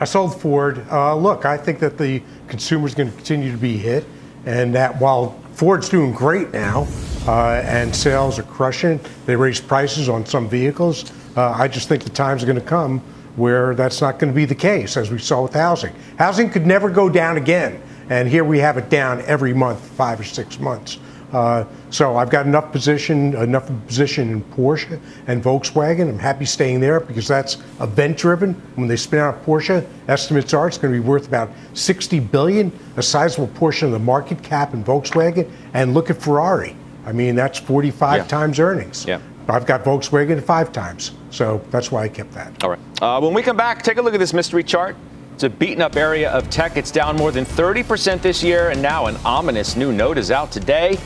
I 0.00 0.04
sold 0.04 0.40
Ford. 0.40 0.84
Uh, 0.90 1.14
look, 1.14 1.44
I 1.44 1.56
think 1.56 1.78
that 1.78 1.96
the 1.96 2.22
consumer 2.48 2.86
is 2.86 2.94
going 2.94 3.08
to 3.08 3.16
continue 3.16 3.52
to 3.52 3.58
be 3.58 3.76
hit, 3.76 4.04
and 4.46 4.74
that 4.74 5.00
while 5.00 5.38
Ford's 5.52 5.88
doing 5.88 6.12
great 6.12 6.52
now 6.52 6.88
uh, 7.28 7.62
and 7.64 7.94
sales 7.94 8.38
are 8.38 8.42
crushing, 8.42 8.98
they 9.26 9.36
raised 9.36 9.68
prices 9.68 10.08
on 10.08 10.26
some 10.26 10.48
vehicles. 10.48 11.12
Uh, 11.36 11.52
I 11.52 11.68
just 11.68 11.88
think 11.88 12.02
the 12.02 12.10
times 12.10 12.42
are 12.42 12.46
going 12.46 12.58
to 12.58 12.64
come 12.66 13.00
where 13.36 13.74
that's 13.74 14.00
not 14.00 14.18
going 14.18 14.32
to 14.32 14.36
be 14.36 14.44
the 14.44 14.54
case, 14.54 14.96
as 14.96 15.10
we 15.10 15.18
saw 15.18 15.42
with 15.42 15.54
housing. 15.54 15.94
Housing 16.18 16.50
could 16.50 16.66
never 16.66 16.90
go 16.90 17.08
down 17.08 17.36
again, 17.36 17.82
and 18.10 18.28
here 18.28 18.44
we 18.44 18.58
have 18.58 18.76
it 18.76 18.90
down 18.90 19.22
every 19.22 19.54
month, 19.54 19.80
five 19.80 20.20
or 20.20 20.24
six 20.24 20.58
months. 20.58 20.98
Uh, 21.32 21.64
so 21.88 22.16
I've 22.16 22.28
got 22.28 22.44
enough 22.44 22.72
position, 22.72 23.34
enough 23.36 23.70
position 23.86 24.30
in 24.30 24.42
Porsche 24.42 25.00
and 25.26 25.42
Volkswagen. 25.42 26.08
I'm 26.08 26.18
happy 26.18 26.44
staying 26.44 26.80
there 26.80 27.00
because 27.00 27.26
that's 27.26 27.56
event 27.80 28.18
driven. 28.18 28.52
When 28.74 28.86
they 28.86 28.96
spin 28.96 29.20
out 29.20 29.44
Porsche, 29.46 29.86
estimates 30.08 30.52
are 30.52 30.68
it's 30.68 30.76
going 30.76 30.92
to 30.92 31.00
be 31.00 31.06
worth 31.06 31.26
about 31.26 31.50
60 31.72 32.20
billion, 32.20 32.70
a 32.96 33.02
sizable 33.02 33.48
portion 33.48 33.86
of 33.86 33.92
the 33.92 33.98
market 33.98 34.42
cap 34.42 34.74
in 34.74 34.84
Volkswagen. 34.84 35.50
And 35.72 35.94
look 35.94 36.10
at 36.10 36.20
Ferrari. 36.20 36.76
I 37.06 37.12
mean, 37.12 37.34
that's 37.34 37.58
45 37.58 38.18
yeah. 38.18 38.26
times 38.26 38.60
earnings. 38.60 39.06
Yeah. 39.06 39.20
I've 39.48 39.66
got 39.66 39.84
Volkswagen 39.84 40.42
five 40.42 40.72
times. 40.72 41.12
So 41.30 41.62
that's 41.70 41.90
why 41.90 42.04
I 42.04 42.08
kept 42.08 42.32
that. 42.32 42.62
All 42.62 42.70
right. 42.70 42.78
Uh, 43.00 43.20
when 43.20 43.34
we 43.34 43.42
come 43.42 43.56
back, 43.56 43.82
take 43.82 43.98
a 43.98 44.02
look 44.02 44.14
at 44.14 44.20
this 44.20 44.32
mystery 44.32 44.62
chart. 44.62 44.96
It's 45.34 45.42
a 45.42 45.50
beaten 45.50 45.82
up 45.82 45.96
area 45.96 46.30
of 46.30 46.48
tech. 46.50 46.76
It's 46.76 46.90
down 46.90 47.16
more 47.16 47.32
than 47.32 47.44
30% 47.44 48.22
this 48.22 48.42
year, 48.42 48.70
and 48.70 48.80
now 48.80 49.06
an 49.06 49.16
ominous 49.24 49.76
new 49.76 49.92
note 49.92 50.18
is 50.18 50.30
out 50.30 50.52
today 50.52 50.98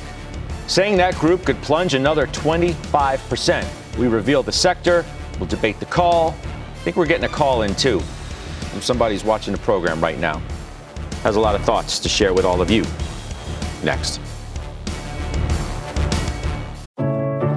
saying 0.66 0.96
that 0.96 1.14
group 1.16 1.44
could 1.44 1.60
plunge 1.62 1.94
another 1.94 2.26
25%. 2.28 3.96
We 3.96 4.08
reveal 4.08 4.42
the 4.42 4.52
sector. 4.52 5.04
We'll 5.38 5.48
debate 5.48 5.78
the 5.78 5.86
call. 5.86 6.30
I 6.30 6.78
think 6.80 6.96
we're 6.96 7.06
getting 7.06 7.24
a 7.24 7.32
call 7.32 7.62
in 7.62 7.74
too 7.74 8.00
from 8.00 8.82
somebody 8.82 9.14
who's 9.14 9.24
watching 9.24 9.52
the 9.52 9.60
program 9.60 10.02
right 10.02 10.18
now. 10.18 10.42
Has 11.22 11.36
a 11.36 11.40
lot 11.40 11.54
of 11.54 11.62
thoughts 11.62 11.98
to 12.00 12.08
share 12.08 12.34
with 12.34 12.44
all 12.44 12.60
of 12.60 12.70
you. 12.70 12.84
Next. 13.82 14.20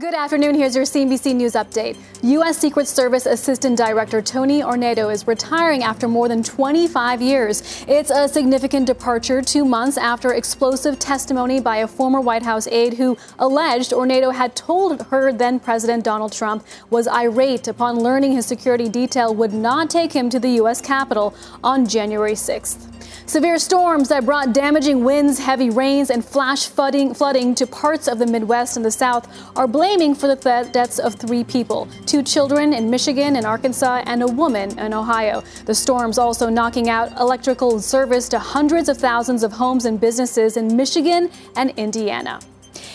Good 0.00 0.14
afternoon. 0.14 0.54
Here's 0.54 0.74
your 0.74 0.86
CNBC 0.86 1.36
News 1.36 1.52
update. 1.52 1.94
U.S. 2.22 2.56
Secret 2.56 2.88
Service 2.88 3.26
Assistant 3.26 3.76
Director 3.76 4.22
Tony 4.22 4.62
Ornato 4.62 5.12
is 5.12 5.26
retiring 5.26 5.82
after 5.82 6.08
more 6.08 6.26
than 6.26 6.42
25 6.42 7.20
years. 7.20 7.84
It's 7.86 8.10
a 8.10 8.26
significant 8.26 8.86
departure 8.86 9.42
two 9.42 9.62
months 9.62 9.98
after 9.98 10.32
explosive 10.32 10.98
testimony 10.98 11.60
by 11.60 11.76
a 11.76 11.86
former 11.86 12.22
White 12.22 12.44
House 12.44 12.66
aide 12.68 12.94
who 12.94 13.18
alleged 13.38 13.90
Ornato 13.90 14.34
had 14.34 14.56
told 14.56 15.02
her 15.08 15.34
then 15.34 15.60
President 15.60 16.02
Donald 16.02 16.32
Trump 16.32 16.64
was 16.88 17.06
irate 17.06 17.68
upon 17.68 18.00
learning 18.00 18.32
his 18.32 18.46
security 18.46 18.88
detail 18.88 19.34
would 19.34 19.52
not 19.52 19.90
take 19.90 20.12
him 20.14 20.30
to 20.30 20.40
the 20.40 20.52
U.S. 20.62 20.80
Capitol 20.80 21.34
on 21.62 21.86
January 21.86 22.32
6th. 22.32 22.86
Severe 23.30 23.60
storms 23.60 24.08
that 24.08 24.26
brought 24.26 24.52
damaging 24.52 25.04
winds, 25.04 25.38
heavy 25.38 25.70
rains, 25.70 26.10
and 26.10 26.24
flash 26.24 26.66
flooding, 26.66 27.14
flooding 27.14 27.54
to 27.54 27.64
parts 27.64 28.08
of 28.08 28.18
the 28.18 28.26
Midwest 28.26 28.76
and 28.76 28.84
the 28.84 28.90
South 28.90 29.28
are 29.56 29.68
blaming 29.68 30.16
for 30.16 30.26
the 30.26 30.68
deaths 30.72 30.98
of 30.98 31.14
three 31.14 31.44
people 31.44 31.86
two 32.06 32.24
children 32.24 32.72
in 32.72 32.90
Michigan 32.90 33.36
and 33.36 33.46
Arkansas, 33.46 34.02
and 34.06 34.24
a 34.24 34.26
woman 34.26 34.76
in 34.80 34.92
Ohio. 34.92 35.44
The 35.64 35.76
storms 35.76 36.18
also 36.18 36.50
knocking 36.50 36.88
out 36.90 37.16
electrical 37.20 37.78
service 37.78 38.28
to 38.30 38.40
hundreds 38.40 38.88
of 38.88 38.98
thousands 38.98 39.44
of 39.44 39.52
homes 39.52 39.84
and 39.84 40.00
businesses 40.00 40.56
in 40.56 40.76
Michigan 40.76 41.30
and 41.54 41.70
Indiana. 41.76 42.40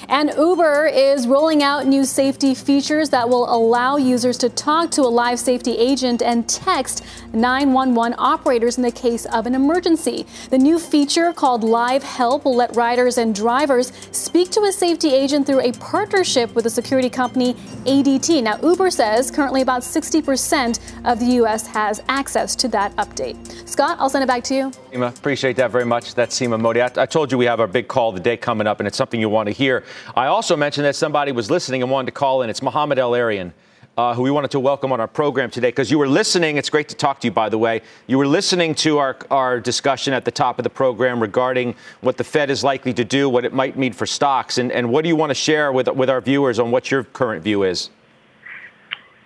And 0.10 0.32
Uber 0.38 0.88
is 0.88 1.28
rolling 1.28 1.63
out 1.63 1.88
new 1.88 2.06
safety 2.06 2.54
features 2.54 3.10
that 3.10 3.28
will 3.28 3.54
allow 3.54 3.98
users 3.98 4.38
to 4.39 4.50
talk 4.50 4.91
to 4.91 5.02
a 5.02 5.12
live 5.12 5.39
safety 5.39 5.78
agent 5.78 6.21
and 6.21 6.48
text 6.48 7.04
911 7.34 8.15
operators 8.17 8.78
in 8.78 8.84
the 8.84 8.91
case 8.91 9.26
of 9.26 9.45
an 9.45 9.56
emergency. 9.56 10.26
The 10.50 10.58
new 10.58 10.80
feature 10.80 11.34
called 11.34 11.63
Live 11.63 12.04
Help 12.04 12.45
will 12.45 12.56
let 12.56 12.76
riders 12.76 13.17
and 13.17 13.34
drivers 13.34 13.91
speak 14.12 14.52
to 14.52 14.62
a 14.62 14.71
safety 14.71 15.13
agent 15.13 15.45
through 15.45 15.62
a 15.62 15.71
partnership 15.74 16.54
with 16.56 16.63
the 16.63 16.69
security 16.69 17.10
company 17.10 17.54
ADT. 17.86 18.43
Now, 18.43 18.60
Uber 18.62 18.89
says 18.89 19.32
currently 19.32 19.62
about 19.62 19.82
60% 19.82 20.80
of 21.06 21.19
the 21.19 21.26
U.S. 21.38 21.67
has 21.67 22.02
access 22.08 22.56
to 22.58 22.67
that 22.69 22.95
update. 22.95 23.36
Scott, 23.67 23.98
I'll 24.00 24.10
send 24.10 24.24
it 24.24 24.28
back 24.28 24.43
to 24.45 24.56
you. 24.56 24.71
Seema, 24.91 25.17
appreciate 25.17 25.56
that 25.58 25.71
very 25.71 25.86
much. 25.86 26.15
That's 26.15 26.39
Seema 26.39 26.60
Modi. 26.60 26.82
I, 26.82 26.91
I 26.95 27.06
told 27.06 27.32
you 27.32 27.38
we 27.38 27.45
have 27.45 27.60
our 27.60 27.67
big 27.67 27.88
call 27.88 28.10
of 28.10 28.15
the 28.15 28.21
day 28.21 28.38
coming 28.38 28.67
up, 28.67 28.80
and 28.80 28.88
it's 28.88 28.98
something 28.98 29.19
you 29.19 29.30
want 29.30 29.48
to 29.48 29.54
hear. 29.54 29.74
I 30.15 30.27
also 30.27 30.55
mentioned 30.55 30.85
that 30.85 30.95
somebody 30.95 31.31
was 31.31 31.49
listening 31.49 31.81
and 31.81 31.91
wanted 31.91 32.07
to 32.07 32.11
call 32.11 32.41
in. 32.41 32.49
It's 32.49 32.61
Mohamed 32.61 32.99
El-Erian. 32.99 33.51
Uh, 33.97 34.13
who 34.13 34.23
we 34.23 34.29
wanted 34.29 34.51
to 34.51 34.59
welcome 34.59 34.91
on 34.91 34.99
our 34.99 35.07
program 35.07 35.49
today 35.49 35.69
because 35.69 35.89
you 35.89 35.97
were 35.97 36.07
listening. 36.07 36.57
It's 36.57 36.69
great 36.69 36.89
to 36.89 36.95
talk 36.95 37.21
to 37.21 37.27
you, 37.27 37.31
by 37.31 37.47
the 37.47 37.57
way. 37.57 37.81
You 38.07 38.17
were 38.17 38.27
listening 38.27 38.75
to 38.75 38.97
our, 38.97 39.15
our 39.31 39.61
discussion 39.61 40.11
at 40.11 40.25
the 40.25 40.31
top 40.31 40.59
of 40.59 40.63
the 40.63 40.69
program 40.69 41.21
regarding 41.21 41.75
what 42.01 42.17
the 42.17 42.25
Fed 42.25 42.49
is 42.49 42.61
likely 42.61 42.93
to 42.93 43.05
do, 43.05 43.29
what 43.29 43.45
it 43.45 43.53
might 43.53 43.77
mean 43.77 43.93
for 43.93 44.05
stocks, 44.05 44.57
and, 44.57 44.69
and 44.69 44.89
what 44.89 45.03
do 45.03 45.07
you 45.07 45.15
want 45.15 45.29
to 45.29 45.33
share 45.33 45.71
with, 45.71 45.88
with 45.88 46.09
our 46.09 46.19
viewers 46.19 46.59
on 46.59 46.71
what 46.71 46.91
your 46.91 47.05
current 47.05 47.41
view 47.41 47.63
is? 47.63 47.89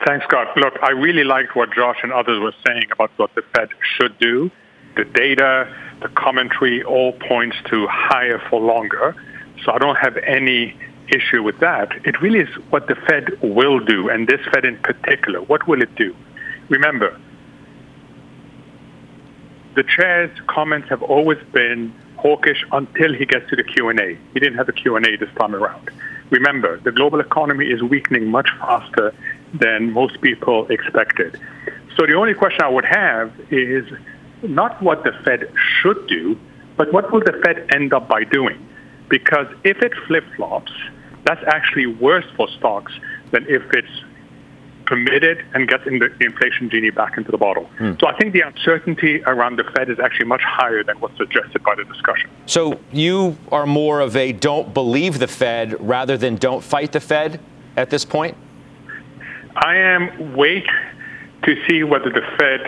Thanks, 0.05 0.25
Scott. 0.27 0.55
Look, 0.55 0.75
I 0.83 0.91
really 0.91 1.23
liked 1.23 1.55
what 1.55 1.73
Josh 1.73 1.97
and 2.03 2.13
others 2.13 2.39
were 2.39 2.53
saying 2.67 2.85
about 2.91 3.09
what 3.17 3.33
the 3.33 3.41
Fed 3.55 3.69
should 3.97 4.19
do. 4.19 4.51
The 4.95 5.05
data, 5.05 5.75
the 6.01 6.09
commentary 6.09 6.83
all 6.83 7.13
points 7.13 7.57
to 7.71 7.87
higher 7.87 8.39
for 8.49 8.61
longer. 8.61 9.15
So 9.63 9.71
I 9.71 9.77
don't 9.77 9.97
have 9.97 10.17
any 10.17 10.75
issue 11.09 11.43
with 11.43 11.59
that. 11.59 11.91
It 12.05 12.21
really 12.21 12.39
is 12.39 12.49
what 12.69 12.87
the 12.87 12.95
Fed 12.95 13.37
will 13.41 13.79
do, 13.79 14.09
and 14.09 14.27
this 14.27 14.41
Fed 14.53 14.65
in 14.65 14.77
particular. 14.77 15.41
What 15.41 15.67
will 15.67 15.81
it 15.81 15.93
do? 15.95 16.15
Remember, 16.69 17.19
the 19.75 19.83
chair's 19.83 20.31
comments 20.47 20.89
have 20.89 21.01
always 21.01 21.39
been 21.51 21.93
hawkish 22.17 22.65
until 22.71 23.13
he 23.13 23.25
gets 23.25 23.49
to 23.49 23.55
the 23.55 23.63
Q&A. 23.63 24.17
He 24.33 24.39
didn't 24.39 24.57
have 24.57 24.69
a 24.69 24.73
Q&A 24.73 25.15
this 25.17 25.29
time 25.39 25.55
around. 25.55 25.89
Remember, 26.29 26.79
the 26.79 26.91
global 26.91 27.19
economy 27.19 27.67
is 27.67 27.81
weakening 27.81 28.27
much 28.27 28.49
faster 28.59 29.13
than 29.53 29.91
most 29.91 30.21
people 30.21 30.67
expected. 30.67 31.39
So 31.97 32.05
the 32.05 32.13
only 32.13 32.33
question 32.33 32.61
I 32.61 32.69
would 32.69 32.85
have 32.85 33.33
is 33.49 33.85
not 34.43 34.81
what 34.81 35.03
the 35.03 35.11
Fed 35.23 35.51
should 35.81 36.07
do, 36.07 36.37
but 36.77 36.93
what 36.93 37.11
will 37.11 37.21
the 37.21 37.33
Fed 37.43 37.67
end 37.73 37.93
up 37.93 38.07
by 38.07 38.23
doing? 38.25 38.68
Because 39.09 39.47
if 39.63 39.81
it 39.81 39.93
flip 40.07 40.23
flops, 40.35 40.71
that's 41.25 41.43
actually 41.47 41.87
worse 41.87 42.25
for 42.35 42.47
stocks 42.49 42.93
than 43.31 43.45
if 43.47 43.63
it's 43.73 44.03
permitted 44.85 45.45
and 45.53 45.67
gets 45.67 45.85
in 45.85 45.99
the 45.99 46.11
inflation 46.19 46.67
genie 46.67 46.89
back 46.89 47.15
into 47.15 47.29
the 47.29 47.37
bottle. 47.37 47.69
Mm. 47.77 47.99
So 47.99 48.07
I 48.07 48.17
think 48.17 48.33
the 48.33 48.41
uncertainty 48.41 49.21
around 49.23 49.57
the 49.57 49.63
Fed 49.63 49.89
is 49.89 49.99
actually 49.99 50.25
much 50.25 50.41
higher 50.41 50.83
than 50.83 50.99
what's 50.99 51.15
suggested 51.15 51.61
by 51.63 51.75
the 51.75 51.83
discussion. 51.85 52.29
So 52.47 52.79
you 52.91 53.37
are 53.51 53.67
more 53.67 53.99
of 53.99 54.15
a 54.15 54.31
don't 54.31 54.73
believe 54.73 55.19
the 55.19 55.27
Fed 55.27 55.79
rather 55.79 56.17
than 56.17 56.37
don't 56.37 56.63
fight 56.63 56.91
the 56.91 56.99
Fed 56.99 57.39
at 57.77 57.91
this 57.91 58.03
point? 58.03 58.35
I 59.55 59.75
am 59.75 60.35
wait 60.35 60.67
to 61.43 61.55
see 61.67 61.83
whether 61.83 62.09
the 62.09 62.23
Fed 62.39 62.61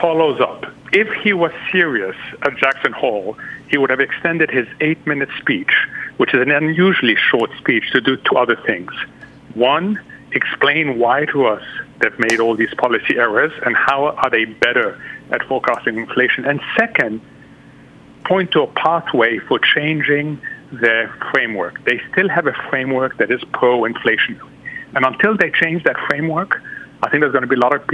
follows 0.00 0.40
up. 0.40 0.64
If 0.92 1.08
he 1.22 1.32
was 1.32 1.50
serious 1.72 2.16
at 2.42 2.56
Jackson 2.56 2.92
Hole, 2.92 3.36
he 3.72 3.78
would 3.78 3.88
have 3.88 4.00
extended 4.00 4.50
his 4.50 4.68
eight 4.82 5.04
minute 5.06 5.30
speech, 5.40 5.72
which 6.18 6.34
is 6.34 6.42
an 6.42 6.50
unusually 6.50 7.16
short 7.16 7.50
speech, 7.56 7.90
to 7.90 8.02
do 8.02 8.18
two 8.18 8.36
other 8.36 8.54
things. 8.66 8.92
One, 9.54 9.98
explain 10.32 10.98
why 10.98 11.24
to 11.32 11.46
us 11.46 11.62
they've 12.00 12.18
made 12.18 12.38
all 12.38 12.54
these 12.54 12.72
policy 12.74 13.16
errors 13.16 13.52
and 13.64 13.74
how 13.74 14.08
are 14.08 14.28
they 14.28 14.44
better 14.44 15.02
at 15.30 15.42
forecasting 15.44 15.96
inflation. 15.96 16.44
And 16.44 16.60
second, 16.78 17.22
point 18.26 18.52
to 18.52 18.62
a 18.62 18.66
pathway 18.66 19.38
for 19.38 19.58
changing 19.58 20.38
their 20.70 21.08
framework. 21.32 21.82
They 21.84 21.98
still 22.12 22.28
have 22.28 22.46
a 22.46 22.54
framework 22.68 23.16
that 23.16 23.30
is 23.30 23.42
pro 23.54 23.80
inflationary. 23.82 24.50
And 24.94 25.06
until 25.06 25.34
they 25.34 25.50
change 25.50 25.84
that 25.84 25.96
framework, 26.10 26.60
I 27.02 27.08
think 27.08 27.22
there's 27.22 27.32
going 27.32 27.48
to 27.48 27.48
be 27.48 27.56
a 27.56 27.58
lot 27.58 27.74
of 27.74 27.88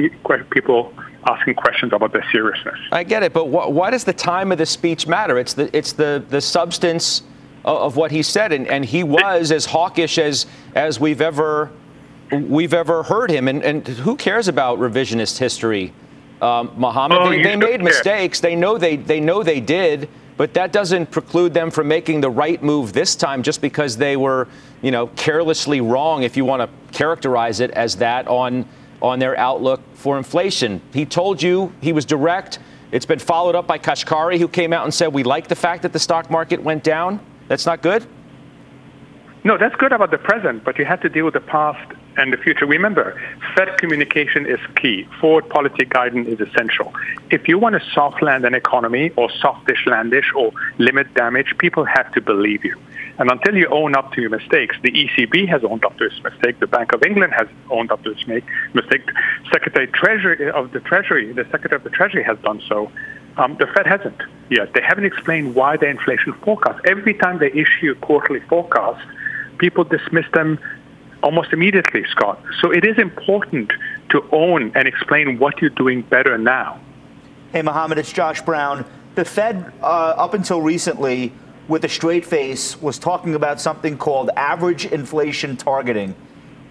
people 0.50 0.92
asking 1.26 1.54
questions 1.54 1.92
about 1.92 2.12
their 2.12 2.24
seriousness. 2.30 2.78
I 2.92 3.04
get 3.04 3.22
it, 3.22 3.32
but 3.32 3.46
wh- 3.46 3.70
why 3.70 3.90
does 3.90 4.04
the 4.04 4.12
time 4.12 4.52
of 4.52 4.58
the 4.58 4.66
speech 4.66 5.06
matter? 5.06 5.38
It's 5.38 5.54
the 5.54 5.76
it's 5.76 5.92
the 5.92 6.24
the 6.28 6.40
substance 6.40 7.22
of, 7.64 7.78
of 7.78 7.96
what 7.96 8.10
he 8.10 8.22
said, 8.22 8.52
and, 8.52 8.66
and 8.68 8.84
he 8.84 9.02
was 9.02 9.50
as 9.52 9.66
hawkish 9.66 10.18
as 10.18 10.46
as 10.74 11.00
we've 11.00 11.20
ever 11.20 11.70
we've 12.30 12.74
ever 12.74 13.02
heard 13.02 13.30
him. 13.30 13.48
And, 13.48 13.62
and 13.62 13.86
who 13.86 14.16
cares 14.16 14.48
about 14.48 14.78
revisionist 14.78 15.38
history, 15.38 15.92
um, 16.40 16.72
Mohamed? 16.76 17.18
Oh, 17.18 17.30
they, 17.30 17.42
they 17.42 17.56
made 17.56 17.82
mistakes. 17.82 18.40
They 18.40 18.54
know 18.54 18.78
they 18.78 18.96
they 18.96 19.20
know 19.20 19.42
they 19.42 19.60
did. 19.60 20.08
But 20.36 20.54
that 20.54 20.70
doesn't 20.70 21.10
preclude 21.10 21.52
them 21.52 21.68
from 21.68 21.88
making 21.88 22.20
the 22.20 22.30
right 22.30 22.62
move 22.62 22.92
this 22.92 23.16
time 23.16 23.42
just 23.42 23.60
because 23.60 23.96
they 23.96 24.16
were, 24.16 24.46
you 24.82 24.92
know, 24.92 25.08
carelessly 25.08 25.80
wrong, 25.80 26.22
if 26.22 26.36
you 26.36 26.44
want 26.44 26.62
to 26.62 26.96
characterize 26.96 27.58
it 27.58 27.72
as 27.72 27.96
that, 27.96 28.28
on 28.28 28.64
on 29.00 29.18
their 29.18 29.36
outlook 29.38 29.80
for 29.94 30.18
inflation. 30.18 30.80
He 30.92 31.06
told 31.06 31.42
you 31.42 31.72
he 31.80 31.92
was 31.92 32.04
direct. 32.04 32.58
It's 32.90 33.06
been 33.06 33.18
followed 33.18 33.54
up 33.54 33.66
by 33.66 33.78
Kashkari, 33.78 34.38
who 34.38 34.48
came 34.48 34.72
out 34.72 34.84
and 34.84 34.92
said, 34.92 35.12
We 35.12 35.22
like 35.22 35.48
the 35.48 35.56
fact 35.56 35.82
that 35.82 35.92
the 35.92 35.98
stock 35.98 36.30
market 36.30 36.62
went 36.62 36.82
down. 36.82 37.20
That's 37.48 37.66
not 37.66 37.82
good? 37.82 38.06
No, 39.44 39.56
that's 39.56 39.74
good 39.76 39.92
about 39.92 40.10
the 40.10 40.18
present, 40.18 40.64
but 40.64 40.78
you 40.78 40.84
have 40.84 41.00
to 41.02 41.08
deal 41.08 41.24
with 41.24 41.34
the 41.34 41.40
past 41.40 41.92
and 42.18 42.32
the 42.32 42.36
future. 42.36 42.66
Remember, 42.66 43.20
Fed 43.54 43.78
communication 43.78 44.44
is 44.46 44.60
key. 44.76 45.08
Forward 45.20 45.48
policy 45.48 45.84
guidance 45.84 46.28
is 46.28 46.40
essential. 46.40 46.92
If 47.30 47.48
you 47.48 47.58
want 47.58 47.80
to 47.80 47.90
soft 47.90 48.22
land 48.22 48.44
an 48.44 48.54
economy 48.54 49.10
or 49.16 49.30
softish 49.30 49.84
landish 49.86 50.34
or 50.34 50.52
limit 50.78 51.14
damage, 51.14 51.56
people 51.58 51.84
have 51.84 52.12
to 52.12 52.20
believe 52.20 52.64
you. 52.64 52.76
And 53.18 53.30
until 53.30 53.56
you 53.56 53.66
own 53.68 53.96
up 53.96 54.12
to 54.12 54.20
your 54.20 54.30
mistakes, 54.30 54.76
the 54.82 54.92
ECB 54.92 55.48
has 55.48 55.64
owned 55.64 55.84
up 55.84 55.96
to 55.98 56.04
its 56.04 56.22
mistake. 56.22 56.60
The 56.60 56.68
Bank 56.68 56.92
of 56.92 57.02
England 57.02 57.32
has 57.36 57.48
owned 57.70 57.90
up 57.90 58.02
to 58.04 58.12
its 58.12 58.26
mistake. 58.26 59.02
Secretary 59.52 59.88
Treasury 59.88 60.50
of 60.50 60.72
the 60.72 60.80
Treasury, 60.80 61.32
the 61.32 61.44
Secretary 61.44 61.76
of 61.76 61.84
the 61.84 61.90
Treasury 61.90 62.22
has 62.22 62.38
done 62.38 62.62
so. 62.68 62.90
Um, 63.36 63.56
the 63.58 63.66
Fed 63.68 63.86
hasn't 63.86 64.20
yet. 64.50 64.72
They 64.72 64.82
haven't 64.82 65.04
explained 65.04 65.54
why 65.54 65.76
their 65.76 65.90
inflation 65.90 66.32
forecast. 66.44 66.80
Every 66.84 67.14
time 67.14 67.38
they 67.38 67.50
issue 67.52 67.92
a 67.92 67.94
quarterly 67.94 68.40
forecast, 68.40 69.04
people 69.58 69.84
dismiss 69.84 70.26
them 70.32 70.58
almost 71.22 71.52
immediately, 71.52 72.04
Scott. 72.10 72.40
So 72.60 72.70
it 72.70 72.84
is 72.84 72.98
important 72.98 73.72
to 74.10 74.24
own 74.32 74.72
and 74.74 74.88
explain 74.88 75.38
what 75.38 75.60
you're 75.60 75.70
doing 75.70 76.02
better 76.02 76.38
now. 76.38 76.80
Hey, 77.52 77.62
Mohamed, 77.62 77.98
it's 77.98 78.12
Josh 78.12 78.42
Brown. 78.42 78.84
The 79.14 79.24
Fed, 79.24 79.72
uh, 79.82 79.84
up 79.84 80.34
until 80.34 80.60
recently, 80.60 81.32
with 81.66 81.84
a 81.84 81.88
straight 81.88 82.24
face, 82.24 82.80
was 82.80 82.98
talking 82.98 83.34
about 83.34 83.60
something 83.60 83.98
called 83.98 84.30
average 84.36 84.86
inflation 84.86 85.56
targeting, 85.56 86.14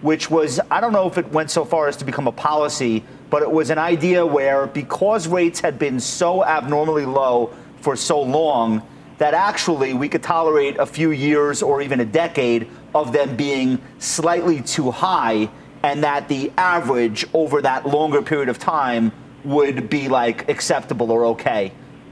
which 0.02 0.30
was, 0.30 0.60
I 0.72 0.80
don't 0.80 0.93
know 0.93 1.08
if 1.08 1.18
it 1.18 1.28
went 1.32 1.52
so 1.52 1.66
far 1.66 1.88
as 1.88 1.98
to 1.98 2.06
become 2.06 2.28
a 2.28 2.32
policy, 2.32 3.04
but 3.30 3.41
it 3.41 3.52
was 3.52 3.70
an 3.70 3.78
idea 3.78 4.26
where 4.26 4.68
because 4.68 5.28
rates 5.28 5.60
had 5.60 5.78
been 5.78 6.00
so 6.00 6.43
abnormally 6.43 7.06
low 7.06 7.54
for 7.82 7.95
so 7.95 8.22
long, 8.22 8.82
that 9.18 9.34
actually 9.34 9.93
we 9.93 10.08
could 10.08 10.24
tolerate 10.24 10.78
a 10.78 10.86
few 10.86 11.12
years 11.12 11.64
or 11.64 11.82
even 11.82 12.00
a 12.00 12.06
decade 12.06 12.70
of 12.94 13.14
them 13.14 13.36
being 13.36 13.82
slightly 14.00 14.62
too 14.62 14.92
high, 14.92 15.50
and 15.84 16.04
that 16.04 16.28
the 16.28 16.52
average 16.58 17.26
over 17.34 17.62
that 17.62 17.86
longer 17.86 18.22
period 18.22 18.50
of 18.50 18.60
time 18.60 19.12
would 19.44 19.90
be 19.90 20.08
like 20.08 20.50
acceptable 20.50 21.12
or 21.12 21.26
okay. 21.26 21.72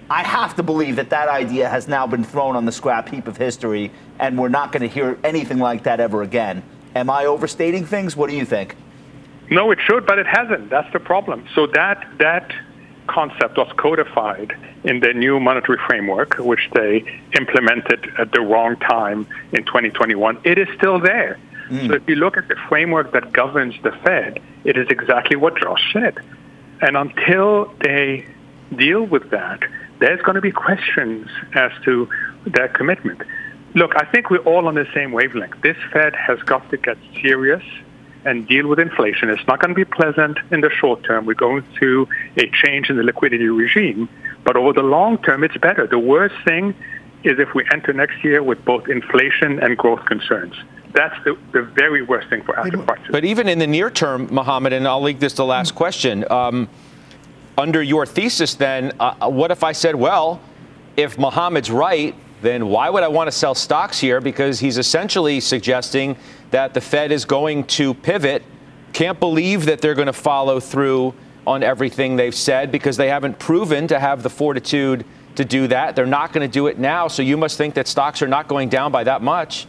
I 0.10 0.22
have 0.24 0.56
to 0.58 0.64
believe 0.64 0.98
that 0.98 1.10
that 1.10 1.30
idea 1.30 1.68
has 1.68 1.88
now 1.88 2.06
been 2.06 2.24
thrown 2.24 2.56
on 2.56 2.66
the 2.66 2.72
scrap 2.72 3.10
heap 3.10 3.28
of 3.28 3.38
history, 3.38 3.92
and 4.20 4.38
we're 4.38 4.50
not 4.50 4.72
going 4.72 4.82
to 4.82 4.88
hear 4.88 5.18
anything 5.24 5.58
like 5.58 5.84
that 5.84 6.00
ever 6.00 6.22
again. 6.22 6.64
Am 6.96 7.10
I 7.10 7.26
overstating 7.26 7.86
things? 7.86 8.16
What 8.16 8.30
do 8.30 8.36
you 8.36 8.46
think? 8.46 8.76
No, 9.50 9.72
it 9.72 9.80
should, 9.86 10.06
but 10.06 10.20
it 10.20 10.28
hasn't. 10.28 10.70
That's 10.70 10.92
the 10.94 11.00
problem. 11.00 11.46
So 11.56 11.68
that 11.68 12.08
that 12.20 12.54
concept 13.08 13.58
was 13.58 13.72
codified 13.78 14.56
in 14.84 14.99
the 14.99 15.14
new 15.14 15.39
monetary 15.39 15.80
framework, 15.88 16.36
which 16.38 16.70
they 16.74 17.03
implemented 17.38 18.12
at 18.18 18.32
the 18.32 18.41
wrong 18.41 18.76
time 18.78 19.28
in 19.51 19.64
2021. 19.66 20.39
It 20.43 20.58
is 20.58 20.68
still 20.78 20.99
there. 20.99 21.39
Mm. 21.70 21.88
So 21.88 21.93
if 21.95 22.08
you 22.08 22.16
look 22.16 22.38
at 22.38 22.47
the 22.47 22.56
framework 22.70 23.12
that 23.14 23.32
governs 23.32 23.76
the 23.84 23.91
Fed, 24.03 24.41
it 24.64 24.78
is 24.78 24.88
exactly 24.89 25.36
what 25.36 25.58
Josh 25.58 25.93
said. 25.93 26.20
And 26.82 26.95
until 26.97 27.74
they 27.82 28.28
deal 28.76 29.03
with 29.03 29.30
that, 29.32 29.62
there's 29.99 30.22
going 30.22 30.36
to 30.36 30.41
be 30.41 30.51
questions 30.51 31.30
as 31.53 31.72
to 31.84 32.10
their 32.45 32.68
commitment. 32.68 33.22
Look, 33.74 33.93
I 33.95 34.06
think 34.06 34.30
we're 34.30 34.38
all 34.39 34.68
on 34.68 34.76
the 34.76 34.88
same 34.93 35.12
wavelength. 35.12 35.62
This 35.62 35.78
Fed 35.91 36.16
has 36.16 36.39
got 36.39 36.70
to 36.72 36.78
get 36.78 36.97
serious 37.22 37.64
and 38.26 38.48
deal 38.48 38.68
with 38.68 38.80
inflation. 38.80 39.30
It's 39.30 39.46
not 39.48 39.60
going 39.60 39.70
to 39.70 39.76
be 39.76 39.86
pleasant 39.86 40.38
in 40.52 40.62
the 40.62 40.70
short 40.70 41.04
term. 41.04 41.26
We're 41.26 41.36
going 41.36 41.64
through 41.78 42.10
a 42.38 42.50
change 42.50 42.90
in 42.90 42.98
the 42.98 43.04
liquidity 43.04 43.48
regime, 43.48 44.10
but 44.44 44.58
over 44.58 44.74
the 44.74 44.84
long 44.84 45.20
term, 45.20 45.44
it's 45.44 45.58
better. 45.58 45.88
The 45.88 46.00
worst 46.00 46.36
thing 46.44 46.76
is 47.24 47.40
if 47.40 47.54
we 47.54 47.64
enter 47.72 47.94
next 47.94 48.24
year 48.24 48.44
with 48.44 48.64
both 48.66 48.88
inflation 48.88 49.60
and 49.60 49.78
growth 49.78 50.06
concerns. 50.06 50.56
That's 50.94 51.16
the, 51.24 51.38
the 51.52 51.62
very 51.62 52.02
worst 52.02 52.30
thing 52.30 52.44
for 52.44 52.58
asset 52.58 52.86
prices. 52.86 53.08
But 53.12 53.26
even 53.26 53.50
in 53.50 53.60
the 53.60 53.68
near 53.68 53.90
term, 53.90 54.34
Mohamed, 54.34 54.74
and 54.74 54.88
I'll 54.88 55.02
leave 55.02 55.20
this 55.20 55.34
to 55.34 55.38
the 55.38 55.46
last 55.46 55.76
question. 55.76 56.30
Um, 56.32 56.70
under 57.58 57.82
your 57.82 58.06
thesis, 58.06 58.54
then, 58.56 58.94
uh, 59.00 59.30
what 59.30 59.52
if 59.52 59.64
I 59.64 59.72
said, 59.72 59.96
well, 59.96 60.40
if 60.96 61.18
Mohamed's 61.18 61.70
right, 61.70 62.16
then 62.42 62.68
why 62.68 62.90
would 62.90 63.04
I 63.04 63.08
want 63.08 63.28
to 63.28 63.32
sell 63.32 63.56
stocks 63.56 64.00
here? 64.00 64.22
Because 64.22 64.60
he's 64.60 64.78
essentially 64.78 65.40
suggesting 65.40 66.16
that 66.56 66.74
the 66.74 66.80
Fed 66.80 67.12
is 67.12 67.26
going 67.26 67.66
to 67.66 67.93
pivot. 67.93 68.41
Can't 68.93 69.20
believe 69.20 69.66
that 69.66 69.82
they're 69.82 69.93
going 69.93 70.06
to 70.06 70.14
follow 70.14 70.62
through 70.62 71.14
on 71.45 71.64
everything 71.64 72.16
they've 72.16 72.34
said 72.34 72.72
because 72.72 72.95
they 72.95 73.10
haven't 73.10 73.38
proven 73.39 73.88
to 73.88 73.99
have 73.99 74.24
the 74.24 74.30
fortitude 74.30 75.03
to 75.36 75.43
do 75.43 75.68
that. 75.68 75.97
They're 75.97 76.06
not 76.06 76.32
going 76.32 76.49
to 76.49 76.51
do 76.51 76.68
it 76.68 76.80
now. 76.80 77.10
So 77.10 77.24
you 77.24 77.36
must 77.36 77.58
think 77.58 77.74
that 77.74 77.89
stocks 77.89 78.22
are 78.22 78.30
not 78.30 78.47
going 78.47 78.70
down 78.70 78.93
by 78.93 79.03
that 79.03 79.22
much. 79.22 79.68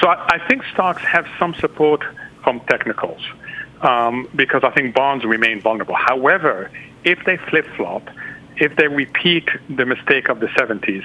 So 0.00 0.08
I, 0.08 0.40
think 0.48 0.64
stocks 0.72 1.02
have 1.04 1.24
some 1.38 1.54
support 1.54 2.02
from 2.42 2.58
technicals 2.68 3.22
um, 3.80 4.28
because 4.34 4.64
I 4.64 4.70
think 4.72 4.92
bonds 4.92 5.24
remain 5.24 5.60
vulnerable. 5.60 5.94
However, 5.94 6.68
if 7.04 7.24
they 7.26 7.36
flip 7.36 7.68
flop, 7.76 8.10
if 8.56 8.74
they 8.74 8.88
repeat 8.88 9.48
the 9.70 9.86
mistake 9.86 10.28
of 10.28 10.40
the 10.40 10.48
70s, 10.48 11.04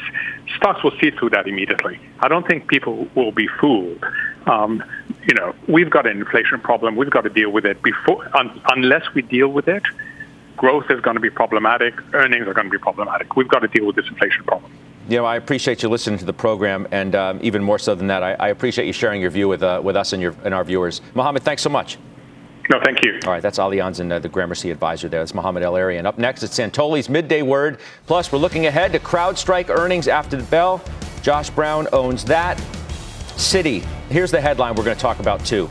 stocks 0.56 0.84
will 0.84 0.98
see 1.00 1.12
through 1.12 1.30
that 1.30 1.48
immediately. 1.48 2.00
I 2.20 2.28
don't 2.28 2.48
think 2.48 2.68
people 2.68 3.08
will 3.14 3.32
be 3.32 3.48
fooled. 3.60 4.04
Um, 4.50 4.84
you 5.28 5.36
know, 5.36 5.54
we've 5.68 5.90
got 5.90 6.08
an 6.08 6.18
inflation 6.18 6.60
problem. 6.60 6.96
We've 6.96 7.10
got 7.10 7.22
to 7.22 7.30
deal 7.30 7.52
with 7.52 7.66
it 7.66 7.82
before, 7.84 8.26
un, 8.36 8.60
unless 8.72 9.14
we 9.14 9.22
deal 9.22 9.50
with 9.50 9.68
it. 9.68 9.84
Growth 10.58 10.90
is 10.90 11.00
going 11.02 11.14
to 11.16 11.22
be 11.22 11.30
problematic. 11.30 11.94
Earnings 12.14 12.48
are 12.48 12.54
going 12.54 12.66
to 12.66 12.72
be 12.72 12.80
problematic. 12.80 13.36
We've 13.36 13.48
got 13.48 13.60
to 13.60 13.68
deal 13.68 13.86
with 13.86 13.96
this 13.96 14.08
inflation 14.08 14.44
problem. 14.44 14.72
You 15.08 15.18
know, 15.18 15.26
I 15.26 15.36
appreciate 15.38 15.84
you 15.84 15.90
listening 15.90 16.20
to 16.20 16.26
the 16.26 16.34
program, 16.34 16.88
and 16.92 17.16
um, 17.16 17.40
even 17.42 17.64
more 17.64 17.80
so 17.80 17.96
than 17.96 18.08
that, 18.08 18.24
I, 18.24 18.34
I, 18.34 18.48
appreciate 18.50 18.86
you 18.86 18.94
sharing 18.94 19.22
your 19.22 19.32
view 19.32 19.48
with 19.48 19.64
uh, 19.64 19.82
with 19.84 19.96
us 19.96 20.14
and 20.14 20.22
your 20.22 20.36
and 20.44 20.54
our 20.54 20.64
viewers. 20.64 21.02
Mohamed, 21.16 21.44
thanks 21.44 21.64
so 21.64 21.70
much. 21.70 21.98
No, 22.70 22.80
thank 22.84 23.04
you. 23.04 23.20
All 23.26 23.32
right, 23.32 23.42
that's 23.42 23.58
Allianz 23.58 24.00
and 24.00 24.14
uh, 24.14 24.20
the 24.20 24.30
Gramercy 24.30 24.70
advisor 24.70 25.10
there. 25.10 25.22
That's 25.22 25.34
Mohamed 25.34 25.64
El-Erian. 25.64 26.06
Up 26.06 26.20
next, 26.20 26.44
it's 26.44 26.58
Santoli's 26.60 27.10
midday 27.10 27.42
word. 27.42 27.80
Plus, 28.06 28.32
we're 28.32 28.38
looking 28.38 28.68
ahead 28.68 28.92
to 28.92 29.00
CrowdStrike 29.00 29.70
earnings 29.70 30.08
after 30.08 30.38
the 30.38 30.44
bell. 30.44 30.80
Josh 31.24 31.50
Brown 31.50 31.88
owns 31.92 32.24
that. 32.26 32.58
Citi. 33.36 33.84
Here's 34.10 34.32
the 34.32 34.42
headline 34.42 34.74
we're 34.74 34.84
going 34.84 34.98
to 34.98 35.02
talk 35.02 35.20
about 35.20 35.46
too. 35.46 35.70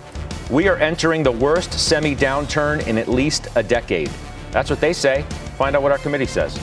We 0.48 0.68
are 0.68 0.76
entering 0.76 1.24
the 1.24 1.32
worst 1.32 1.72
semi 1.72 2.14
downturn 2.14 2.86
in 2.86 2.96
at 2.96 3.08
least 3.08 3.48
a 3.56 3.64
decade. 3.64 4.12
That's 4.52 4.70
what 4.70 4.80
they 4.80 4.92
say. 4.92 5.22
Find 5.56 5.74
out 5.74 5.82
what 5.82 5.90
our 5.90 5.98
committee 5.98 6.26
says. 6.26 6.56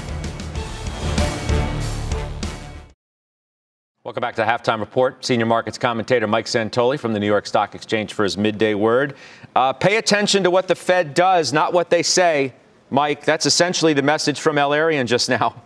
Welcome 4.06 4.22
back 4.22 4.36
to 4.36 4.42
the 4.42 4.48
halftime 4.48 4.80
report. 4.80 5.26
Senior 5.26 5.48
markets 5.48 5.78
commentator 5.78 6.28
Mike 6.28 6.46
Santoli 6.46 6.98
from 6.98 7.12
the 7.12 7.20
New 7.20 7.28
York 7.28 7.46
Stock 7.46 7.76
Exchange 7.76 8.14
for 8.14 8.24
his 8.24 8.38
midday 8.38 8.74
word. 8.74 9.16
Uh, 9.54 9.74
pay 9.74 9.98
attention 9.98 10.44
to 10.44 10.52
what 10.52 10.70
the 10.70 10.76
Fed 10.76 11.14
does, 11.14 11.52
not 11.52 11.74
what 11.74 11.90
they 11.90 12.04
say. 12.04 12.54
Mike, 12.90 13.26
that's 13.26 13.46
essentially 13.46 13.92
the 13.92 14.02
message 14.02 14.40
from 14.40 14.58
El-Erian 14.58 15.08
just 15.08 15.28
now. 15.28 15.62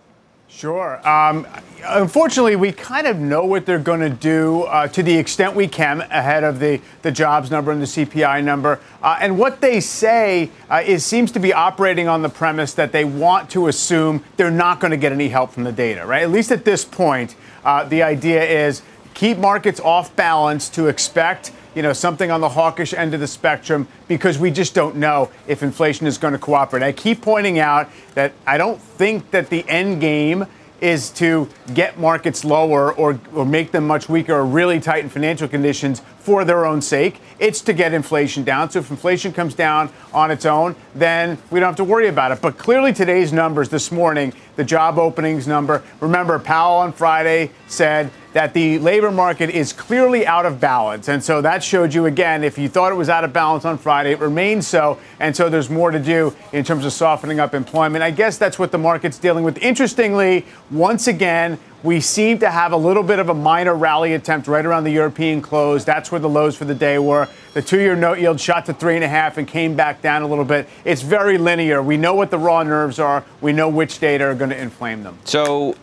Sure. 0.49 1.07
Um, 1.07 1.47
unfortunately, 1.85 2.55
we 2.55 2.71
kind 2.71 3.07
of 3.07 3.19
know 3.19 3.45
what 3.45 3.65
they're 3.65 3.79
going 3.79 3.99
to 3.99 4.09
do 4.09 4.63
uh, 4.63 4.87
to 4.87 5.03
the 5.03 5.15
extent 5.15 5.55
we 5.55 5.67
can 5.67 6.01
ahead 6.01 6.43
of 6.43 6.59
the, 6.59 6.81
the 7.03 7.11
jobs 7.11 7.51
number 7.51 7.71
and 7.71 7.81
the 7.81 7.85
CPI 7.85 8.43
number. 8.43 8.79
Uh, 9.01 9.17
and 9.21 9.37
what 9.37 9.61
they 9.61 9.79
say 9.79 10.49
uh, 10.69 10.81
is 10.85 11.05
seems 11.05 11.31
to 11.31 11.39
be 11.39 11.53
operating 11.53 12.07
on 12.07 12.23
the 12.23 12.29
premise 12.29 12.73
that 12.73 12.91
they 12.91 13.05
want 13.05 13.49
to 13.51 13.67
assume 13.67 14.23
they're 14.37 14.51
not 14.51 14.79
going 14.79 14.91
to 14.91 14.97
get 14.97 15.11
any 15.11 15.29
help 15.29 15.51
from 15.51 15.63
the 15.63 15.71
data, 15.71 16.05
right? 16.05 16.23
At 16.23 16.31
least 16.31 16.51
at 16.51 16.65
this 16.65 16.83
point, 16.83 17.35
uh, 17.63 17.83
the 17.83 18.01
idea 18.01 18.43
is 18.43 18.81
keep 19.13 19.37
markets 19.37 19.79
off 19.79 20.13
balance 20.15 20.67
to 20.69 20.87
expect 20.87 21.51
you 21.75 21.81
know, 21.81 21.93
something 21.93 22.31
on 22.31 22.41
the 22.41 22.49
hawkish 22.49 22.93
end 22.93 23.13
of 23.13 23.19
the 23.19 23.27
spectrum 23.27 23.87
because 24.07 24.37
we 24.37 24.51
just 24.51 24.73
don't 24.73 24.95
know 24.95 25.29
if 25.47 25.63
inflation 25.63 26.07
is 26.07 26.17
going 26.17 26.33
to 26.33 26.39
cooperate. 26.39 26.83
I 26.83 26.91
keep 26.91 27.21
pointing 27.21 27.59
out 27.59 27.89
that 28.15 28.33
I 28.45 28.57
don't 28.57 28.81
think 28.81 29.31
that 29.31 29.49
the 29.49 29.67
end 29.69 30.01
game 30.01 30.45
is 30.81 31.09
to 31.09 31.49
get 31.73 31.99
markets 31.99 32.45
lower 32.45 32.93
or, 32.93 33.19
or 33.33 33.45
make 33.45 33.71
them 33.71 33.85
much 33.85 34.07
weaker 34.07 34.33
or 34.33 34.45
really 34.45 34.79
tighten 34.79 35.09
financial 35.09 35.47
conditions 35.47 36.01
for 36.29 36.45
their 36.45 36.63
own 36.63 36.79
sake. 36.79 37.19
It's 37.39 37.59
to 37.61 37.73
get 37.73 37.91
inflation 37.91 38.43
down. 38.43 38.69
So 38.69 38.77
if 38.77 38.91
inflation 38.91 39.33
comes 39.33 39.55
down 39.55 39.89
on 40.13 40.29
its 40.29 40.45
own, 40.45 40.75
then 40.93 41.39
we 41.49 41.59
don't 41.59 41.69
have 41.69 41.75
to 41.77 41.83
worry 41.83 42.07
about 42.07 42.31
it. 42.31 42.39
But 42.39 42.59
clearly 42.59 42.93
today's 42.93 43.33
numbers 43.33 43.69
this 43.69 43.91
morning, 43.91 44.33
the 44.55 44.63
job 44.63 44.99
openings 44.99 45.47
number, 45.47 45.81
remember 45.99 46.37
Powell 46.37 46.81
on 46.81 46.93
Friday 46.93 47.49
said 47.67 48.11
that 48.33 48.53
the 48.53 48.77
labor 48.77 49.09
market 49.09 49.49
is 49.49 49.73
clearly 49.73 50.27
out 50.27 50.45
of 50.45 50.59
balance. 50.59 51.07
And 51.07 51.23
so 51.23 51.41
that 51.41 51.63
showed 51.63 51.95
you 51.95 52.05
again, 52.05 52.43
if 52.43 52.59
you 52.59 52.69
thought 52.69 52.91
it 52.91 52.95
was 52.95 53.09
out 53.09 53.23
of 53.23 53.33
balance 53.33 53.65
on 53.65 53.79
Friday, 53.79 54.11
it 54.11 54.19
remains 54.19 54.67
so. 54.67 54.99
And 55.19 55.35
so 55.35 55.49
there's 55.49 55.71
more 55.71 55.89
to 55.89 55.99
do 55.99 56.35
in 56.53 56.63
terms 56.63 56.85
of 56.85 56.93
softening 56.93 57.39
up 57.39 57.55
employment. 57.55 58.03
I 58.03 58.11
guess 58.11 58.37
that's 58.37 58.59
what 58.59 58.71
the 58.71 58.77
market's 58.77 59.17
dealing 59.17 59.43
with. 59.43 59.57
Interestingly, 59.57 60.45
once 60.69 61.07
again, 61.07 61.57
we 61.81 62.01
seem 62.01 62.39
to 62.39 62.49
have 62.49 62.73
a 62.73 62.77
little 62.77 63.03
bit 63.03 63.19
of 63.19 63.29
a 63.29 63.33
minor 63.33 63.73
rally 63.73 64.13
attempt 64.13 64.47
right 64.47 64.65
around 64.65 64.83
the 64.83 64.91
European 64.91 65.41
close. 65.41 65.85
That's 65.85 66.11
where 66.11 66.19
the 66.19 66.29
lows 66.29 66.57
for 66.57 66.65
the 66.65 66.75
day 66.75 66.99
were. 66.99 67.29
The 67.53 67.61
two 67.61 67.79
year 67.79 67.95
note 67.95 68.19
yield 68.19 68.39
shot 68.39 68.65
to 68.65 68.73
three 68.73 68.95
and 68.95 69.03
a 69.03 69.07
half 69.07 69.37
and 69.37 69.47
came 69.47 69.75
back 69.75 70.01
down 70.01 70.21
a 70.21 70.27
little 70.27 70.43
bit. 70.43 70.67
It's 70.83 71.01
very 71.01 71.37
linear. 71.37 71.81
We 71.81 71.95
know 71.95 72.15
what 72.15 72.31
the 72.31 72.37
raw 72.37 72.63
nerves 72.63 72.99
are, 72.99 73.23
we 73.39 73.53
know 73.53 73.69
which 73.69 73.99
data 73.99 74.25
are 74.25 74.35
going 74.35 74.49
to 74.49 74.61
inflame 74.61 75.03
them. 75.03 75.17
So, 75.23 75.75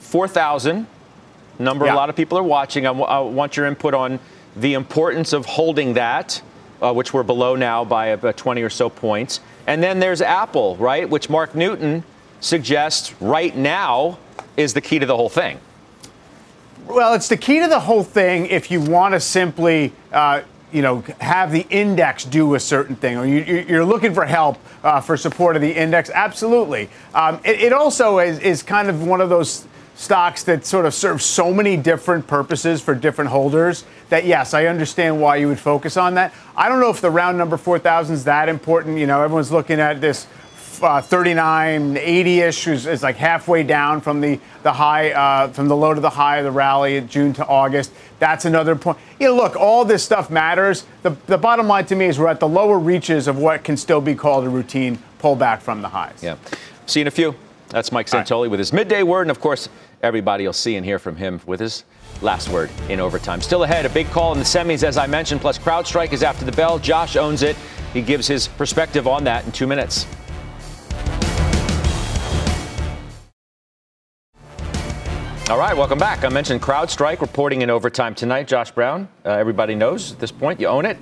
4,000 0.00 0.86
number 1.58 1.86
yeah. 1.86 1.94
a 1.94 1.96
lot 1.96 2.08
of 2.08 2.16
people 2.16 2.38
are 2.38 2.44
watching. 2.44 2.86
I, 2.86 2.90
w- 2.90 3.06
I 3.06 3.18
want 3.20 3.56
your 3.56 3.66
input 3.66 3.94
on 3.94 4.20
the 4.54 4.74
importance 4.74 5.32
of 5.32 5.46
holding 5.46 5.94
that, 5.94 6.40
uh, 6.80 6.92
which 6.92 7.12
we're 7.12 7.24
below 7.24 7.56
now 7.56 7.84
by 7.84 8.06
about 8.06 8.36
20 8.36 8.62
or 8.62 8.70
so 8.70 8.88
points. 8.88 9.40
And 9.66 9.82
then 9.82 9.98
there's 9.98 10.20
Apple, 10.20 10.76
right, 10.76 11.08
which 11.08 11.28
Mark 11.28 11.56
Newton 11.56 12.04
suggests 12.40 13.20
right 13.20 13.56
now 13.56 14.18
is 14.56 14.74
the 14.74 14.80
key 14.80 14.98
to 14.98 15.06
the 15.06 15.16
whole 15.16 15.28
thing. 15.28 15.58
Well, 16.86 17.14
it's 17.14 17.28
the 17.28 17.36
key 17.36 17.60
to 17.60 17.68
the 17.68 17.80
whole 17.80 18.04
thing 18.04 18.46
if 18.46 18.70
you 18.70 18.80
want 18.80 19.14
to 19.14 19.20
simply. 19.20 19.92
Uh, 20.12 20.42
you 20.72 20.82
know, 20.82 21.04
have 21.20 21.52
the 21.52 21.64
index 21.70 22.24
do 22.24 22.56
a 22.56 22.60
certain 22.60 22.96
thing, 22.96 23.16
or 23.16 23.24
you, 23.24 23.78
are 23.78 23.84
looking 23.84 24.12
for 24.12 24.24
help 24.24 24.58
uh, 24.82 25.00
for 25.00 25.16
support 25.16 25.54
of 25.54 25.62
the 25.62 25.70
index. 25.70 26.10
Absolutely. 26.10 26.90
Um, 27.14 27.38
it, 27.44 27.60
it, 27.60 27.72
also 27.72 28.18
is, 28.18 28.40
is 28.40 28.64
kind 28.64 28.88
of 28.88 29.06
one 29.06 29.20
of 29.20 29.28
those 29.28 29.68
stocks 29.94 30.42
that 30.44 30.66
sort 30.66 30.84
of 30.84 30.92
serve 30.92 31.22
so 31.22 31.54
many 31.54 31.76
different 31.76 32.26
purposes 32.26 32.80
for 32.80 32.94
different 32.94 33.30
holders 33.30 33.84
that 34.08 34.24
yes, 34.24 34.52
I 34.52 34.66
understand 34.66 35.20
why 35.20 35.36
you 35.36 35.46
would 35.48 35.60
focus 35.60 35.96
on 35.96 36.14
that. 36.14 36.34
I 36.56 36.68
don't 36.68 36.80
know 36.80 36.90
if 36.90 37.00
the 37.00 37.10
round 37.10 37.38
number 37.38 37.56
4,000 37.56 38.14
is 38.14 38.24
that 38.24 38.48
important. 38.48 38.98
You 38.98 39.06
know, 39.06 39.22
everyone's 39.22 39.52
looking 39.52 39.78
at 39.78 40.00
this 40.00 40.26
uh, 40.84 41.00
39, 41.00 41.94
80-ish 41.96 42.68
is, 42.68 42.86
is, 42.86 43.02
like 43.02 43.16
halfway 43.16 43.62
down 43.62 44.00
from 44.00 44.20
the 44.20 44.38
the 44.62 44.72
high, 44.72 45.12
uh, 45.12 45.48
from 45.48 45.68
the 45.68 45.76
low 45.76 45.92
to 45.92 46.00
the 46.00 46.10
high 46.10 46.38
of 46.38 46.44
the 46.44 46.50
rally, 46.50 47.00
June 47.02 47.32
to 47.34 47.46
August. 47.46 47.92
That's 48.18 48.44
another 48.44 48.76
point. 48.76 48.98
You 49.20 49.28
know, 49.28 49.36
look, 49.36 49.56
all 49.56 49.84
this 49.84 50.02
stuff 50.02 50.30
matters. 50.30 50.86
The, 51.02 51.10
the 51.26 51.38
bottom 51.38 51.66
line 51.66 51.86
to 51.86 51.96
me 51.96 52.06
is 52.06 52.18
we're 52.18 52.28
at 52.28 52.40
the 52.40 52.48
lower 52.48 52.78
reaches 52.78 53.28
of 53.28 53.38
what 53.38 53.64
can 53.64 53.76
still 53.76 54.00
be 54.00 54.14
called 54.14 54.44
a 54.44 54.48
routine 54.48 54.98
pullback 55.18 55.60
from 55.60 55.82
the 55.82 55.88
highs. 55.88 56.22
Yeah. 56.22 56.36
See 56.86 57.00
you 57.00 57.04
in 57.04 57.08
a 57.08 57.10
few. 57.10 57.34
That's 57.68 57.92
Mike 57.92 58.06
Santoli 58.06 58.42
right. 58.42 58.50
with 58.52 58.58
his 58.60 58.72
midday 58.72 59.02
word. 59.02 59.22
And 59.22 59.30
of 59.30 59.40
course, 59.40 59.68
everybody 60.02 60.46
will 60.46 60.52
see 60.52 60.76
and 60.76 60.84
hear 60.84 60.98
from 60.98 61.16
him 61.16 61.40
with 61.46 61.60
his 61.60 61.84
last 62.22 62.48
word 62.48 62.70
in 62.88 63.00
overtime. 63.00 63.40
Still 63.40 63.64
ahead, 63.64 63.84
a 63.84 63.90
big 63.90 64.06
call 64.08 64.32
in 64.32 64.38
the 64.38 64.44
semis, 64.44 64.82
as 64.82 64.96
I 64.96 65.06
mentioned, 65.06 65.40
plus 65.40 65.58
CrowdStrike 65.58 66.12
is 66.12 66.22
after 66.22 66.44
the 66.44 66.52
bell. 66.52 66.78
Josh 66.78 67.16
owns 67.16 67.42
it. 67.42 67.56
He 67.92 68.02
gives 68.02 68.26
his 68.26 68.48
perspective 68.48 69.06
on 69.06 69.24
that 69.24 69.44
in 69.44 69.52
two 69.52 69.66
minutes. 69.66 70.06
All 75.50 75.58
right, 75.58 75.76
welcome 75.76 75.98
back. 75.98 76.24
I 76.24 76.30
mentioned 76.30 76.62
CrowdStrike 76.62 77.20
reporting 77.20 77.60
in 77.60 77.68
overtime 77.68 78.14
tonight. 78.14 78.48
Josh 78.48 78.70
Brown, 78.70 79.08
uh, 79.26 79.28
everybody 79.28 79.74
knows 79.74 80.12
at 80.12 80.18
this 80.18 80.32
point, 80.32 80.58
you 80.58 80.68
own 80.68 80.86
it. 80.86 80.96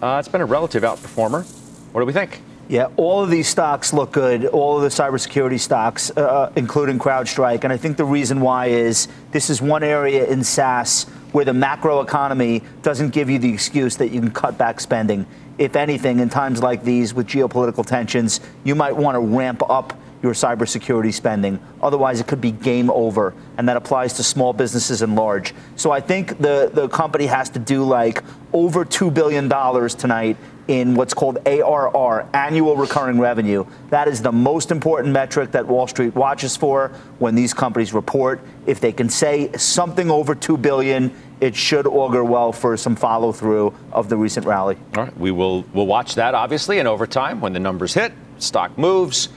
Uh, 0.00 0.18
it's 0.20 0.28
been 0.28 0.40
a 0.40 0.46
relative 0.46 0.84
outperformer. 0.84 1.44
What 1.92 2.00
do 2.00 2.06
we 2.06 2.12
think? 2.12 2.40
Yeah, 2.68 2.86
all 2.96 3.20
of 3.20 3.30
these 3.30 3.48
stocks 3.48 3.92
look 3.92 4.12
good, 4.12 4.46
all 4.46 4.76
of 4.76 4.82
the 4.82 4.90
cybersecurity 4.90 5.58
stocks, 5.58 6.12
uh, 6.12 6.52
including 6.54 7.00
CrowdStrike. 7.00 7.64
And 7.64 7.72
I 7.72 7.76
think 7.76 7.96
the 7.96 8.04
reason 8.04 8.40
why 8.40 8.66
is 8.66 9.08
this 9.32 9.50
is 9.50 9.60
one 9.60 9.82
area 9.82 10.24
in 10.24 10.44
SaaS 10.44 11.02
where 11.32 11.44
the 11.44 11.52
macro 11.52 12.00
economy 12.00 12.62
doesn't 12.82 13.10
give 13.10 13.28
you 13.28 13.40
the 13.40 13.52
excuse 13.52 13.96
that 13.96 14.12
you 14.12 14.20
can 14.20 14.30
cut 14.30 14.56
back 14.56 14.78
spending. 14.78 15.26
If 15.58 15.74
anything, 15.74 16.20
in 16.20 16.28
times 16.28 16.62
like 16.62 16.84
these 16.84 17.12
with 17.12 17.26
geopolitical 17.26 17.84
tensions, 17.84 18.40
you 18.62 18.76
might 18.76 18.94
want 18.94 19.16
to 19.16 19.20
ramp 19.20 19.68
up 19.68 19.94
your 20.22 20.32
cybersecurity 20.32 21.12
spending. 21.12 21.58
Otherwise, 21.82 22.20
it 22.20 22.26
could 22.26 22.40
be 22.40 22.50
game 22.50 22.90
over. 22.90 23.34
And 23.56 23.68
that 23.68 23.76
applies 23.76 24.14
to 24.14 24.22
small 24.22 24.52
businesses 24.52 25.02
and 25.02 25.14
large. 25.16 25.54
So 25.76 25.90
I 25.90 26.00
think 26.00 26.38
the, 26.38 26.70
the 26.72 26.88
company 26.88 27.26
has 27.26 27.50
to 27.50 27.58
do 27.58 27.84
like 27.84 28.22
over 28.52 28.84
$2 28.84 29.12
billion 29.12 29.48
tonight 29.96 30.36
in 30.68 30.94
what's 30.94 31.14
called 31.14 31.38
ARR, 31.46 32.28
annual 32.32 32.76
recurring 32.76 33.18
revenue. 33.18 33.64
That 33.88 34.06
is 34.06 34.22
the 34.22 34.30
most 34.30 34.70
important 34.70 35.12
metric 35.12 35.50
that 35.52 35.66
Wall 35.66 35.88
Street 35.88 36.14
watches 36.14 36.56
for 36.56 36.88
when 37.18 37.34
these 37.34 37.52
companies 37.52 37.92
report. 37.92 38.40
If 38.66 38.78
they 38.80 38.92
can 38.92 39.08
say 39.08 39.50
something 39.56 40.10
over 40.12 40.34
2 40.36 40.58
billion, 40.58 41.12
it 41.40 41.56
should 41.56 41.88
augur 41.88 42.22
well 42.22 42.52
for 42.52 42.76
some 42.76 42.94
follow 42.94 43.32
through 43.32 43.74
of 43.92 44.08
the 44.08 44.16
recent 44.16 44.46
rally. 44.46 44.76
All 44.96 45.04
right, 45.04 45.18
we 45.18 45.32
will 45.32 45.64
we'll 45.72 45.86
watch 45.86 46.14
that 46.16 46.34
obviously 46.34 46.78
and 46.78 46.86
over 46.86 47.06
time 47.06 47.40
when 47.40 47.52
the 47.52 47.58
numbers 47.60 47.94
hit, 47.94 48.12
stock 48.38 48.76
moves, 48.78 49.28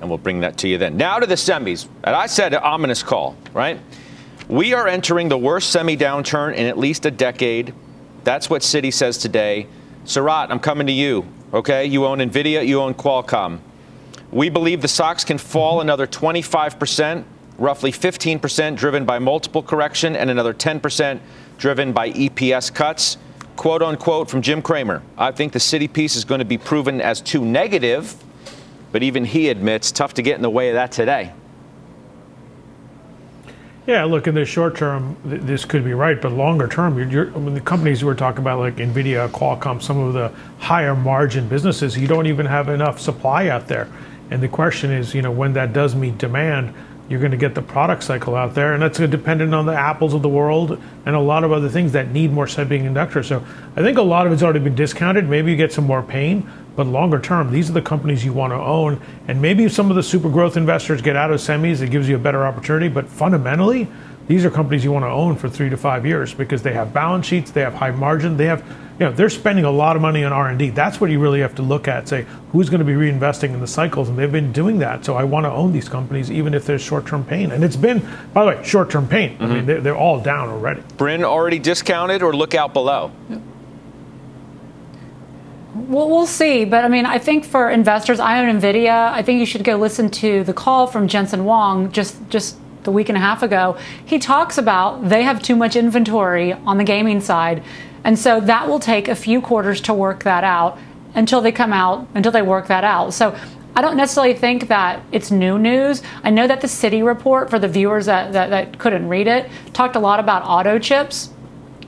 and 0.00 0.08
we'll 0.08 0.18
bring 0.18 0.40
that 0.40 0.56
to 0.58 0.68
you 0.68 0.78
then. 0.78 0.96
Now 0.96 1.18
to 1.18 1.26
the 1.26 1.34
semis. 1.34 1.88
And 2.04 2.14
I 2.14 2.26
said 2.26 2.54
ominous 2.54 3.02
call, 3.02 3.36
right? 3.52 3.78
We 4.48 4.72
are 4.72 4.88
entering 4.88 5.28
the 5.28 5.38
worst 5.38 5.70
semi 5.70 5.96
downturn 5.96 6.54
in 6.54 6.66
at 6.66 6.78
least 6.78 7.04
a 7.04 7.10
decade. 7.10 7.74
That's 8.24 8.48
what 8.48 8.62
Citi 8.62 8.92
says 8.92 9.18
today. 9.18 9.66
Sarat, 10.04 10.50
I'm 10.50 10.60
coming 10.60 10.86
to 10.86 10.92
you. 10.92 11.26
Okay, 11.52 11.84
you 11.86 12.04
own 12.06 12.18
Nvidia, 12.18 12.66
you 12.66 12.80
own 12.80 12.94
Qualcomm. 12.94 13.60
We 14.30 14.50
believe 14.50 14.82
the 14.82 14.88
stocks 14.88 15.24
can 15.24 15.38
fall 15.38 15.80
another 15.80 16.06
25%, 16.06 17.24
roughly 17.56 17.90
15% 17.90 18.76
driven 18.76 19.04
by 19.04 19.18
multiple 19.18 19.62
correction, 19.62 20.14
and 20.14 20.28
another 20.30 20.52
10% 20.52 21.20
driven 21.56 21.92
by 21.92 22.10
EPS 22.10 22.72
cuts. 22.74 23.16
Quote 23.56 23.82
unquote 23.82 24.30
from 24.30 24.40
Jim 24.40 24.62
Cramer. 24.62 25.02
I 25.16 25.32
think 25.32 25.52
the 25.52 25.58
Citi 25.58 25.92
piece 25.92 26.14
is 26.14 26.24
going 26.24 26.38
to 26.38 26.44
be 26.44 26.58
proven 26.58 27.00
as 27.00 27.20
too 27.20 27.44
negative, 27.44 28.14
but 28.92 29.02
even 29.02 29.24
he 29.24 29.48
admits 29.48 29.92
tough 29.92 30.14
to 30.14 30.22
get 30.22 30.36
in 30.36 30.42
the 30.42 30.50
way 30.50 30.68
of 30.68 30.74
that 30.74 30.92
today. 30.92 31.32
Yeah, 33.86 34.04
look, 34.04 34.26
in 34.26 34.34
the 34.34 34.44
short 34.44 34.76
term, 34.76 35.16
th- 35.26 35.40
this 35.42 35.64
could 35.64 35.82
be 35.82 35.94
right, 35.94 36.20
but 36.20 36.32
longer 36.32 36.68
term, 36.68 36.98
you're, 36.98 37.08
you're, 37.08 37.34
I 37.34 37.38
mean, 37.38 37.54
the 37.54 37.60
companies 37.62 38.04
we're 38.04 38.14
talking 38.14 38.40
about, 38.40 38.58
like 38.58 38.76
Nvidia, 38.76 39.30
Qualcomm, 39.30 39.80
some 39.80 39.98
of 39.98 40.12
the 40.12 40.30
higher 40.58 40.94
margin 40.94 41.48
businesses, 41.48 41.96
you 41.96 42.06
don't 42.06 42.26
even 42.26 42.44
have 42.44 42.68
enough 42.68 43.00
supply 43.00 43.48
out 43.48 43.66
there. 43.66 43.88
And 44.30 44.42
the 44.42 44.48
question 44.48 44.90
is, 44.90 45.14
you 45.14 45.22
know, 45.22 45.30
when 45.30 45.54
that 45.54 45.72
does 45.72 45.94
meet 45.94 46.18
demand, 46.18 46.74
you're 47.08 47.20
going 47.20 47.32
to 47.32 47.38
get 47.38 47.54
the 47.54 47.62
product 47.62 48.02
cycle 48.02 48.34
out 48.36 48.54
there, 48.54 48.74
and 48.74 48.82
that's 48.82 48.98
dependent 48.98 49.54
on 49.54 49.64
the 49.64 49.72
apples 49.72 50.12
of 50.12 50.20
the 50.20 50.28
world 50.28 50.78
and 51.06 51.16
a 51.16 51.20
lot 51.20 51.42
of 51.42 51.52
other 51.52 51.70
things 51.70 51.92
that 51.92 52.10
need 52.10 52.30
more 52.30 52.44
semiconductors. 52.44 53.24
So 53.24 53.42
I 53.74 53.80
think 53.80 53.96
a 53.96 54.02
lot 54.02 54.26
of 54.26 54.34
it's 54.34 54.42
already 54.42 54.58
been 54.58 54.74
discounted. 54.74 55.26
Maybe 55.26 55.50
you 55.50 55.56
get 55.56 55.72
some 55.72 55.86
more 55.86 56.02
pain, 56.02 56.46
but 56.78 56.86
longer 56.86 57.18
term, 57.18 57.50
these 57.50 57.68
are 57.68 57.72
the 57.72 57.82
companies 57.82 58.24
you 58.24 58.32
want 58.32 58.52
to 58.52 58.56
own. 58.56 59.00
And 59.26 59.42
maybe 59.42 59.64
if 59.64 59.72
some 59.72 59.90
of 59.90 59.96
the 59.96 60.02
super 60.04 60.28
growth 60.28 60.56
investors 60.56 61.02
get 61.02 61.16
out 61.16 61.32
of 61.32 61.40
semis, 61.40 61.82
it 61.82 61.90
gives 61.90 62.08
you 62.08 62.14
a 62.14 62.20
better 62.20 62.46
opportunity. 62.46 62.86
But 62.86 63.08
fundamentally, 63.08 63.88
these 64.28 64.44
are 64.44 64.50
companies 64.50 64.84
you 64.84 64.92
want 64.92 65.04
to 65.04 65.10
own 65.10 65.34
for 65.34 65.48
three 65.48 65.68
to 65.70 65.76
five 65.76 66.06
years 66.06 66.32
because 66.32 66.62
they 66.62 66.72
have 66.74 66.94
balance 66.94 67.26
sheets, 67.26 67.50
they 67.50 67.62
have 67.62 67.74
high 67.74 67.90
margin, 67.90 68.36
they 68.36 68.44
have, 68.44 68.60
you 69.00 69.06
know, 69.06 69.10
they're 69.10 69.28
spending 69.28 69.64
a 69.64 69.70
lot 69.72 69.96
of 69.96 70.02
money 70.02 70.22
on 70.22 70.32
R&D. 70.32 70.70
That's 70.70 71.00
what 71.00 71.10
you 71.10 71.18
really 71.18 71.40
have 71.40 71.56
to 71.56 71.62
look 71.62 71.88
at. 71.88 72.06
Say 72.06 72.26
who's 72.52 72.70
going 72.70 72.78
to 72.78 72.84
be 72.84 72.92
reinvesting 72.92 73.52
in 73.52 73.58
the 73.58 73.66
cycles, 73.66 74.08
and 74.08 74.16
they've 74.16 74.30
been 74.30 74.52
doing 74.52 74.78
that. 74.78 75.04
So 75.04 75.16
I 75.16 75.24
want 75.24 75.46
to 75.46 75.50
own 75.50 75.72
these 75.72 75.88
companies 75.88 76.30
even 76.30 76.54
if 76.54 76.64
there's 76.64 76.80
short-term 76.80 77.24
pain, 77.24 77.50
and 77.50 77.64
it's 77.64 77.74
been, 77.74 78.08
by 78.32 78.44
the 78.44 78.56
way, 78.56 78.64
short-term 78.64 79.08
pain. 79.08 79.32
Mm-hmm. 79.32 79.42
I 79.42 79.46
mean, 79.46 79.56
mm-hmm. 79.56 79.66
they're, 79.66 79.80
they're, 79.80 79.96
all 79.96 80.20
down 80.20 80.48
already. 80.48 80.84
Bryn 80.96 81.24
already 81.24 81.58
discounted, 81.58 82.22
or 82.22 82.36
look 82.36 82.54
out 82.54 82.72
below. 82.72 83.10
Yeah. 83.28 83.38
We'll, 85.74 86.08
we'll 86.08 86.26
see. 86.26 86.64
But 86.64 86.84
I 86.84 86.88
mean, 86.88 87.06
I 87.06 87.18
think 87.18 87.44
for 87.44 87.70
investors, 87.70 88.20
I 88.20 88.40
own 88.40 88.60
NVIDIA. 88.60 89.12
I 89.12 89.22
think 89.22 89.40
you 89.40 89.46
should 89.46 89.64
go 89.64 89.76
listen 89.76 90.10
to 90.10 90.44
the 90.44 90.54
call 90.54 90.86
from 90.86 91.08
Jensen 91.08 91.40
Huang 91.40 91.92
just, 91.92 92.16
just 92.30 92.56
the 92.84 92.92
week 92.92 93.08
and 93.08 93.18
a 93.18 93.20
half 93.20 93.42
ago. 93.42 93.76
He 94.04 94.18
talks 94.18 94.56
about 94.58 95.08
they 95.08 95.22
have 95.22 95.42
too 95.42 95.56
much 95.56 95.76
inventory 95.76 96.52
on 96.52 96.78
the 96.78 96.84
gaming 96.84 97.20
side. 97.20 97.62
And 98.04 98.18
so 98.18 98.40
that 98.40 98.68
will 98.68 98.80
take 98.80 99.08
a 99.08 99.14
few 99.14 99.40
quarters 99.40 99.80
to 99.82 99.94
work 99.94 100.24
that 100.24 100.44
out 100.44 100.78
until 101.14 101.40
they 101.40 101.52
come 101.52 101.72
out, 101.72 102.06
until 102.14 102.32
they 102.32 102.42
work 102.42 102.68
that 102.68 102.84
out. 102.84 103.12
So 103.12 103.36
I 103.76 103.82
don't 103.82 103.96
necessarily 103.96 104.34
think 104.34 104.68
that 104.68 105.02
it's 105.12 105.30
new 105.30 105.58
news. 105.58 106.02
I 106.22 106.30
know 106.30 106.46
that 106.46 106.60
the 106.60 106.66
Citi 106.66 107.04
report, 107.04 107.50
for 107.50 107.58
the 107.58 107.68
viewers 107.68 108.06
that, 108.06 108.32
that, 108.32 108.50
that 108.50 108.78
couldn't 108.78 109.08
read 109.08 109.26
it, 109.26 109.50
talked 109.72 109.96
a 109.96 110.00
lot 110.00 110.18
about 110.18 110.42
auto 110.44 110.78
chips, 110.78 111.30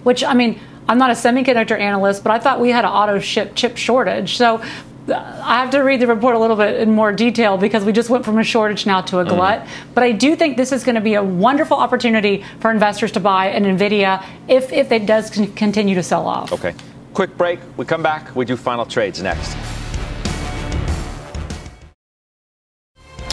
which, 0.02 0.22
I 0.22 0.34
mean, 0.34 0.60
I'm 0.90 0.98
not 0.98 1.10
a 1.10 1.12
semiconductor 1.12 1.78
analyst, 1.78 2.24
but 2.24 2.32
I 2.32 2.40
thought 2.40 2.58
we 2.58 2.70
had 2.70 2.84
an 2.84 2.90
auto 2.90 3.20
chip 3.20 3.54
chip 3.54 3.76
shortage. 3.76 4.36
So 4.36 4.56
uh, 5.08 5.40
I 5.44 5.60
have 5.60 5.70
to 5.70 5.78
read 5.82 6.00
the 6.00 6.08
report 6.08 6.34
a 6.34 6.38
little 6.40 6.56
bit 6.56 6.80
in 6.80 6.90
more 6.90 7.12
detail 7.12 7.56
because 7.56 7.84
we 7.84 7.92
just 7.92 8.10
went 8.10 8.24
from 8.24 8.38
a 8.38 8.42
shortage 8.42 8.86
now 8.86 9.00
to 9.02 9.20
a 9.20 9.24
mm-hmm. 9.24 9.36
glut. 9.36 9.60
Mm. 9.60 9.68
But 9.94 10.02
I 10.02 10.10
do 10.10 10.34
think 10.34 10.56
this 10.56 10.72
is 10.72 10.82
going 10.82 10.96
to 10.96 11.00
be 11.00 11.14
a 11.14 11.22
wonderful 11.22 11.76
opportunity 11.76 12.44
for 12.58 12.72
investors 12.72 13.12
to 13.12 13.20
buy 13.20 13.46
an 13.46 13.62
Nvidia 13.62 14.24
if 14.48 14.72
if 14.72 14.90
it 14.90 15.06
does 15.06 15.30
continue 15.30 15.94
to 15.94 16.02
sell 16.02 16.26
off. 16.26 16.52
Okay. 16.52 16.74
Quick 17.14 17.36
break. 17.38 17.60
We 17.76 17.84
come 17.84 18.02
back. 18.02 18.34
We 18.34 18.44
do 18.44 18.56
final 18.56 18.84
trades 18.84 19.22
next. 19.22 19.69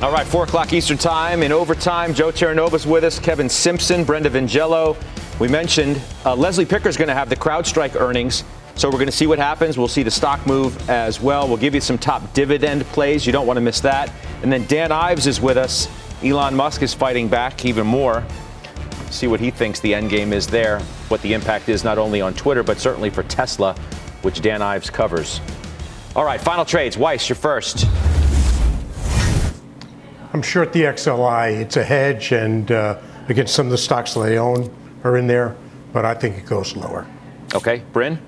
All 0.01 0.11
right, 0.11 0.27
4 0.27 0.43
o'clock 0.43 0.73
Eastern 0.73 0.97
Time. 0.97 1.41
In 1.41 1.51
overtime, 1.51 2.13
Joe 2.13 2.31
Terranova's 2.31 2.85
with 2.85 3.03
us, 3.03 3.17
Kevin 3.17 3.49
Simpson, 3.49 4.03
Brenda 4.03 4.29
Vingiello. 4.29 4.95
We 5.39 5.47
mentioned 5.47 5.99
uh, 6.23 6.35
Leslie 6.35 6.65
Picker's 6.65 6.97
going 6.97 7.07
to 7.07 7.15
have 7.15 7.29
the 7.29 7.35
CrowdStrike 7.35 7.99
earnings. 7.99 8.43
So 8.75 8.89
we're 8.89 8.99
going 8.99 9.07
to 9.07 9.11
see 9.11 9.25
what 9.25 9.39
happens. 9.39 9.75
We'll 9.75 9.87
see 9.87 10.03
the 10.03 10.11
stock 10.11 10.45
move 10.45 10.87
as 10.87 11.19
well. 11.19 11.47
We'll 11.47 11.57
give 11.57 11.73
you 11.73 11.81
some 11.81 11.97
top 11.97 12.31
dividend 12.33 12.83
plays. 12.85 13.25
You 13.25 13.31
don't 13.31 13.47
want 13.47 13.57
to 13.57 13.61
miss 13.61 13.79
that. 13.81 14.11
And 14.43 14.53
then 14.53 14.67
Dan 14.67 14.91
Ives 14.91 15.25
is 15.25 15.41
with 15.41 15.57
us. 15.57 15.87
Elon 16.23 16.55
Musk 16.55 16.83
is 16.83 16.93
fighting 16.93 17.27
back 17.27 17.65
even 17.65 17.87
more 17.87 18.23
see 19.09 19.27
what 19.27 19.39
he 19.39 19.51
thinks 19.51 19.79
the 19.79 19.93
end 19.93 20.09
game 20.09 20.33
is 20.33 20.47
there, 20.47 20.79
what 21.07 21.21
the 21.21 21.33
impact 21.33 21.69
is 21.69 21.83
not 21.83 21.97
only 21.97 22.21
on 22.21 22.33
Twitter, 22.33 22.63
but 22.63 22.77
certainly 22.79 23.09
for 23.09 23.23
Tesla, 23.23 23.73
which 24.21 24.41
Dan 24.41 24.61
Ives 24.61 24.89
covers. 24.89 25.39
All 26.15 26.25
right, 26.25 26.39
final 26.39 26.65
trades. 26.65 26.97
Weiss, 26.97 27.29
you're 27.29 27.35
first. 27.35 27.85
I'm 30.34 30.41
short 30.41 30.73
the 30.73 30.82
XLI. 30.82 31.61
It's 31.61 31.78
a 31.78 31.84
hedge, 31.84 32.32
and 32.32 32.71
uh, 32.71 32.99
against 33.30 33.55
some 33.55 33.67
of 33.67 33.71
the 33.71 33.78
stocks 33.78 34.13
that 34.13 34.21
they 34.21 34.38
own 34.38 34.73
are 35.03 35.17
in 35.17 35.28
there, 35.28 35.55
but 35.93 36.05
I 36.05 36.13
think 36.13 36.38
it 36.38 36.45
goes 36.45 36.75
lower. 36.75 37.07
Okay, 37.55 37.82
Bryn? 37.93 38.19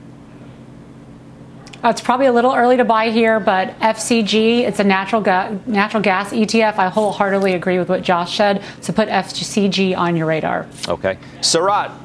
Uh, 1.83 1.89
it's 1.89 2.01
probably 2.01 2.25
a 2.25 2.33
little 2.33 2.53
early 2.53 2.75
to 2.75 2.83
buy 2.83 3.09
here, 3.09 3.39
but 3.39 3.79
FCG, 3.79 4.61
it's 4.61 4.79
a 4.79 4.83
natural, 4.83 5.21
ga- 5.21 5.57
natural 5.65 6.03
gas 6.03 6.31
ETF. 6.31 6.77
I 6.77 6.89
wholeheartedly 6.89 7.53
agree 7.53 7.79
with 7.79 7.87
what 7.87 8.01
Josh 8.01 8.35
said. 8.35 8.61
So 8.81 8.91
put 8.91 9.07
FCG 9.07 9.97
on 9.97 10.17
your 10.17 10.25
radar. 10.25 10.67
Okay. 10.89 11.17
Sarat, 11.39 11.97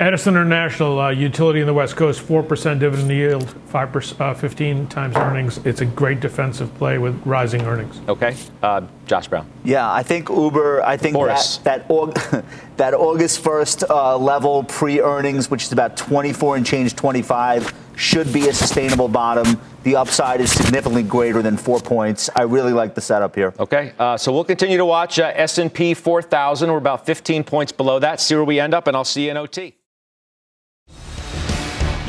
Edison 0.00 0.34
International, 0.34 0.98
uh, 0.98 1.10
utility 1.10 1.60
in 1.60 1.66
the 1.66 1.74
West 1.74 1.94
Coast, 1.94 2.22
4% 2.26 2.80
dividend 2.80 3.10
yield, 3.10 3.54
5%, 3.70 4.18
uh, 4.18 4.32
15 4.32 4.86
times 4.86 5.14
earnings. 5.14 5.60
It's 5.66 5.82
a 5.82 5.84
great 5.84 6.20
defensive 6.20 6.74
play 6.76 6.96
with 6.96 7.20
rising 7.26 7.60
earnings. 7.66 8.00
Okay. 8.08 8.34
Uh, 8.62 8.80
Josh 9.04 9.28
Brown. 9.28 9.46
Yeah, 9.62 9.92
I 9.92 10.02
think 10.02 10.30
Uber, 10.30 10.82
I 10.82 10.96
think 10.96 11.12
Morris. 11.12 11.58
that, 11.58 11.86
that, 11.86 12.44
that 12.78 12.94
August 12.94 13.44
1st 13.44 13.90
uh, 13.90 14.16
level 14.16 14.64
pre 14.64 15.02
earnings, 15.02 15.50
which 15.50 15.64
is 15.64 15.72
about 15.72 15.98
24 15.98 16.56
and 16.56 16.64
change 16.64 16.96
25, 16.96 17.74
should 17.94 18.32
be 18.32 18.48
a 18.48 18.54
sustainable 18.54 19.08
bottom. 19.08 19.60
The 19.82 19.96
upside 19.96 20.40
is 20.40 20.50
significantly 20.50 21.02
greater 21.02 21.42
than 21.42 21.58
four 21.58 21.78
points. 21.78 22.30
I 22.34 22.42
really 22.44 22.72
like 22.72 22.94
the 22.94 23.02
setup 23.02 23.34
here. 23.34 23.52
Okay, 23.58 23.92
uh, 23.98 24.16
so 24.16 24.32
we'll 24.32 24.44
continue 24.44 24.78
to 24.78 24.86
watch 24.86 25.18
uh, 25.18 25.30
S&P 25.34 25.92
4000. 25.92 26.70
We're 26.70 26.78
about 26.78 27.04
15 27.04 27.44
points 27.44 27.70
below 27.70 27.98
that. 27.98 28.18
See 28.22 28.34
where 28.34 28.44
we 28.44 28.58
end 28.58 28.72
up, 28.72 28.86
and 28.86 28.96
I'll 28.96 29.04
see 29.04 29.26
you 29.26 29.32
in 29.32 29.36
OT. 29.36 29.74